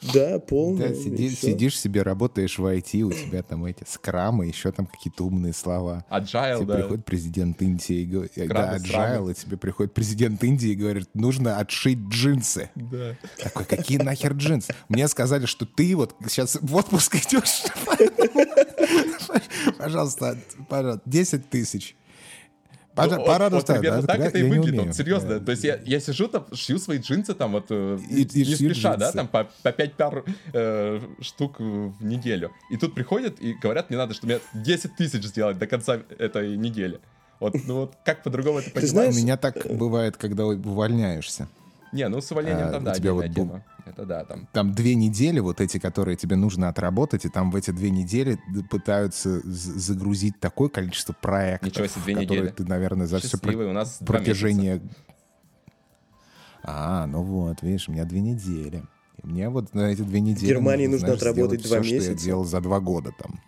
Да, 0.02 0.38
полный. 0.38 0.88
Да, 0.88 0.94
сиди, 0.94 1.30
сидишь 1.30 1.78
себе, 1.78 2.02
работаешь 2.02 2.58
в 2.58 2.64
IT, 2.64 3.02
у 3.02 3.12
тебя 3.12 3.42
там 3.42 3.64
эти 3.64 3.84
скрамы, 3.88 4.46
еще 4.46 4.70
там 4.72 4.86
какие-то 4.86 5.24
умные 5.24 5.52
слова. 5.52 6.04
Agile, 6.10 6.58
тебе 6.58 6.66
да. 6.66 6.74
приходит 6.76 7.04
президент 7.04 7.62
Индии 7.62 7.96
и 7.96 8.04
говорит, 8.04 8.32
да, 8.36 8.76
agile, 8.76 9.32
и 9.32 9.34
тебе 9.34 9.56
приходит 9.56 9.94
президент 9.94 10.42
Индии 10.44 10.70
и 10.70 10.74
говорит, 10.74 11.08
нужно 11.14 11.58
отшить 11.58 11.98
джинсы. 12.08 12.70
Да. 12.74 13.16
Такой, 13.42 13.64
какие 13.64 13.98
нахер 13.98 14.32
джинсы? 14.34 14.74
Мне 14.88 15.08
сказали, 15.08 15.46
что 15.46 15.66
ты 15.66 15.96
вот 15.96 16.14
сейчас 16.28 16.58
в 16.60 16.74
отпуск 16.74 17.16
идешь. 17.16 17.64
Пожалуйста, 19.78 20.38
пожалуйста, 20.68 21.02
10 21.06 21.50
тысяч. 21.50 21.96
Пора, 22.96 23.16
ну, 23.18 23.24
пора 23.26 23.50
вот, 23.50 23.56
вот 23.56 23.66
примерно 23.66 24.00
да, 24.00 24.06
так 24.14 24.20
это 24.20 24.38
и 24.38 24.42
выглядит. 24.42 24.86
Вот, 24.86 24.96
серьезно. 24.96 25.38
Да. 25.38 25.44
То 25.44 25.50
есть 25.50 25.64
я, 25.64 25.78
я 25.84 26.00
сижу 26.00 26.28
там, 26.28 26.46
шью 26.54 26.78
свои 26.78 26.98
джинсы 26.98 27.34
там 27.34 27.52
вот 27.52 27.66
э, 27.68 27.98
и, 28.08 28.14
не 28.14 28.22
и 28.22 28.54
спеша, 28.54 28.94
джинсы. 28.94 28.98
да, 28.98 29.12
там 29.12 29.28
по, 29.28 29.48
по 29.62 29.70
5 29.70 29.92
пар 29.94 30.24
э, 30.54 31.00
штук 31.20 31.60
в 31.60 32.02
неделю. 32.02 32.52
И 32.70 32.78
тут 32.78 32.94
приходят 32.94 33.38
и 33.38 33.52
говорят, 33.52 33.90
мне 33.90 33.98
надо, 33.98 34.14
что 34.14 34.26
мне 34.26 34.40
10 34.54 34.96
тысяч 34.96 35.24
сделать 35.24 35.58
до 35.58 35.66
конца 35.66 36.00
этой 36.18 36.56
недели. 36.56 36.98
Вот, 37.38 37.54
ну 37.66 37.74
вот 37.80 37.94
как 38.02 38.22
по-другому 38.22 38.60
это 38.60 38.70
понимать? 38.70 39.14
У 39.14 39.18
меня 39.18 39.36
так 39.36 39.56
бывает, 39.70 40.16
когда 40.16 40.46
увольняешься. 40.46 41.48
Не, 41.92 42.08
ну 42.08 42.20
с 42.20 42.30
увольнением 42.30 42.68
а, 42.68 42.72
там, 42.72 42.84
да, 42.84 42.94
тебя 42.94 43.12
вот 43.12 43.32
тема. 43.32 43.64
Это 43.86 44.04
да, 44.04 44.24
там. 44.24 44.48
Там 44.52 44.72
две 44.72 44.94
недели, 44.96 45.38
вот 45.38 45.60
эти, 45.60 45.78
которые 45.78 46.16
тебе 46.16 46.36
нужно 46.36 46.68
отработать, 46.68 47.24
и 47.24 47.28
там 47.28 47.50
в 47.50 47.56
эти 47.56 47.70
две 47.70 47.90
недели 47.90 48.38
пытаются 48.68 49.40
загрузить 49.44 50.40
такое 50.40 50.68
количество 50.68 51.12
проектов, 51.12 51.68
Ничего 51.68 51.86
себе, 51.86 52.02
две 52.02 52.14
недели. 52.14 52.48
ты, 52.48 52.64
наверное, 52.64 53.06
за 53.06 53.20
все 53.20 53.38
про- 53.38 53.56
у 53.56 53.72
нас 53.72 53.98
протяжение... 54.04 54.82
А, 56.62 57.06
ну 57.06 57.22
вот, 57.22 57.62
видишь, 57.62 57.88
у 57.88 57.92
меня 57.92 58.04
две 58.04 58.20
недели. 58.20 58.82
И 59.22 59.26
мне 59.26 59.48
вот 59.48 59.72
на 59.72 59.92
эти 59.92 60.02
две 60.02 60.20
недели... 60.20 60.46
В 60.46 60.48
Германии 60.48 60.86
нужно, 60.88 61.08
нужно 61.08 61.18
знаешь, 61.20 61.36
отработать 61.36 61.62
два 61.62 61.80
все, 61.80 61.94
месяца. 61.94 62.10
что 62.10 62.12
я 62.12 62.24
делал 62.24 62.44
за 62.44 62.60
два 62.60 62.80
года 62.80 63.12
там. 63.16 63.40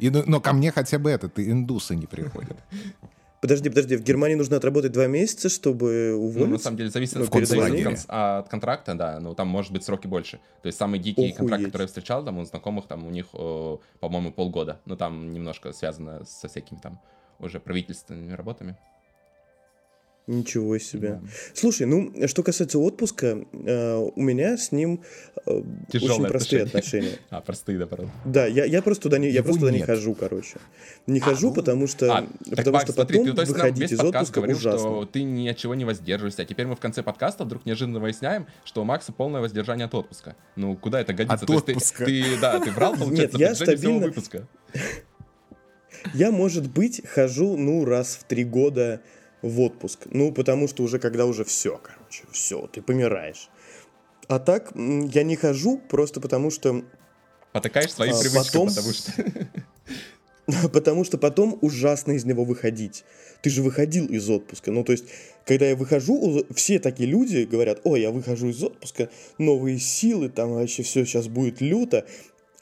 И, 0.00 0.10
но, 0.10 0.24
но 0.26 0.40
ко 0.40 0.52
мне 0.52 0.72
хотя 0.72 0.98
бы 0.98 1.10
это, 1.10 1.28
ты 1.28 1.50
индусы 1.50 1.94
не 1.94 2.06
приходят. 2.06 2.58
Подожди, 3.40 3.70
подожди, 3.70 3.96
в 3.96 4.02
Германии 4.02 4.34
нужно 4.34 4.58
отработать 4.58 4.92
два 4.92 5.06
месяца, 5.06 5.48
чтобы 5.48 6.14
уволиться? 6.14 6.46
Ну, 6.46 6.52
на 6.52 6.58
самом 6.58 6.76
деле, 6.76 6.90
зависит 6.90 7.16
ну, 7.16 7.24
от, 7.24 7.34
от, 7.34 8.04
от 8.08 8.48
контракта, 8.48 8.94
да, 8.94 9.18
ну, 9.18 9.34
там 9.34 9.48
может 9.48 9.72
быть 9.72 9.82
сроки 9.82 10.06
больше. 10.06 10.40
То 10.60 10.66
есть 10.66 10.76
самый 10.76 10.98
дикий 10.98 11.22
Охуеть. 11.22 11.36
контракт, 11.36 11.64
который 11.64 11.82
я 11.82 11.86
встречал, 11.86 12.22
там, 12.22 12.38
у 12.38 12.44
знакомых, 12.44 12.86
там, 12.86 13.06
у 13.06 13.10
них, 13.10 13.26
по-моему, 13.30 14.30
полгода. 14.30 14.80
Ну, 14.84 14.94
там 14.94 15.32
немножко 15.32 15.72
связано 15.72 16.24
со 16.26 16.48
всякими 16.48 16.78
там 16.78 17.00
уже 17.38 17.60
правительственными 17.60 18.34
работами. 18.34 18.76
Ничего 20.26 20.78
себе. 20.78 21.20
Да. 21.22 21.28
Слушай, 21.54 21.86
ну, 21.86 22.12
что 22.28 22.42
касается 22.42 22.78
отпуска, 22.78 23.44
э, 23.52 23.96
у 23.96 24.20
меня 24.20 24.56
с 24.56 24.70
ним 24.70 25.02
э, 25.46 25.62
очень 25.92 26.26
простые 26.26 26.62
отношения. 26.62 27.18
А, 27.30 27.40
простые, 27.40 27.78
да, 27.78 27.86
правда. 27.86 28.10
Да, 28.24 28.46
я, 28.46 28.64
я 28.64 28.82
просто 28.82 29.04
туда 29.04 29.18
не, 29.18 29.30
я 29.30 29.42
просто 29.42 29.60
туда 29.60 29.72
не 29.72 29.80
хожу, 29.80 30.14
короче. 30.14 30.58
Не 31.06 31.20
а, 31.20 31.22
хожу, 31.22 31.48
ну... 31.48 31.54
потому 31.54 31.86
что, 31.86 32.12
а, 32.12 32.26
потому 32.50 32.78
так, 32.78 32.82
что 32.82 32.92
смотри, 32.92 33.18
потом 33.18 33.34
ты, 33.34 33.40
есть 33.42 33.52
выходить 33.52 33.92
из 33.92 34.00
отпуска 34.00 34.34
говорил, 34.36 34.56
ужасно. 34.56 34.78
что 34.78 35.04
ты 35.06 35.22
ни 35.22 35.48
от 35.48 35.56
чего 35.56 35.74
не 35.74 35.84
воздерживаешься, 35.84 36.42
а 36.42 36.44
теперь 36.44 36.66
мы 36.66 36.76
в 36.76 36.80
конце 36.80 37.02
подкаста 37.02 37.44
вдруг 37.44 37.66
неожиданно 37.66 38.00
выясняем, 38.00 38.46
что 38.64 38.82
у 38.82 38.84
Макса 38.84 39.12
полное 39.12 39.40
воздержание 39.40 39.86
от 39.86 39.94
отпуска. 39.94 40.36
Ну, 40.56 40.76
куда 40.76 41.00
это 41.00 41.12
годится? 41.12 41.36
От 41.36 41.46
то 41.46 41.56
отпуска. 41.56 42.04
Ты, 42.04 42.22
ты, 42.22 42.40
да, 42.40 42.60
ты 42.60 42.70
брал, 42.72 42.94
получается, 42.98 43.38
Нет, 43.38 43.48
я 43.48 43.54
стабильно... 43.54 44.06
выпуска. 44.06 44.46
Я, 46.14 46.30
может 46.30 46.70
быть, 46.70 47.02
хожу, 47.06 47.56
ну, 47.56 47.84
раз 47.84 48.16
в 48.20 48.24
три 48.24 48.44
года 48.44 49.02
в 49.42 49.60
отпуск. 49.60 50.06
Ну, 50.10 50.32
потому 50.32 50.68
что 50.68 50.82
уже 50.82 50.98
когда 50.98 51.26
уже 51.26 51.44
все, 51.44 51.80
короче, 51.82 52.24
все, 52.30 52.66
ты 52.66 52.82
помираешь. 52.82 53.48
А 54.28 54.38
так 54.38 54.72
я 54.76 55.22
не 55.22 55.36
хожу 55.36 55.78
просто 55.78 56.20
потому 56.20 56.50
что... 56.50 56.84
Потакаешь 57.52 57.92
свои 57.92 58.10
а, 58.10 58.18
привычки, 58.18 58.52
потом... 58.52 58.68
потому 58.68 58.92
что... 58.92 59.12
Потому 60.72 61.04
что 61.04 61.16
потом 61.16 61.58
ужасно 61.60 62.12
из 62.12 62.24
него 62.24 62.44
выходить. 62.44 63.04
Ты 63.42 63.50
же 63.50 63.62
выходил 63.62 64.06
из 64.06 64.28
отпуска. 64.28 64.72
Ну, 64.72 64.82
то 64.82 64.92
есть, 64.92 65.04
когда 65.46 65.66
я 65.66 65.76
выхожу, 65.76 66.44
все 66.54 66.80
такие 66.80 67.08
люди 67.08 67.44
говорят, 67.48 67.80
ой, 67.84 68.00
я 68.00 68.10
выхожу 68.10 68.48
из 68.48 68.62
отпуска, 68.62 69.10
новые 69.38 69.78
силы, 69.78 70.28
там 70.28 70.54
вообще 70.54 70.82
все 70.82 71.04
сейчас 71.04 71.28
будет 71.28 71.60
люто. 71.60 72.04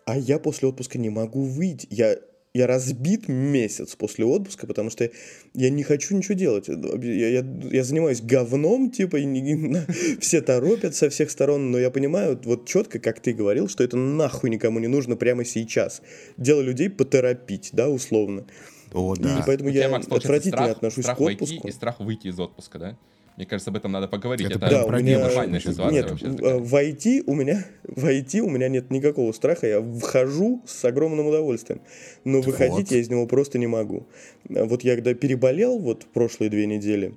А 0.04 0.18
я 0.18 0.38
после 0.38 0.68
отпуска 0.68 0.98
не 0.98 1.10
могу 1.10 1.44
выйти. 1.44 1.86
Я 1.90 2.18
я 2.58 2.66
разбит 2.66 3.28
месяц 3.28 3.94
после 3.94 4.24
отпуска, 4.24 4.66
потому 4.66 4.90
что 4.90 5.08
я 5.54 5.70
не 5.70 5.84
хочу 5.84 6.16
ничего 6.16 6.34
делать. 6.34 6.68
Я, 6.68 7.28
я, 7.28 7.46
я 7.70 7.84
занимаюсь 7.84 8.20
говном, 8.20 8.90
типа, 8.90 9.16
и 9.16 9.24
не, 9.24 9.86
все 10.20 10.40
торопят 10.40 10.96
со 10.96 11.08
всех 11.08 11.30
сторон, 11.30 11.70
но 11.70 11.78
я 11.78 11.90
понимаю, 11.90 12.38
вот 12.44 12.66
четко, 12.66 12.98
как 12.98 13.20
ты 13.20 13.32
говорил, 13.32 13.68
что 13.68 13.84
это 13.84 13.96
нахуй 13.96 14.50
никому 14.50 14.80
не 14.80 14.88
нужно 14.88 15.14
прямо 15.14 15.44
сейчас. 15.44 16.02
Дело 16.36 16.60
людей 16.60 16.90
поторопить, 16.90 17.70
да, 17.72 17.88
условно. 17.88 18.44
О, 18.92 19.14
да. 19.14 19.38
И 19.38 19.42
поэтому 19.46 19.70
я 19.70 19.88
Макс, 19.88 20.06
отвратительно 20.08 20.64
страх, 20.64 20.76
отношусь 20.76 21.04
страх 21.04 21.18
к 21.18 21.20
отпуску. 21.20 21.54
Войти 21.54 21.68
и 21.68 21.72
страх 21.72 22.00
выйти 22.00 22.26
из 22.28 22.40
отпуска, 22.40 22.78
да? 22.78 22.98
Мне 23.38 23.46
кажется, 23.46 23.70
об 23.70 23.76
этом 23.76 23.92
надо 23.92 24.08
поговорить. 24.08 24.50
Это, 24.50 24.56
это 24.56 24.68
да, 24.68 24.84
у 24.84 24.90
меня... 24.90 25.20
нормальная 25.20 25.60
ситуация 25.60 25.90
нет, 25.92 26.10
вообще. 26.10 26.32
Такая. 26.32 26.58
Войти 26.58 27.22
у 27.24 27.34
меня, 27.34 27.64
войти 27.84 28.40
у 28.40 28.50
меня 28.50 28.68
нет 28.68 28.90
никакого 28.90 29.30
страха. 29.30 29.68
Я 29.68 29.80
вхожу 29.80 30.60
с 30.66 30.84
огромным 30.84 31.28
удовольствием. 31.28 31.80
Но 32.24 32.40
выходить 32.40 32.88
вот. 32.88 32.90
я 32.90 32.98
из 32.98 33.08
него 33.08 33.28
просто 33.28 33.58
не 33.58 33.68
могу. 33.68 34.08
Вот 34.48 34.82
я 34.82 34.96
когда 34.96 35.14
переболел 35.14 35.78
вот 35.78 36.06
прошлые 36.12 36.50
две 36.50 36.66
недели, 36.66 37.14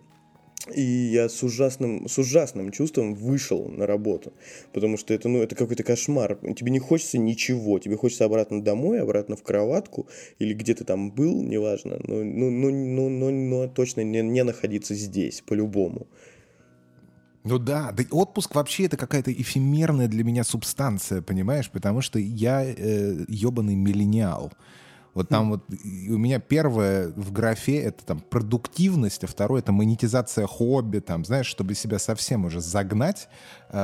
и 0.73 0.81
я 0.81 1.29
с 1.29 1.43
ужасным, 1.43 2.07
с 2.07 2.17
ужасным 2.17 2.71
чувством 2.71 3.15
вышел 3.15 3.67
на 3.69 3.85
работу, 3.85 4.33
потому 4.73 4.97
что 4.97 5.13
это, 5.13 5.29
ну, 5.29 5.41
это 5.41 5.55
какой-то 5.55 5.83
кошмар. 5.83 6.37
Тебе 6.55 6.71
не 6.71 6.79
хочется 6.79 7.17
ничего, 7.17 7.79
тебе 7.79 7.97
хочется 7.97 8.25
обратно 8.25 8.61
домой, 8.63 9.01
обратно 9.01 9.35
в 9.35 9.43
кроватку, 9.43 10.07
или 10.39 10.53
где 10.53 10.73
ты 10.73 10.83
там 10.83 11.11
был, 11.11 11.41
неважно, 11.41 11.99
но, 12.03 12.23
ну, 12.23 12.49
ну, 12.49 12.69
ну, 12.71 13.09
ну, 13.09 13.31
ну, 13.31 13.69
точно 13.69 14.01
не, 14.01 14.21
не 14.21 14.43
находиться 14.43 14.95
здесь, 14.95 15.41
по-любому. 15.41 16.07
Ну 17.43 17.57
да, 17.57 17.91
да 17.91 18.03
отпуск 18.11 18.53
вообще 18.53 18.85
это 18.85 18.97
какая-то 18.97 19.31
эфемерная 19.31 20.07
для 20.07 20.23
меня 20.23 20.43
субстанция, 20.43 21.21
понимаешь, 21.21 21.71
потому 21.71 22.01
что 22.01 22.19
я 22.19 22.63
э, 22.63 23.25
ебаный 23.27 23.75
миллениал. 23.75 24.53
Вот 25.13 25.27
там 25.27 25.49
вот 25.49 25.63
у 25.69 26.17
меня 26.17 26.39
первое 26.39 27.09
в 27.09 27.31
графе 27.31 27.77
это 27.77 28.05
там 28.05 28.19
продуктивность, 28.21 29.23
а 29.23 29.27
второе 29.27 29.61
это 29.61 29.71
монетизация 29.71 30.47
хобби, 30.47 30.99
там, 30.99 31.25
знаешь, 31.25 31.47
чтобы 31.47 31.75
себя 31.75 31.99
совсем 31.99 32.45
уже 32.45 32.61
загнать 32.61 33.27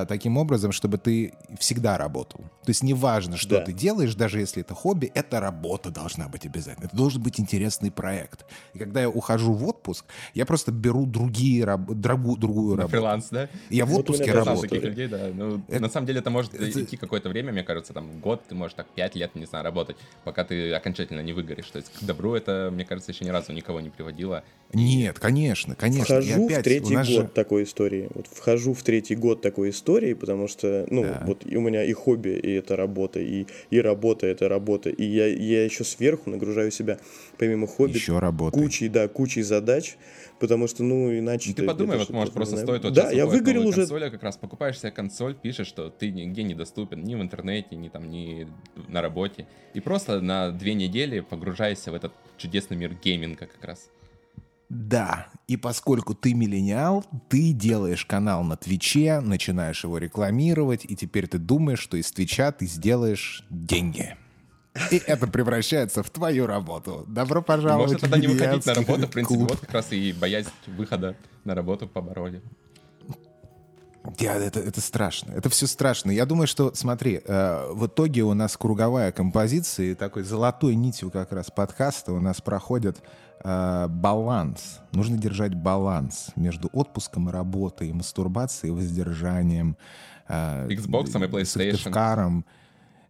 таким 0.08 0.38
образом, 0.38 0.72
чтобы 0.72 0.98
ты 0.98 1.34
всегда 1.60 1.98
работал. 1.98 2.42
То 2.64 2.70
есть 2.70 2.84
неважно, 2.84 3.38
что 3.38 3.60
да. 3.60 3.62
ты 3.62 3.72
делаешь, 3.72 4.16
даже 4.16 4.40
если 4.40 4.62
это 4.62 4.74
хобби, 4.74 5.12
это 5.14 5.40
работа 5.40 5.90
должна 5.90 6.28
быть 6.28 6.46
обязательно. 6.46 6.86
Это 6.86 6.96
должен 6.96 7.22
быть 7.22 7.40
интересный 7.40 7.92
проект. 7.92 8.46
И 8.74 8.80
когда 8.80 9.02
я 9.02 9.10
ухожу 9.10 9.54
в 9.54 9.66
отпуск, 9.66 10.06
я 10.34 10.46
просто 10.46 10.72
беру 10.72 11.06
другие 11.06 11.64
раб- 11.64 11.94
другу, 11.94 12.36
другую 12.36 12.72
на 12.72 12.84
работу. 12.84 12.98
Фриланс, 12.98 13.28
да? 13.32 13.50
Я 13.70 13.86
в 13.86 13.94
отпуске 13.96 14.34
вот 14.34 14.46
работаю. 14.46 14.70
таких 14.70 14.84
людей, 14.84 15.08
да. 15.08 15.30
Ну, 15.34 15.62
это, 15.68 15.82
на 15.82 15.90
самом 15.90 16.08
деле 16.08 16.20
это 16.20 16.30
может 16.30 16.54
это... 16.54 16.84
идти 16.84 16.98
какое-то 16.98 17.30
время, 17.30 17.54
мне 17.54 17.64
кажется, 17.64 17.94
там 17.94 18.20
год, 18.20 18.42
ты 18.48 18.56
можешь 18.56 18.76
так 18.76 18.88
пять 18.88 19.16
лет, 19.16 19.36
не 19.36 19.46
знаю, 19.46 19.64
работать, 19.64 19.96
пока 20.26 20.44
ты 20.44 20.74
окончательно 20.74 21.22
не 21.22 21.34
выгоришь. 21.34 21.68
То 21.68 21.78
есть 21.78 21.92
к 21.94 22.04
добру 22.04 22.34
это, 22.34 22.70
мне 22.74 22.86
кажется, 22.86 23.12
еще 23.12 23.24
ни 23.24 23.30
разу 23.30 23.54
никого 23.54 23.80
не 23.80 23.90
приводило. 23.90 24.44
Нет, 24.74 25.20
конечно, 25.20 25.76
конечно. 25.76 26.04
Вхожу 26.04 26.46
опять, 26.46 26.60
в 26.60 26.64
третий 26.64 26.96
год 26.96 27.06
же... 27.06 27.28
такой 27.28 27.64
истории. 27.64 28.10
Вот 28.14 28.28
вхожу 28.28 28.74
в 28.74 28.84
третий 28.84 29.16
год 29.16 29.42
такой 29.42 29.70
истории, 29.70 29.77
потому 30.14 30.48
что, 30.48 30.86
ну, 30.90 31.04
да. 31.04 31.24
вот 31.26 31.46
у 31.46 31.60
меня 31.62 31.84
и 31.84 31.94
хобби, 31.94 32.30
и 32.30 32.52
это 32.54 32.76
работа, 32.76 33.20
и, 33.20 33.46
и 33.70 33.82
работа, 33.82 34.28
это 34.28 34.48
работа. 34.48 34.90
И 34.90 35.04
я, 35.04 35.28
я 35.28 35.66
еще 35.66 35.84
сверху 35.84 36.30
нагружаю 36.30 36.72
себя, 36.72 37.00
помимо 37.38 37.68
хобби, 37.68 37.98
еще 37.98 38.20
кучей, 38.52 38.90
да, 38.90 39.08
кучей 39.08 39.42
задач, 39.42 39.98
потому 40.40 40.68
что, 40.68 40.84
ну, 40.84 41.18
иначе... 41.18 41.50
Ну, 41.50 41.56
ты 41.56 41.64
подумай, 41.64 41.98
вот, 41.98 42.10
может, 42.10 42.34
просто 42.34 42.58
стоит 42.58 42.84
вот 42.84 42.94
Да, 42.94 43.12
я 43.12 43.26
выгорел 43.26 43.68
уже... 43.68 43.82
Консоль, 43.82 44.10
как 44.12 44.24
раз 44.24 44.38
покупаешь 44.38 44.80
себе 44.80 44.92
консоль, 44.92 45.36
пишешь, 45.36 45.68
что 45.68 45.90
ты 45.90 46.12
нигде 46.12 46.44
не 46.44 46.56
доступен, 46.56 47.04
ни 47.04 47.16
в 47.16 47.22
интернете, 47.22 47.76
ни 47.76 47.90
там, 47.90 48.10
ни 48.10 48.48
на 48.88 49.02
работе. 49.02 49.48
И 49.74 49.80
просто 49.80 50.22
на 50.22 50.52
две 50.52 50.74
недели 50.74 51.20
погружаешься 51.20 51.92
в 51.92 51.96
этот 51.96 52.14
чудесный 52.38 52.78
мир 52.78 52.94
гейминга 52.94 53.48
как 53.48 53.64
раз. 53.64 53.90
Да, 54.70 55.28
и 55.48 55.56
поскольку 55.56 56.14
ты 56.14 56.34
миллениал, 56.34 57.06
ты 57.30 57.54
делаешь 57.54 58.06
канал 58.06 58.44
на 58.44 58.58
Twitch 58.58 59.06
е, 59.06 59.22
начинаешь 59.22 59.84
его 59.84 59.98
рекламировать, 59.98 60.84
и 60.84 60.96
теперь 60.96 61.28
ты 61.28 61.38
думаешь, 61.38 61.80
что 61.80 61.96
из 61.96 62.12
Twitch 62.12 62.46
а 62.46 62.52
ты 62.52 62.66
сделаешь 62.66 63.46
деньги. 63.50 64.18
И 64.92 65.02
это 65.08 65.26
превращается 65.28 66.04
в 66.04 66.10
твою 66.10 66.46
работу. 66.46 67.06
Добро 67.08 67.42
пожаловать 67.42 67.94
Может, 67.94 68.02
тогда 68.02 68.18
не 68.18 68.28
выходить 68.28 68.66
на 68.66 68.74
работу, 68.74 69.08
в 69.08 69.10
принципе, 69.10 69.36
клуб. 69.38 69.50
вот 69.52 69.60
как 69.62 69.72
раз 69.72 69.92
и 69.92 70.14
боязнь 70.14 70.50
выхода 70.68 71.16
на 71.46 71.56
работу 71.56 71.88
побороли. 71.88 72.42
Я, 74.20 74.36
это, 74.36 74.60
это 74.60 74.80
страшно. 74.80 75.32
Это 75.32 75.50
все 75.50 75.68
страшно. 75.68 76.12
Я 76.12 76.26
думаю, 76.26 76.48
что, 76.48 76.74
смотри, 76.74 77.22
э, 77.26 77.72
в 77.72 77.88
итоге 77.88 78.24
у 78.24 78.34
нас 78.34 78.56
круговая 78.56 79.12
композиция, 79.12 79.88
и 79.88 79.96
такой 79.96 80.24
золотой 80.24 80.76
нитью 80.76 81.12
как 81.12 81.32
раз 81.32 81.52
подкаста 81.52 82.14
у 82.14 82.20
нас 82.20 82.40
проходит 82.40 82.98
э, 82.98 83.27
баланс. 83.44 84.80
Нужно 84.92 85.18
держать 85.18 85.56
баланс 85.56 86.32
между 86.36 86.70
отпуском 86.74 87.30
и 87.30 87.32
работой, 87.32 87.92
мастурбацией 87.94 88.74
и 88.74 88.76
воздержанием. 88.76 89.78
Э, 90.28 90.68
Xbox 90.68 91.10
и 91.10 91.28
PlayStation. 91.30 92.44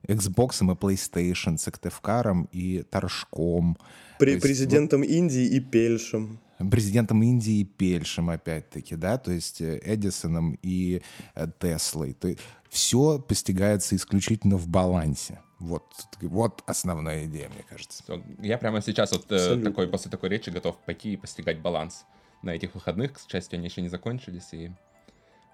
Xbox 0.07 0.61
и 0.61 0.75
PlayStation, 0.75 1.57
Сыктывкаром 1.57 2.47
и 2.51 2.83
Торжком. 2.83 3.77
При, 4.19 4.31
есть, 4.31 4.43
президентом 4.43 5.01
вот, 5.01 5.09
Индии 5.09 5.45
и 5.45 5.59
Пельшем. 5.59 6.39
Президентом 6.71 7.21
Индии 7.21 7.59
и 7.59 7.63
Пельшем, 7.65 8.29
опять-таки, 8.29 8.95
да, 8.95 9.17
то 9.17 9.31
есть 9.31 9.61
э, 9.61 9.79
Эдисоном 9.83 10.57
и 10.61 11.01
э, 11.35 11.47
Теслой. 11.59 12.13
То 12.13 12.29
есть 12.29 12.39
все 12.69 13.19
постигается 13.19 13.95
исключительно 13.95 14.57
в 14.57 14.67
балансе. 14.67 15.39
Вот, 15.59 15.83
вот 16.21 16.63
основная 16.67 17.25
идея, 17.25 17.49
мне 17.49 17.63
кажется. 17.67 18.03
Я 18.39 18.57
прямо 18.57 18.81
сейчас 18.81 19.11
вот 19.11 19.31
э, 19.31 19.61
такой, 19.63 19.87
после 19.87 20.11
такой 20.11 20.29
речи 20.29 20.51
готов 20.51 20.77
пойти 20.77 21.13
и 21.13 21.17
постигать 21.17 21.59
баланс 21.61 22.05
на 22.43 22.51
этих 22.51 22.75
выходных. 22.75 23.13
К 23.13 23.29
счастью, 23.29 23.57
они 23.57 23.67
еще 23.67 23.81
не 23.81 23.89
закончились, 23.89 24.53
и 24.53 24.71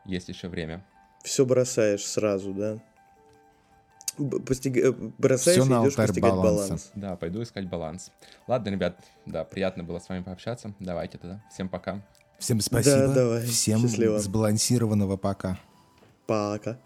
есть 0.06 0.28
еще 0.28 0.50
время. 0.50 0.86
Все 1.24 1.46
бросаешь 1.46 2.06
сразу, 2.06 2.54
да? 2.54 2.80
постиг... 4.46 4.78
Э, 4.78 4.92
бросаешь 4.92 5.64
Все 5.64 5.64
и 5.64 5.82
идешь 5.84 5.96
постигать 5.96 6.32
баланса. 6.32 6.64
баланс. 6.64 6.92
Да, 6.96 7.16
пойду 7.16 7.42
искать 7.42 7.68
баланс. 7.68 8.12
Ладно, 8.48 8.70
ребят, 8.70 9.00
да, 9.26 9.44
приятно 9.44 9.84
было 9.84 10.00
с 10.00 10.10
вами 10.10 10.24
пообщаться. 10.24 10.74
Давайте 10.80 11.18
тогда. 11.18 11.44
Всем 11.52 11.70
пока. 11.70 12.02
Всем 12.40 12.60
спасибо. 12.62 13.08
Да, 13.08 13.14
давай. 13.14 13.46
Всем 13.46 13.80
Счастливо. 13.82 14.20
сбалансированного 14.20 15.18
пока. 15.18 15.60
Пока. 16.28 16.80